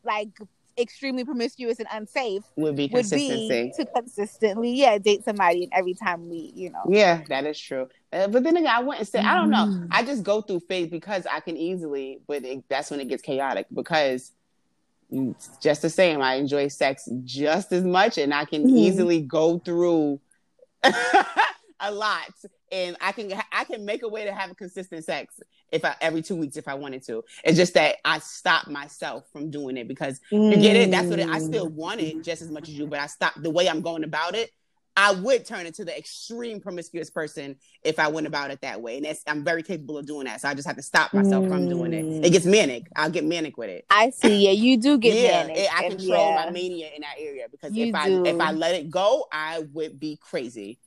like 0.04 0.30
extremely 0.78 1.24
promiscuous 1.24 1.78
and 1.80 1.88
unsafe 1.92 2.44
would 2.56 2.76
be 2.76 2.90
would 2.92 3.08
be 3.12 3.72
to 3.78 3.86
consistently, 3.86 4.72
yeah, 4.72 4.98
date 4.98 5.24
somebody, 5.24 5.64
and 5.66 5.74
every 5.74 5.94
time 5.94 6.30
we, 6.30 6.52
you 6.56 6.72
know, 6.72 6.86
Yeah, 6.90 7.22
that 7.30 7.46
is 7.46 7.60
true. 7.60 7.88
Uh, 8.14 8.28
but 8.28 8.44
then 8.44 8.56
again, 8.58 8.72
I 8.74 8.80
wouldn't 8.82 9.08
say 9.08 9.20
I 9.20 9.34
don't 9.36 9.50
know. 9.50 9.66
Mhm. 9.66 9.88
I 9.92 10.04
just 10.04 10.24
go 10.24 10.42
through 10.42 10.60
phase 10.62 10.88
because 10.90 11.26
I 11.26 11.40
can 11.40 11.58
easily, 11.58 12.20
but 12.28 12.46
it, 12.46 12.64
that's 12.70 12.92
when 12.92 13.00
it 13.00 13.08
gets 13.08 13.24
chaotic 13.24 13.66
because 13.74 14.32
just 15.60 15.82
the 15.82 15.90
same. 15.90 16.22
I 16.22 16.36
enjoy 16.36 16.68
sex 16.68 17.08
just 17.24 17.72
as 17.72 17.84
much, 17.84 18.18
and 18.18 18.34
I 18.34 18.46
can 18.46 18.66
Mhm. 18.66 18.78
easily 18.78 19.22
go 19.22 19.60
through 19.60 20.20
a 21.80 21.92
lot, 21.92 22.32
and 22.72 22.96
I 23.02 23.12
can 23.12 23.34
I 23.52 23.64
can 23.64 23.84
make 23.86 24.04
a 24.04 24.08
way 24.08 24.26
to 24.26 24.34
have 24.34 24.52
a 24.52 24.56
consistent 24.56 25.06
sex 25.06 25.40
if 25.72 25.84
I 25.84 25.96
every 26.02 26.22
two 26.22 26.36
weeks 26.36 26.58
if 26.58 26.68
I 26.68 26.76
wanted 26.76 27.04
to. 27.08 27.24
It's 27.44 27.58
just 27.58 27.74
that 27.74 27.98
I 28.06 28.20
stop 28.20 28.68
myself 28.68 29.26
from 29.32 29.50
doing 29.50 29.78
it 29.78 29.88
because 29.88 30.20
you 30.32 30.58
get 30.58 30.76
it. 30.76 30.92
That's 30.92 31.10
what 31.10 31.20
it, 31.20 31.28
I 31.30 31.40
still 31.40 31.68
want 31.70 32.00
it 32.02 32.24
just 32.24 32.42
as 32.42 32.52
much 32.52 32.70
as 32.70 32.76
you, 32.78 32.86
but 32.88 33.00
I 33.00 33.08
stop 33.08 33.34
the 33.42 33.50
way 33.50 33.68
I'm 33.70 33.82
going 33.82 34.04
about 34.04 34.36
it. 34.36 34.52
I 34.96 35.12
would 35.14 35.46
turn 35.46 35.66
into 35.66 35.84
the 35.84 35.98
extreme 35.98 36.60
promiscuous 36.60 37.10
person 37.10 37.56
if 37.84 37.98
I 37.98 38.08
went 38.10 38.28
about 38.28 38.52
it 38.52 38.62
that 38.62 38.82
way, 38.82 38.98
and 38.98 39.06
that's, 39.06 39.24
I'm 39.28 39.44
very 39.44 39.64
capable 39.64 39.98
of 39.98 40.06
doing 40.06 40.26
that. 40.26 40.42
So 40.42 40.48
I 40.50 40.54
just 40.54 40.68
have 40.68 40.76
to 40.76 40.84
stop 40.84 41.14
myself 41.14 41.48
from 41.48 41.68
doing 41.68 41.94
it. 41.94 42.06
Mm. 42.06 42.24
It 42.26 42.30
gets 42.32 42.46
manic. 42.46 42.88
I'll 42.96 43.10
get 43.10 43.26
manic 43.26 43.58
with 43.58 43.70
it. 43.70 43.86
I 43.90 44.12
see. 44.12 44.46
Yeah, 44.46 44.52
you 44.52 44.78
do 44.78 44.98
get 45.00 45.16
yeah, 45.16 45.44
manic. 45.48 45.58
it- 45.58 45.74
I 45.74 45.86
and 45.86 45.98
control 45.98 46.30
yeah. 46.30 46.46
my 46.46 46.52
mania 46.52 46.90
in 46.96 47.02
that 47.02 47.16
area 47.20 47.46
because 47.50 47.74
You 47.74 47.88
if 47.88 47.96
I 47.96 48.08
do. 48.08 48.26
if 48.26 48.40
I 48.40 48.52
let 48.52 48.76
it 48.76 48.92
go, 48.92 49.26
I 49.32 49.66
would 49.74 50.00
be 50.00 50.18
crazy. 50.22 50.78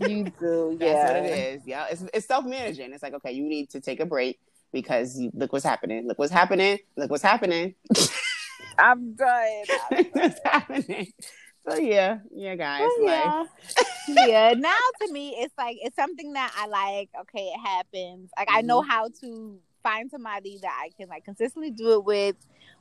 You 0.00 0.24
do. 0.38 0.76
That's 0.78 0.82
Yeah. 0.92 1.06
what 1.06 1.16
it 1.30 1.38
is. 1.56 1.62
Yeah, 1.66 1.86
it's, 1.90 2.04
it's 2.14 2.26
self 2.26 2.44
managing. 2.44 2.92
It's 2.92 3.02
like 3.02 3.14
okay, 3.14 3.32
you 3.32 3.42
need 3.44 3.70
to 3.70 3.80
take 3.80 4.00
a 4.00 4.06
break 4.06 4.38
because 4.72 5.18
you, 5.18 5.30
look 5.34 5.52
what's 5.52 5.64
happening. 5.64 6.06
Look 6.06 6.18
what's 6.18 6.32
happening. 6.32 6.78
Look 6.96 7.10
what's 7.10 7.22
happening. 7.22 7.74
I'm 8.78 9.14
done. 9.14 9.64
what's 10.12 10.40
happening. 10.44 11.12
So 11.66 11.76
yeah, 11.76 12.18
yeah, 12.34 12.56
guys. 12.56 12.88
Like, 13.00 13.24
yeah. 13.24 13.44
yeah. 14.26 14.54
Now 14.58 14.74
to 15.02 15.12
me, 15.12 15.30
it's 15.38 15.54
like 15.56 15.78
it's 15.80 15.96
something 15.96 16.34
that 16.34 16.52
I 16.58 16.66
like. 16.66 17.10
Okay, 17.22 17.52
it 17.54 17.60
happens. 17.60 18.30
Like 18.36 18.48
I 18.50 18.60
know 18.62 18.82
Mhm. 18.82 18.86
how 18.88 19.08
to 19.22 19.58
find 19.82 20.10
somebody 20.10 20.58
that 20.62 20.72
I 20.82 20.90
can 20.98 21.08
like 21.08 21.24
consistently 21.24 21.70
do 21.70 21.92
it 21.94 22.04
with. 22.04 22.36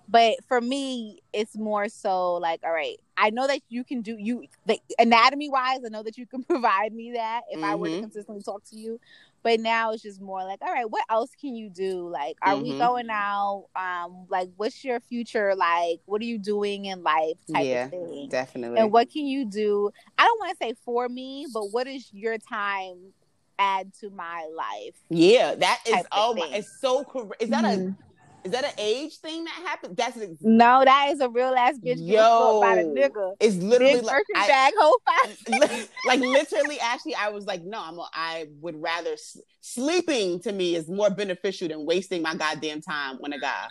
But 0.08 0.36
for 0.48 0.60
me, 0.62 1.20
it's 1.32 1.58
more 1.58 1.88
so 1.90 2.36
like, 2.36 2.62
all 2.64 2.72
right, 2.72 2.98
I 3.18 3.30
know 3.30 3.48
that 3.48 3.62
you 3.70 3.84
can 3.84 4.02
do 4.02 4.18
you 4.20 4.46
the 4.66 4.80
anatomy 5.00 5.50
wise. 5.50 5.80
I 5.86 5.90
know 5.90 6.04
that 6.04 6.18
you 6.18 6.28
can 6.28 6.44
provide 6.50 6.94
me 6.94 7.14
that 7.14 7.42
if 7.50 7.64
I 7.64 7.76
were 7.76 7.90
to 7.90 7.96
Mhm. 7.96 8.02
consistently 8.02 8.44
talk 8.44 8.64
to 8.72 8.78
you. 8.78 9.00
But 9.44 9.60
now 9.60 9.92
it's 9.92 10.04
just 10.04 10.22
more 10.22 10.44
like, 10.46 10.62
all 10.62 10.72
right, 10.72 10.90
what 10.90 11.04
else 11.10 11.32
can 11.40 11.54
you 11.56 11.70
do? 11.70 12.08
Like, 12.08 12.38
are 12.42 12.56
we 12.58 12.72
Mhm. 12.74 12.78
going 12.78 13.10
out? 13.10 13.66
Um, 13.76 14.26
like, 14.30 14.50
what's 14.56 14.84
your 14.86 15.00
future 15.02 15.54
like? 15.56 16.00
What 16.06 16.22
are 16.22 16.26
you 16.26 16.38
doing 16.40 16.86
in 16.86 17.04
life? 17.04 17.38
Type 17.52 17.66
Yeah, 17.66 17.86
of 17.86 17.92
thing 17.92 18.28
definitely. 18.30 18.80
and 18.80 18.92
what 18.92 19.10
can 19.12 19.26
you 19.26 19.46
do 19.46 19.92
i 20.18 20.24
don't 20.26 20.40
want 20.40 20.58
to 20.58 20.66
say 20.66 20.74
for 20.86 21.08
me 21.10 21.46
but 21.54 21.66
what 21.72 21.86
is 21.88 22.10
your 22.14 22.38
time 22.38 23.14
add 23.60 23.94
to 24.00 24.10
my 24.10 24.48
life 24.56 24.96
Yeah, 25.10 25.56
that 25.56 25.80
is. 25.86 25.94
type 25.94 26.06
of 26.06 26.10
Oh 26.14 26.34
my! 26.34 26.42
thing. 26.48 26.54
It's 26.56 26.80
so 26.82 27.04
correct. 27.04 27.42
Is 27.42 27.50
that 27.50 27.64
Mhm. 27.64 27.90
a 27.90 27.96
is 28.44 28.52
that 28.52 28.64
an 28.66 28.72
age 28.78 29.18
thing 29.18 29.44
that 29.46 29.54
happened? 29.66 29.96
That's 29.98 30.18
ex- 30.18 30.32
no 30.42 30.84
that 30.86 31.10
is 31.12 31.20
a 31.22 31.30
real 31.30 31.54
ass 31.56 31.76
bitch 31.78 31.98
fucked 31.98 32.62
by 32.62 32.76
the 32.76 32.82
Yo, 32.84 32.94
nigga. 32.96 33.34
it's 33.40 33.56
literally 33.58 33.96
big 33.96 34.04
like 34.04 34.24
I- 34.36 34.48
bag 34.48 34.74
whole 34.78 34.98
five 35.06 35.90
like 36.08 36.20
literally 36.20 36.80
actually 36.80 37.16
i 37.16 37.30
was 37.30 37.46
like 37.46 37.64
no 37.64 37.80
i'm 37.82 37.98
a, 38.00 38.08
i 38.14 38.48
would 38.62 38.82
rather 38.82 39.14
s- 39.14 39.38
sleeping 39.62 40.40
to 40.42 40.52
me 40.52 40.76
is 40.76 40.88
more 40.90 41.10
beneficial 41.10 41.68
than 41.68 41.86
wasting 41.86 42.22
my 42.22 42.36
goddamn 42.36 42.82
time 42.82 43.18
on 43.24 43.34
a 43.34 43.40
guy 43.40 43.66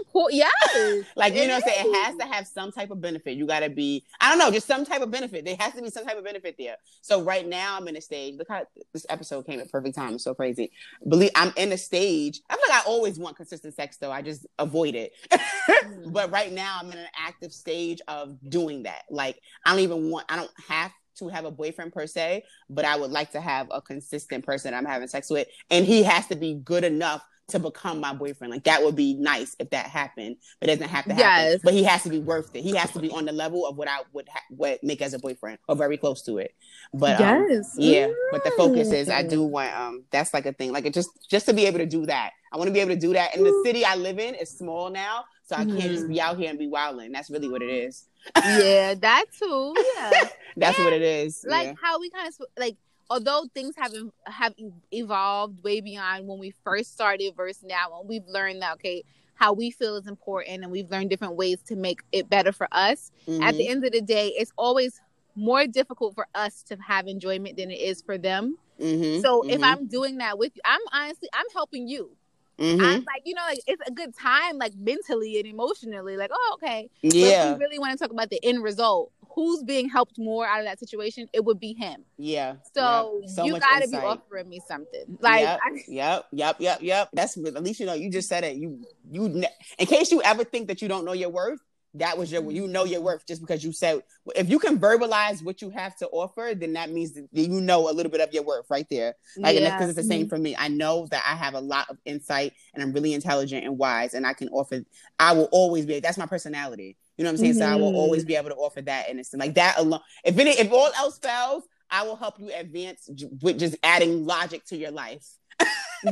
of 0.00 0.12
course 0.12 0.34
yes. 0.34 0.50
Like 1.16 1.34
you 1.34 1.46
know 1.46 1.54
what 1.54 1.64
i'm 1.64 1.70
saying 1.70 1.86
it 1.86 2.04
has 2.04 2.16
to 2.16 2.24
have 2.24 2.46
some 2.46 2.72
type 2.72 2.90
of 2.90 3.00
benefit. 3.00 3.36
You 3.36 3.46
gotta 3.46 3.68
be 3.68 4.04
i 4.20 4.28
don't 4.28 4.38
know 4.38 4.50
just 4.50 4.66
some 4.66 4.84
type 4.84 5.02
of 5.02 5.10
benefit. 5.10 5.44
There 5.44 5.56
has 5.58 5.74
to 5.74 5.82
be 5.82 5.90
some 5.90 6.04
type 6.04 6.18
of 6.18 6.24
benefit 6.24 6.56
there. 6.58 6.76
So 7.00 7.22
right 7.22 7.46
now 7.46 7.76
i'm 7.76 7.88
in 7.88 7.96
a 7.96 8.00
stage 8.00 8.36
look 8.36 8.48
how 8.48 8.64
this 8.92 9.06
episode 9.08 9.46
came 9.46 9.60
at 9.60 9.70
perfect 9.70 9.94
time. 9.96 10.14
It's 10.14 10.24
so 10.24 10.34
crazy. 10.34 10.70
Believe 11.06 11.30
i'm 11.34 11.52
in 11.56 11.72
a 11.72 11.78
stage 11.78 12.40
i 12.48 12.54
feel 12.54 12.64
like 12.68 12.86
i 12.86 12.88
always 12.88 13.18
want 13.18 13.36
consistent 13.36 13.74
sex 13.74 13.96
though. 13.98 14.12
I 14.12 14.22
just 14.22 14.46
avoid 14.58 14.94
it. 14.94 15.12
Mm. 15.72 16.12
But 16.12 16.30
right 16.32 16.52
now 16.52 16.78
i'm 16.80 16.90
in 16.90 16.98
an 16.98 17.06
active 17.16 17.52
stage 17.52 18.00
of 18.08 18.36
doing 18.48 18.82
that. 18.82 19.02
Like 19.10 19.38
i 19.64 19.70
don't 19.70 19.80
even 19.80 20.10
want 20.10 20.26
i 20.28 20.36
don't 20.36 20.50
have 20.68 20.92
to 21.18 21.28
have 21.28 21.44
a 21.44 21.50
boyfriend 21.50 21.92
per 21.92 22.06
se 22.06 22.44
but 22.70 22.84
i 22.84 22.96
would 22.96 23.10
like 23.10 23.32
to 23.32 23.40
have 23.40 23.68
a 23.70 23.82
consistent 23.82 24.44
person 24.44 24.74
i'm 24.74 24.84
having 24.84 25.08
sex 25.08 25.28
with 25.30 25.46
and 25.70 25.84
he 25.84 26.02
has 26.02 26.26
to 26.26 26.36
be 26.36 26.54
good 26.54 26.84
enough 26.84 27.22
to 27.48 27.58
become 27.58 28.00
my 28.00 28.12
boyfriend. 28.14 28.50
Like 28.52 28.64
that 28.64 28.82
would 28.82 28.96
be 28.96 29.14
nice 29.14 29.54
if 29.58 29.70
that 29.70 29.86
happened 29.86 30.36
but 30.60 30.68
it 30.70 30.74
doesn't 30.76 30.88
have 30.88 31.04
to 31.06 31.14
happen. 31.14 31.18
Yes. 31.52 31.60
but 31.62 31.74
he 31.74 31.82
has 31.84 32.02
to 32.04 32.08
be 32.08 32.18
worth 32.18 32.54
it. 32.54 32.62
He 32.62 32.74
has 32.76 32.90
to 32.92 32.98
be 33.00 33.10
on 33.10 33.24
the 33.24 33.32
level 33.32 33.66
of 33.66 33.76
what 33.76 33.88
i 33.88 33.98
would 34.12 34.28
ha- 34.28 34.40
what 34.50 34.82
make 34.82 35.02
as 35.02 35.12
a 35.14 35.18
boyfriend 35.18 35.58
or 35.68 35.76
very 35.76 35.96
close 35.96 36.22
to 36.22 36.38
it. 36.38 36.54
But 36.94 37.20
um, 37.20 37.46
yes. 37.50 37.74
yeah 37.78 38.08
but 38.30 38.44
the 38.44 38.52
focus 38.52 38.92
is 38.92 39.08
i 39.08 39.22
Mm. 39.24 39.30
do 39.30 39.42
want 39.42 39.74
um 39.76 40.04
that's 40.10 40.32
like 40.32 40.46
a 40.46 40.52
thing. 40.52 40.72
Like 40.72 40.86
it 40.86 40.94
just 40.94 41.10
just 41.28 41.46
to 41.46 41.52
be 41.52 41.66
able 41.66 41.78
to 41.78 41.86
do 41.86 42.06
that. 42.06 42.30
I 42.52 42.56
want 42.56 42.68
to 42.68 42.72
be 42.72 42.80
able 42.80 42.94
to 42.94 43.00
do 43.00 43.12
that. 43.14 43.34
And 43.36 43.44
the 43.44 43.62
city 43.64 43.84
i 43.84 43.96
live 43.96 44.18
in 44.18 44.34
is 44.34 44.50
small 44.50 44.88
now 44.90 45.24
so 45.44 45.56
i 45.56 45.64
can't 45.64 45.80
just 45.80 46.08
be 46.08 46.20
out 46.20 46.38
here 46.38 46.48
and 46.48 46.58
be 46.58 46.68
wilding 46.68 47.10
that's 47.12 47.28
really 47.28 47.48
what 47.48 47.60
it 47.62 47.70
is. 47.70 48.04
Yeah 48.36 48.94
that 48.94 49.24
too. 49.38 49.74
Yeah. 49.96 50.28
That's 50.56 50.78
what 50.78 50.92
it 50.92 51.02
is. 51.02 51.44
like 51.48 51.66
yeah. 51.68 51.74
how 51.82 51.98
we 51.98 52.08
kind 52.10 52.28
of 52.28 52.34
like 52.58 52.76
although 53.12 53.44
things 53.52 53.74
have 53.76 53.92
have 54.24 54.54
evolved 54.90 55.62
way 55.62 55.80
beyond 55.80 56.26
when 56.26 56.38
we 56.38 56.50
first 56.64 56.92
started 56.94 57.34
versus 57.36 57.62
now 57.62 57.98
and 57.98 58.08
we've 58.08 58.26
learned 58.26 58.62
that 58.62 58.72
okay 58.74 59.02
how 59.34 59.52
we 59.52 59.70
feel 59.70 59.96
is 59.96 60.06
important 60.06 60.62
and 60.62 60.70
we've 60.72 60.90
learned 60.90 61.10
different 61.10 61.36
ways 61.36 61.58
to 61.66 61.76
make 61.76 62.00
it 62.12 62.28
better 62.30 62.52
for 62.52 62.68
us 62.72 63.10
at 63.40 63.54
the 63.58 63.66
Mhm. 63.66 63.70
end 63.70 63.84
of 63.84 63.92
the 63.92 64.00
day 64.00 64.28
it's 64.40 64.52
always 64.56 65.00
more 65.34 65.66
difficult 65.66 66.14
for 66.14 66.26
us 66.34 66.62
to 66.62 66.76
have 66.76 67.06
enjoyment 67.06 67.56
than 67.58 67.70
it 67.70 67.80
is 67.80 68.00
for 68.02 68.16
them 68.16 68.56
Mhm. 68.80 69.20
so 69.20 69.42
if 69.42 69.60
Mhm. 69.60 69.64
i'm 69.68 69.86
doing 69.86 70.18
that 70.18 70.38
with 70.38 70.52
you 70.56 70.62
i'm 70.64 70.80
honestly 70.92 71.28
i'm 71.34 71.50
helping 71.52 71.86
you 71.88 72.16
mm-hmm. 72.58 72.84
I'm 72.84 73.00
like, 73.12 73.22
you 73.24 73.34
know, 73.34 73.42
like 73.42 73.60
it's 73.66 73.82
a 73.88 73.90
good 73.90 74.12
time, 74.16 74.56
like 74.58 74.74
mentally 74.76 75.38
and 75.38 75.46
emotionally. 75.46 76.16
Like, 76.16 76.30
oh, 76.32 76.50
okay. 76.56 76.88
Yeah. 77.02 77.10
But 77.10 77.28
if 77.32 77.58
we 77.58 77.64
really 77.64 77.78
want 77.82 77.92
to 77.92 77.98
talk 77.98 78.12
about 78.12 78.30
the 78.30 78.38
end 78.44 78.62
result, 78.62 79.10
who's 79.34 79.62
being 79.62 79.88
helped 79.88 80.18
more 80.18 80.46
out 80.46 80.60
of 80.60 80.66
that 80.66 80.78
situation, 80.78 81.28
it 81.32 81.44
would 81.44 81.60
be 81.60 81.74
him. 81.74 82.04
Yeah. 82.16 82.54
So, 82.74 83.20
yep. 83.22 83.30
so 83.30 83.44
you 83.44 83.58
got 83.58 83.82
to 83.82 83.88
be 83.88 83.96
offering 83.96 84.48
me 84.48 84.60
something. 84.66 85.18
Like, 85.20 85.42
yep. 85.42 85.60
I, 85.64 85.82
yep, 85.88 86.26
yep, 86.32 86.56
yep, 86.58 86.82
yep. 86.82 87.08
That's 87.12 87.36
at 87.36 87.62
least 87.62 87.80
you 87.80 87.86
know. 87.86 87.94
You 87.94 88.10
just 88.10 88.28
said 88.28 88.44
it. 88.44 88.56
You, 88.56 88.84
you. 89.10 89.44
In 89.78 89.86
case 89.86 90.10
you 90.10 90.22
ever 90.22 90.44
think 90.44 90.68
that 90.68 90.82
you 90.82 90.88
don't 90.88 91.04
know 91.04 91.12
your 91.12 91.30
worth, 91.30 91.60
that 91.94 92.16
was 92.16 92.32
your 92.32 92.50
you 92.50 92.66
know 92.66 92.84
your 92.84 93.00
worth 93.00 93.26
just 93.26 93.40
because 93.40 93.62
you 93.62 93.72
said 93.72 94.00
if 94.34 94.48
you 94.48 94.58
can 94.58 94.78
verbalize 94.78 95.44
what 95.44 95.60
you 95.60 95.68
have 95.68 95.94
to 95.96 96.08
offer 96.08 96.52
then 96.56 96.72
that 96.72 96.90
means 96.90 97.12
that 97.12 97.28
you 97.32 97.60
know 97.60 97.90
a 97.90 97.92
little 97.92 98.10
bit 98.10 98.20
of 98.20 98.32
your 98.32 98.42
worth 98.42 98.64
right 98.70 98.86
there 98.90 99.14
like 99.36 99.58
yeah. 99.58 99.76
because 99.76 99.90
it's 99.90 99.96
the 99.96 100.02
same 100.02 100.22
mm-hmm. 100.22 100.28
for 100.30 100.38
me 100.38 100.56
i 100.58 100.68
know 100.68 101.06
that 101.10 101.22
i 101.28 101.34
have 101.34 101.54
a 101.54 101.60
lot 101.60 101.88
of 101.90 101.98
insight 102.04 102.52
and 102.72 102.82
i'm 102.82 102.92
really 102.92 103.12
intelligent 103.12 103.64
and 103.64 103.76
wise 103.76 104.14
and 104.14 104.26
i 104.26 104.32
can 104.32 104.48
offer 104.48 104.82
i 105.18 105.32
will 105.32 105.48
always 105.52 105.84
be 105.84 106.00
that's 106.00 106.18
my 106.18 106.26
personality 106.26 106.96
you 107.16 107.24
know 107.24 107.28
what 107.28 107.32
i'm 107.32 107.36
saying 107.38 107.52
mm-hmm. 107.52 107.60
so 107.60 107.66
i 107.66 107.76
will 107.76 107.88
mm-hmm. 107.88 107.96
always 107.96 108.24
be 108.24 108.36
able 108.36 108.50
to 108.50 108.56
offer 108.56 108.80
that 108.80 109.08
and 109.08 109.18
it's 109.20 109.32
like 109.34 109.54
that 109.54 109.78
alone 109.78 110.00
if 110.24 110.38
any 110.38 110.50
if 110.50 110.72
all 110.72 110.90
else 110.96 111.18
fails 111.18 111.64
i 111.90 112.02
will 112.02 112.16
help 112.16 112.38
you 112.38 112.50
advance 112.54 113.08
with 113.42 113.58
just 113.58 113.76
adding 113.82 114.24
logic 114.26 114.64
to 114.64 114.76
your 114.76 114.90
life 114.90 115.26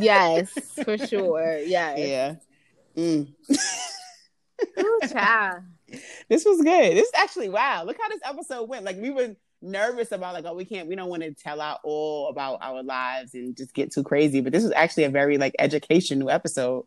yes 0.01 0.51
for 0.84 0.98
sure 1.07 1.59
yes 1.59 1.98
yeah 1.98 2.34
mm. 2.96 3.32
Ooh, 4.78 5.01
child. 5.12 5.62
This 6.28 6.44
was 6.44 6.62
good. 6.62 6.96
This 6.96 7.11
actually 7.16 7.48
wow. 7.48 7.82
Look 7.84 7.96
how 8.01 8.09
this 8.09 8.20
episode 8.24 8.68
went. 8.68 8.84
Like 8.84 8.96
we 8.98 9.11
were 9.11 9.34
nervous 9.61 10.12
about 10.12 10.34
like 10.34 10.44
oh 10.44 10.55
we 10.55 10.64
can't 10.64 10.88
we 10.88 10.94
don't 10.94 11.11
want 11.11 11.24
to 11.24 11.34
tell 11.34 11.61
out 11.61 11.80
all 11.82 12.28
about 12.28 12.59
our 12.62 12.84
lives 12.84 13.34
and 13.34 13.57
just 13.57 13.74
get 13.74 13.92
too 13.92 14.05
crazy. 14.05 14.40
But 14.40 14.53
this 14.53 14.62
was 14.62 14.70
actually 14.70 15.05
a 15.05 15.11
very 15.11 15.36
like 15.36 15.57
educational 15.59 16.30
episode. 16.30 16.84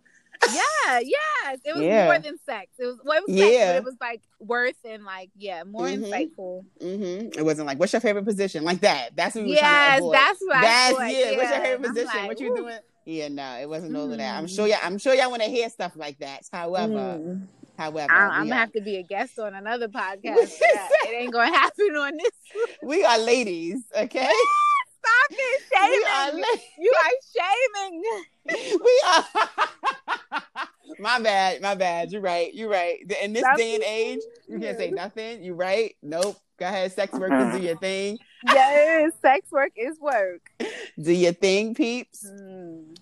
Yeah, 0.51 0.99
yes. 0.99 1.59
It 1.65 1.75
was 1.75 1.83
yeah. 1.83 2.05
more 2.05 2.19
than 2.19 2.37
sex. 2.45 2.67
It 2.79 2.85
was 2.85 2.97
well, 3.03 3.17
it 3.17 3.23
was 3.27 3.37
sex, 3.39 3.51
yeah. 3.51 3.77
it 3.77 3.83
was 3.83 3.95
like 4.01 4.21
worth 4.39 4.75
and 4.85 5.03
like 5.03 5.29
yeah, 5.35 5.63
more 5.63 5.87
mm-hmm. 5.87 6.03
insightful. 6.03 6.65
Mm-hmm. 6.81 7.39
It 7.39 7.43
wasn't 7.43 7.67
like 7.67 7.79
what's 7.79 7.93
your 7.93 8.01
favorite 8.01 8.25
position 8.25 8.63
like 8.63 8.81
that. 8.81 9.15
That's 9.15 9.35
what 9.35 9.43
we 9.45 9.51
were 9.51 9.55
yes, 9.55 9.61
trying 9.61 9.91
to 9.91 10.05
avoid. 10.05 10.15
that's 10.15 10.39
what 10.41 10.61
that's 10.61 10.99
yeah. 10.99 11.07
yeah. 11.07 11.37
What's 11.37 11.49
your 11.49 11.61
favorite 11.61 11.87
position? 11.87 12.19
Like, 12.19 12.27
what 12.27 12.39
you 12.39 12.55
doing? 12.55 12.79
Yeah, 13.05 13.27
no, 13.27 13.57
it 13.59 13.67
wasn't 13.67 13.95
all 13.95 14.11
of 14.11 14.17
that. 14.17 14.37
I'm 14.37 14.47
sure 14.47 14.67
y'all. 14.67 14.77
I'm 14.81 14.97
sure 14.97 15.13
y'all 15.13 15.29
want 15.29 15.43
to 15.43 15.49
hear 15.49 15.69
stuff 15.69 15.93
like 15.95 16.19
that. 16.19 16.47
However, 16.51 16.93
mm. 16.93 17.47
however, 17.77 18.11
I, 18.13 18.39
am 18.39 18.47
gonna 18.47 18.55
have 18.55 18.71
to 18.73 18.81
be 18.81 18.97
a 18.97 19.03
guest 19.03 19.39
on 19.39 19.53
another 19.53 19.87
podcast. 19.89 20.23
it 20.23 21.13
ain't 21.13 21.33
gonna 21.33 21.53
happen 21.53 21.95
on 21.97 22.17
this. 22.17 22.31
we 22.81 23.03
are 23.03 23.19
ladies, 23.19 23.83
okay? 23.97 24.31
Stop 25.03 25.39
it, 25.39 25.61
shaming. 25.73 26.03
Are 26.13 26.59
you 26.79 26.93
are 27.03 27.11
shaming. 27.35 28.03
we 28.83 29.01
are. 29.07 29.23
my 30.99 31.19
bad, 31.19 31.61
my 31.61 31.75
bad. 31.75 32.11
You're 32.11 32.21
right. 32.21 32.53
You're 32.53 32.69
right. 32.69 32.99
In 33.21 33.33
this 33.33 33.45
day 33.57 33.75
and 33.75 33.83
age, 33.83 34.19
you 34.47 34.59
can't 34.59 34.77
say 34.77 34.91
nothing. 34.91 35.43
You're 35.43 35.55
right. 35.55 35.95
Nope. 36.01 36.37
Go 36.57 36.67
ahead, 36.67 36.91
sex 36.93 37.11
work 37.13 37.31
workers, 37.31 37.59
do 37.59 37.65
your 37.65 37.77
thing. 37.77 38.19
Yes, 38.45 39.11
sex 39.21 39.51
work 39.51 39.71
is 39.75 39.99
work. 39.99 40.51
do 41.01 41.11
your 41.11 41.33
thing, 41.33 41.73
peeps. 41.73 42.25
Mm. 42.25 42.95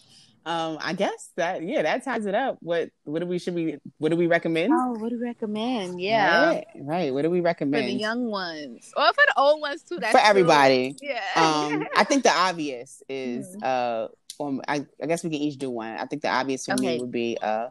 Um, 0.43 0.79
I 0.81 0.93
guess 0.93 1.29
that 1.35 1.63
yeah, 1.63 1.83
that 1.83 2.03
ties 2.03 2.25
it 2.25 2.33
up. 2.33 2.57
What 2.61 2.89
what 3.03 3.19
do 3.19 3.27
we 3.27 3.37
should 3.37 3.53
we 3.53 3.77
what 3.99 4.09
do 4.09 4.15
we 4.15 4.27
recommend? 4.27 4.73
Oh, 4.73 4.93
what 4.93 5.09
do 5.09 5.19
we 5.19 5.25
recommend? 5.25 6.01
Yeah, 6.01 6.47
right. 6.47 6.65
right. 6.77 7.13
What 7.13 7.21
do 7.21 7.29
we 7.29 7.41
recommend 7.41 7.83
for 7.83 7.91
the 7.91 7.97
young 7.97 8.25
ones 8.25 8.91
or 8.97 9.05
for 9.07 9.23
the 9.27 9.33
old 9.37 9.61
ones 9.61 9.83
too? 9.83 9.99
That's 9.99 10.13
for 10.13 10.25
everybody. 10.25 10.95
Yeah. 11.01 11.21
Um, 11.35 11.85
I 11.95 12.03
think 12.03 12.23
the 12.23 12.31
obvious 12.31 13.03
is 13.07 13.55
mm. 13.55 13.63
uh, 13.63 14.07
um, 14.43 14.61
I, 14.67 14.85
I 15.01 15.05
guess 15.05 15.23
we 15.23 15.29
can 15.29 15.39
each 15.39 15.59
do 15.59 15.69
one. 15.69 15.95
I 15.95 16.05
think 16.05 16.23
the 16.23 16.29
obvious 16.29 16.65
for 16.65 16.73
okay. 16.73 16.95
me 16.95 16.99
would 17.01 17.11
be 17.11 17.37
uh, 17.39 17.67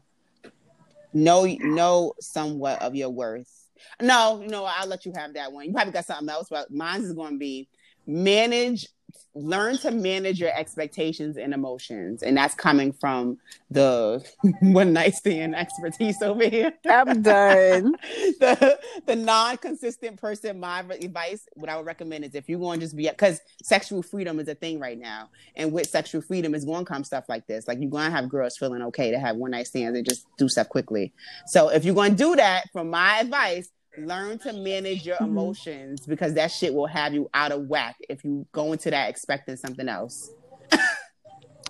know 1.13 1.45
know 1.47 2.15
somewhat 2.21 2.83
of 2.83 2.95
your 2.95 3.11
worth 3.11 3.61
no, 4.01 4.41
you 4.43 4.49
know, 4.49 4.65
I'll 4.65 4.87
let 4.87 5.05
you 5.05 5.13
have 5.17 5.35
that 5.35 5.53
one. 5.53 5.67
You 5.67 5.73
probably 5.73 5.93
got 5.93 6.05
something 6.05 6.29
else, 6.29 6.49
but 6.51 6.71
mine 6.71 7.03
is 7.03 7.13
going 7.13 7.33
to 7.33 7.39
be 7.39 7.69
manage 8.07 8.89
learn 9.35 9.79
to 9.79 9.91
manage 9.91 10.41
your 10.41 10.57
expectations 10.57 11.37
and 11.37 11.55
emotions. 11.55 12.23
And 12.23 12.37
that's 12.37 12.55
coming 12.55 12.93
from 12.93 13.39
the 13.71 14.25
one 14.61 14.93
night 14.93 15.15
stand 15.15 15.55
expertise 15.55 16.21
over 16.23 16.49
here. 16.49 16.73
I'm 16.89 17.23
done. 17.23 17.95
The 18.41 18.79
the 19.07 19.17
non-consistent 19.17 20.17
person 20.21 20.61
my 20.61 20.81
advice 20.81 21.47
what 21.55 21.69
i 21.69 21.77
would 21.77 21.85
recommend 21.85 22.25
is 22.25 22.35
if 22.35 22.49
you're 22.49 22.59
going 22.59 22.81
to 22.81 22.87
just 22.87 22.97
be 22.97 23.09
because 23.09 23.41
sexual 23.63 24.03
freedom 24.03 24.41
is 24.41 24.49
a 24.49 24.55
thing 24.55 24.79
right 24.79 24.99
now. 24.99 25.29
And 25.57 25.73
with 25.73 25.89
sexual 25.89 26.23
freedom 26.23 26.55
is 26.55 26.65
going 26.65 26.85
to 26.85 26.91
come 26.91 27.05
stuff 27.05 27.29
like 27.29 27.47
this. 27.47 27.69
Like 27.69 27.79
you're 27.81 27.91
going 27.91 28.07
to 28.07 28.11
have 28.11 28.29
girls 28.29 28.57
feeling 28.57 28.83
okay 28.83 29.11
to 29.11 29.19
have 29.19 29.37
one 29.37 29.51
night 29.51 29.67
stands 29.67 29.97
and 29.97 30.09
just 30.09 30.27
do 30.39 30.49
stuff 30.49 30.69
quickly. 30.69 31.13
So 31.47 31.69
if 31.69 31.85
you're 31.85 31.95
going 31.95 32.13
to 32.13 32.17
do 32.17 32.37
that 32.37 32.71
from 32.73 32.91
my 32.91 33.21
advice 33.21 33.71
learn 33.99 34.39
to 34.41 34.53
manage 34.53 35.07
your 35.07 35.17
emotions 35.21 36.07
because 36.07 36.35
that 36.35 36.51
shit 36.51 36.73
will 36.73 36.87
have 36.87 37.15
you 37.15 37.29
out 37.35 37.53
of 37.53 37.69
whack 37.69 37.97
if 38.09 38.25
you 38.25 38.47
go 38.53 38.73
into 38.73 38.91
that 38.91 39.09
expecting 39.09 39.57
something 39.57 39.89
else. 39.89 40.31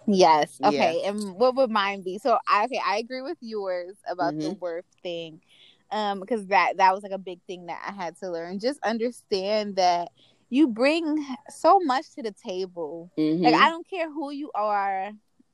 yes. 0.07 0.59
Okay. 0.63 1.01
Yeah. 1.03 1.11
And 1.11 1.35
what 1.35 1.55
would 1.57 1.71
mine 1.71 2.03
be? 2.03 2.19
So 2.19 2.39
I 2.49 2.65
okay, 2.65 2.81
I 2.85 2.99
agree 2.99 3.23
with 3.23 3.39
yours 3.41 3.97
about 4.09 4.35
mm-hmm. 4.35 4.49
the 4.49 4.55
worth 4.55 4.85
thing. 5.03 5.41
Um, 5.93 6.21
because 6.21 6.47
that 6.47 6.77
that 6.77 6.95
was 6.95 7.03
like 7.03 7.11
a 7.11 7.19
big 7.19 7.41
thing 7.49 7.67
that 7.67 7.83
I 7.85 7.91
had 7.91 8.17
to 8.19 8.31
learn. 8.31 8.61
Just 8.61 8.79
understand 8.85 9.75
that 9.77 10.11
you 10.49 10.69
bring 10.69 11.25
so 11.49 11.81
much 11.81 12.13
to 12.15 12.23
the 12.23 12.33
table. 12.45 13.11
Mm-hmm. 13.19 13.43
Like 13.43 13.55
I 13.55 13.71
don't 13.71 13.89
care 13.89 14.11
who 14.11 14.31
you 14.31 14.51
are, 14.55 15.11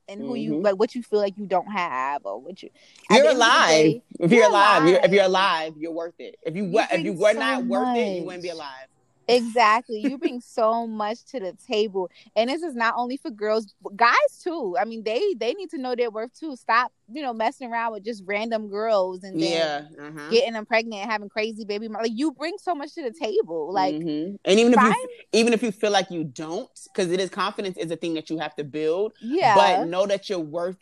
and 0.07 0.21
who 0.21 0.27
mm-hmm. 0.27 0.35
you 0.37 0.61
like 0.61 0.75
what 0.75 0.95
you 0.95 1.03
feel 1.03 1.19
like 1.19 1.37
you 1.37 1.45
don't 1.45 1.71
have 1.71 2.25
or 2.25 2.39
what 2.39 2.61
you 2.63 2.69
you're 3.09 3.29
alive 3.29 3.69
day, 3.69 4.01
if 4.19 4.31
you're, 4.31 4.41
you're 4.41 4.49
alive, 4.49 4.83
alive. 4.83 4.89
You're, 4.89 5.05
if 5.05 5.11
you're 5.11 5.25
alive 5.25 5.73
you're 5.77 5.91
worth 5.91 6.19
it 6.19 6.37
if 6.43 6.55
you, 6.55 6.65
you 6.65 6.79
if 6.91 7.03
you 7.03 7.13
were 7.13 7.33
so 7.33 7.39
not 7.39 7.65
much. 7.65 7.69
worth 7.69 7.97
it 7.97 8.17
you 8.19 8.23
wouldn't 8.23 8.43
be 8.43 8.49
alive 8.49 8.87
Exactly. 9.27 9.99
You 9.99 10.17
bring 10.17 10.39
so 10.41 10.87
much 10.87 11.25
to 11.31 11.39
the 11.39 11.53
table. 11.67 12.09
And 12.35 12.49
this 12.49 12.61
is 12.61 12.75
not 12.75 12.93
only 12.97 13.17
for 13.17 13.29
girls, 13.29 13.73
guys 13.95 14.15
too. 14.41 14.75
I 14.79 14.85
mean, 14.85 15.03
they 15.03 15.33
they 15.37 15.53
need 15.53 15.69
to 15.71 15.77
know 15.77 15.95
their 15.95 16.09
worth 16.09 16.37
too. 16.39 16.55
Stop, 16.55 16.91
you 17.11 17.21
know, 17.21 17.33
messing 17.33 17.71
around 17.71 17.93
with 17.93 18.05
just 18.05 18.23
random 18.25 18.69
girls 18.69 19.23
and 19.23 19.39
yeah, 19.39 19.83
uh-huh. 19.99 20.29
getting 20.29 20.53
them 20.53 20.65
pregnant 20.65 21.01
and 21.01 21.11
having 21.11 21.29
crazy 21.29 21.65
baby. 21.65 21.87
Like 21.87 22.11
you 22.13 22.31
bring 22.31 22.57
so 22.57 22.73
much 22.73 22.93
to 22.95 23.03
the 23.03 23.11
table. 23.11 23.73
Like 23.73 23.95
mm-hmm. 23.95 24.35
And 24.45 24.59
even 24.59 24.73
find... 24.73 24.93
if 24.93 24.97
you 24.97 25.09
even 25.33 25.53
if 25.53 25.61
you 25.61 25.71
feel 25.71 25.91
like 25.91 26.09
you 26.09 26.23
don't, 26.23 26.69
because 26.93 27.11
it 27.11 27.19
is 27.19 27.29
confidence 27.29 27.77
is 27.77 27.91
a 27.91 27.97
thing 27.97 28.13
that 28.13 28.29
you 28.29 28.37
have 28.39 28.55
to 28.55 28.63
build. 28.63 29.13
Yeah. 29.21 29.55
But 29.55 29.87
know 29.87 30.05
that 30.07 30.29
you're 30.29 30.39
worth 30.39 30.77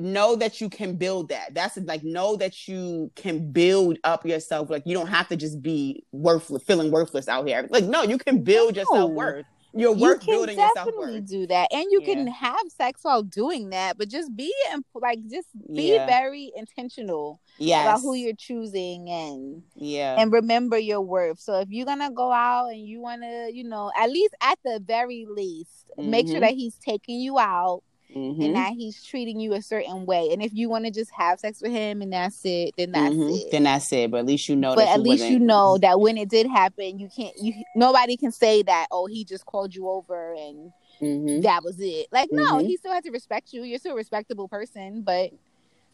know 0.00 0.36
that 0.36 0.60
you 0.60 0.68
can 0.68 0.96
build 0.96 1.28
that. 1.28 1.54
That's 1.54 1.76
like 1.76 2.02
know 2.02 2.36
that 2.36 2.68
you 2.68 3.10
can 3.16 3.52
build 3.52 3.98
up 4.04 4.26
yourself. 4.26 4.70
Like 4.70 4.82
you 4.86 4.94
don't 4.94 5.08
have 5.08 5.28
to 5.28 5.36
just 5.36 5.62
be 5.62 6.04
worthless, 6.12 6.62
feeling 6.62 6.90
worthless 6.90 7.28
out 7.28 7.46
here. 7.46 7.66
Like 7.70 7.84
no, 7.84 8.02
you 8.02 8.18
can 8.18 8.42
build 8.42 8.74
no. 8.74 8.82
your 8.82 8.86
self 8.92 9.10
worth. 9.12 9.46
You're 9.72 9.94
worth 9.94 10.26
you 10.26 10.34
building 10.34 10.58
yourself 10.58 10.90
worth. 10.96 11.28
Do 11.28 11.46
that, 11.46 11.68
and 11.72 11.84
you 11.90 12.00
yeah. 12.02 12.14
can 12.14 12.26
have 12.26 12.60
sex 12.76 13.00
while 13.02 13.22
doing 13.22 13.70
that, 13.70 13.96
but 13.96 14.08
just 14.08 14.34
be 14.34 14.52
and 14.72 14.84
like 14.94 15.20
just 15.30 15.46
be 15.72 15.92
yeah. 15.92 16.06
very 16.06 16.50
intentional 16.56 17.40
yes. 17.58 17.84
about 17.84 18.00
who 18.00 18.14
you're 18.14 18.34
choosing 18.34 19.08
and 19.08 19.62
yeah, 19.76 20.16
and 20.18 20.32
remember 20.32 20.76
your 20.76 21.00
worth. 21.00 21.38
So 21.38 21.60
if 21.60 21.68
you're 21.70 21.86
gonna 21.86 22.10
go 22.10 22.32
out 22.32 22.70
and 22.70 22.80
you 22.80 23.00
wanna, 23.00 23.48
you 23.52 23.62
know, 23.62 23.92
at 23.96 24.10
least 24.10 24.34
at 24.42 24.58
the 24.64 24.82
very 24.84 25.26
least, 25.28 25.90
mm-hmm. 25.96 26.10
make 26.10 26.26
sure 26.26 26.36
mm-hmm. 26.36 26.46
that 26.46 26.54
he's 26.54 26.74
taking 26.76 27.20
you 27.20 27.38
out 27.38 27.82
mm-hmm. 28.14 28.42
and 28.42 28.52
now 28.54 28.72
he's 28.72 29.02
treating 29.02 29.40
you 29.40 29.54
a 29.54 29.62
certain 29.62 30.06
way. 30.06 30.30
And 30.32 30.42
if 30.42 30.52
you 30.54 30.68
want 30.68 30.84
to 30.84 30.90
just 30.90 31.10
have 31.12 31.40
sex 31.40 31.60
with 31.60 31.72
him 31.72 32.02
and 32.02 32.12
that's 32.12 32.40
it, 32.44 32.74
then 32.76 32.92
that's 32.92 33.14
mm-hmm. 33.14 33.34
it. 33.34 33.50
Then 33.50 33.64
that's 33.64 33.92
it. 33.92 34.10
But 34.10 34.18
at 34.18 34.26
least 34.26 34.48
you 34.48 34.56
know. 34.56 34.74
But 34.74 34.88
at 34.88 35.00
least 35.00 35.22
wasn't... 35.22 35.32
you 35.32 35.38
know 35.38 35.78
that 35.78 36.00
when 36.00 36.18
it 36.18 36.28
did 36.28 36.46
happen, 36.46 36.98
you 36.98 37.08
can't. 37.14 37.34
You 37.40 37.62
nobody 37.74 38.16
can 38.16 38.32
say 38.32 38.62
that. 38.62 38.86
Oh, 38.90 39.06
he 39.06 39.24
just 39.24 39.46
called 39.46 39.74
you 39.74 39.88
over 39.88 40.34
and 40.34 40.72
mm-hmm. 41.00 41.40
that 41.42 41.62
was 41.64 41.76
it. 41.78 42.06
Like 42.12 42.30
no, 42.32 42.54
mm-hmm. 42.54 42.66
he 42.66 42.76
still 42.76 42.92
has 42.92 43.04
to 43.04 43.10
respect 43.10 43.52
you. 43.52 43.62
You're 43.62 43.78
still 43.78 43.92
a 43.92 43.96
respectable 43.96 44.48
person, 44.48 45.02
but 45.02 45.30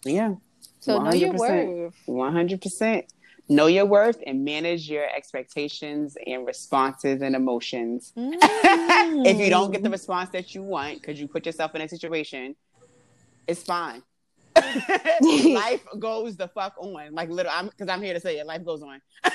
yeah. 0.04 0.34
So 0.80 0.98
100%. 0.98 1.04
know 1.04 1.12
your 1.12 1.32
worth. 1.32 1.94
One 2.06 2.32
hundred 2.32 2.60
percent 2.62 3.06
know 3.48 3.66
your 3.66 3.86
worth 3.86 4.22
and 4.26 4.44
manage 4.44 4.88
your 4.88 5.06
expectations 5.14 6.16
and 6.26 6.46
responses 6.46 7.22
and 7.22 7.36
emotions. 7.36 8.12
Mm. 8.16 8.34
if 9.26 9.38
you 9.38 9.50
don't 9.50 9.70
get 9.70 9.82
the 9.82 9.90
response 9.90 10.30
that 10.30 10.54
you 10.54 10.62
want 10.62 11.00
because 11.00 11.20
you 11.20 11.28
put 11.28 11.46
yourself 11.46 11.74
in 11.74 11.80
a 11.82 11.88
situation, 11.88 12.56
it's 13.46 13.62
fine. 13.62 14.02
life 15.22 15.84
goes 15.98 16.36
the 16.36 16.48
fuck 16.48 16.74
on. 16.78 17.12
Like 17.14 17.28
little, 17.28 17.52
I'm 17.54 17.68
because 17.68 17.88
I'm 17.88 18.02
here 18.02 18.14
to 18.14 18.20
say 18.20 18.38
it. 18.38 18.46
Life 18.46 18.64
goes 18.64 18.82
on. 18.82 19.00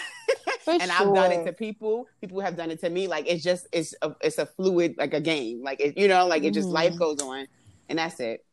and 0.67 0.81
sure. 0.81 0.91
I've 0.91 1.13
done 1.13 1.31
it 1.31 1.45
to 1.45 1.53
people. 1.53 2.07
People 2.19 2.41
have 2.41 2.57
done 2.57 2.71
it 2.71 2.79
to 2.81 2.89
me. 2.89 3.07
Like 3.07 3.27
it's 3.27 3.43
just 3.43 3.67
it's 3.71 3.93
a 4.01 4.15
it's 4.21 4.39
a 4.39 4.45
fluid 4.45 4.95
like 4.97 5.13
a 5.13 5.21
game. 5.21 5.63
Like 5.63 5.79
it, 5.79 5.97
you 5.97 6.07
know, 6.07 6.25
like 6.27 6.43
it 6.43 6.53
just 6.53 6.69
mm. 6.69 6.73
life 6.73 6.97
goes 6.97 7.21
on, 7.21 7.47
and 7.87 7.99
that's 7.99 8.19
it 8.19 8.43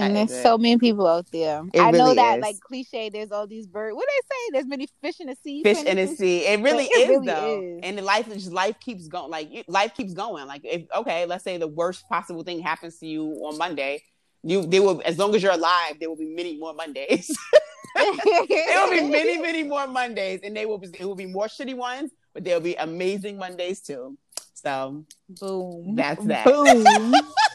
and 0.00 0.16
there's 0.16 0.42
so 0.42 0.58
many 0.58 0.78
people 0.78 1.06
out 1.06 1.26
there. 1.30 1.62
It 1.72 1.80
I 1.80 1.90
really 1.90 1.98
know 1.98 2.14
that, 2.14 2.38
is. 2.38 2.42
like 2.42 2.60
cliche. 2.60 3.08
There's 3.08 3.30
all 3.30 3.46
these 3.46 3.66
birds. 3.66 3.94
What 3.94 4.02
do 4.02 4.06
they 4.08 4.34
say? 4.34 4.50
There's 4.52 4.66
many 4.66 4.88
fish 5.00 5.20
in 5.20 5.28
the 5.28 5.36
sea. 5.42 5.62
Fish 5.62 5.82
in 5.82 5.96
the 5.96 6.06
sea. 6.06 6.46
It 6.46 6.60
really 6.60 6.84
it 6.84 6.96
is 6.96 7.08
really 7.08 7.26
though. 7.26 7.60
Is. 7.60 7.80
And 7.82 8.00
life 8.04 8.28
is 8.28 8.44
just 8.44 8.52
life 8.52 8.78
keeps 8.80 9.08
going. 9.08 9.30
Like 9.30 9.64
life 9.68 9.94
keeps 9.94 10.14
going. 10.14 10.46
Like 10.46 10.62
if 10.64 10.82
okay, 10.96 11.26
let's 11.26 11.44
say 11.44 11.58
the 11.58 11.68
worst 11.68 12.08
possible 12.08 12.42
thing 12.42 12.60
happens 12.60 12.98
to 12.98 13.06
you 13.06 13.26
on 13.44 13.58
Monday. 13.58 14.02
You 14.42 14.64
there 14.66 14.82
will 14.82 15.02
as 15.04 15.18
long 15.18 15.34
as 15.34 15.42
you're 15.42 15.52
alive, 15.52 15.96
there 16.00 16.08
will 16.08 16.16
be 16.16 16.34
many 16.34 16.56
more 16.56 16.74
Mondays. 16.74 17.36
there 17.94 18.84
will 18.84 18.90
be 18.90 19.02
many, 19.02 19.38
many 19.38 19.62
more 19.62 19.86
Mondays, 19.86 20.40
and 20.44 20.56
they 20.56 20.66
will 20.66 20.78
be 20.78 20.88
there 20.88 21.06
will 21.06 21.14
be 21.14 21.26
more 21.26 21.46
shitty 21.46 21.74
ones, 21.74 22.12
but 22.32 22.44
there'll 22.44 22.60
be 22.60 22.74
amazing 22.76 23.36
Mondays 23.36 23.80
too. 23.80 24.16
So 24.54 25.04
boom. 25.28 25.94
That's 25.96 26.24
that. 26.26 26.44
Boom. 26.44 27.14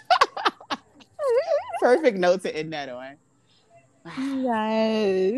Perfect 1.80 2.18
note 2.18 2.42
to 2.44 2.56
end 2.56 2.74
that 2.74 2.90
on. 2.90 3.16
Yes. 4.06 5.34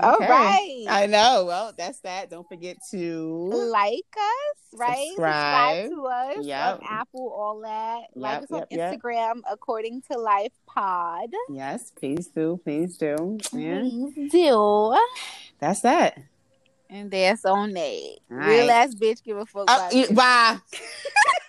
All 0.00 0.14
Okay. 0.16 0.26
right. 0.28 0.84
I 0.88 1.06
know. 1.06 1.44
Well, 1.46 1.72
that's 1.76 2.00
that. 2.00 2.30
Don't 2.30 2.48
forget 2.48 2.78
to 2.90 3.50
like 3.52 4.16
us, 4.16 4.78
right? 4.78 5.06
Subscribe. 5.08 5.90
to 5.90 6.06
us 6.06 6.44
Yep. 6.46 6.74
on 6.74 6.86
Apple, 6.88 7.28
all 7.36 7.60
that. 7.60 8.04
like 8.14 8.32
Yep, 8.32 8.42
us 8.44 8.50
on 8.52 8.58
yep, 8.60 8.68
yep. 8.70 8.94
Instagram, 9.00 9.40
according 9.50 10.02
to 10.10 10.18
Life 10.18 10.52
Pod. 10.66 11.28
yes, 11.50 11.92
please 11.98 12.28
do, 12.28 12.58
please 12.64 12.96
do. 12.96 13.38
Yeah, 13.52 13.80
Please 13.80 14.32
do. 14.32 14.96
that's 15.58 15.80
that. 15.82 16.18
And 16.88 17.10
that's 17.10 17.44
on 17.44 17.72
that. 17.72 18.16
All 18.30 18.36
Real 18.38 18.70
ass 18.70 18.94
bitch 18.94 19.22
give 19.24 19.36
a 19.36 19.44
fuck 19.44 19.68
Uh, 19.70 19.88
about 19.90 19.94
y- 19.94 20.06
bye. 20.14 20.58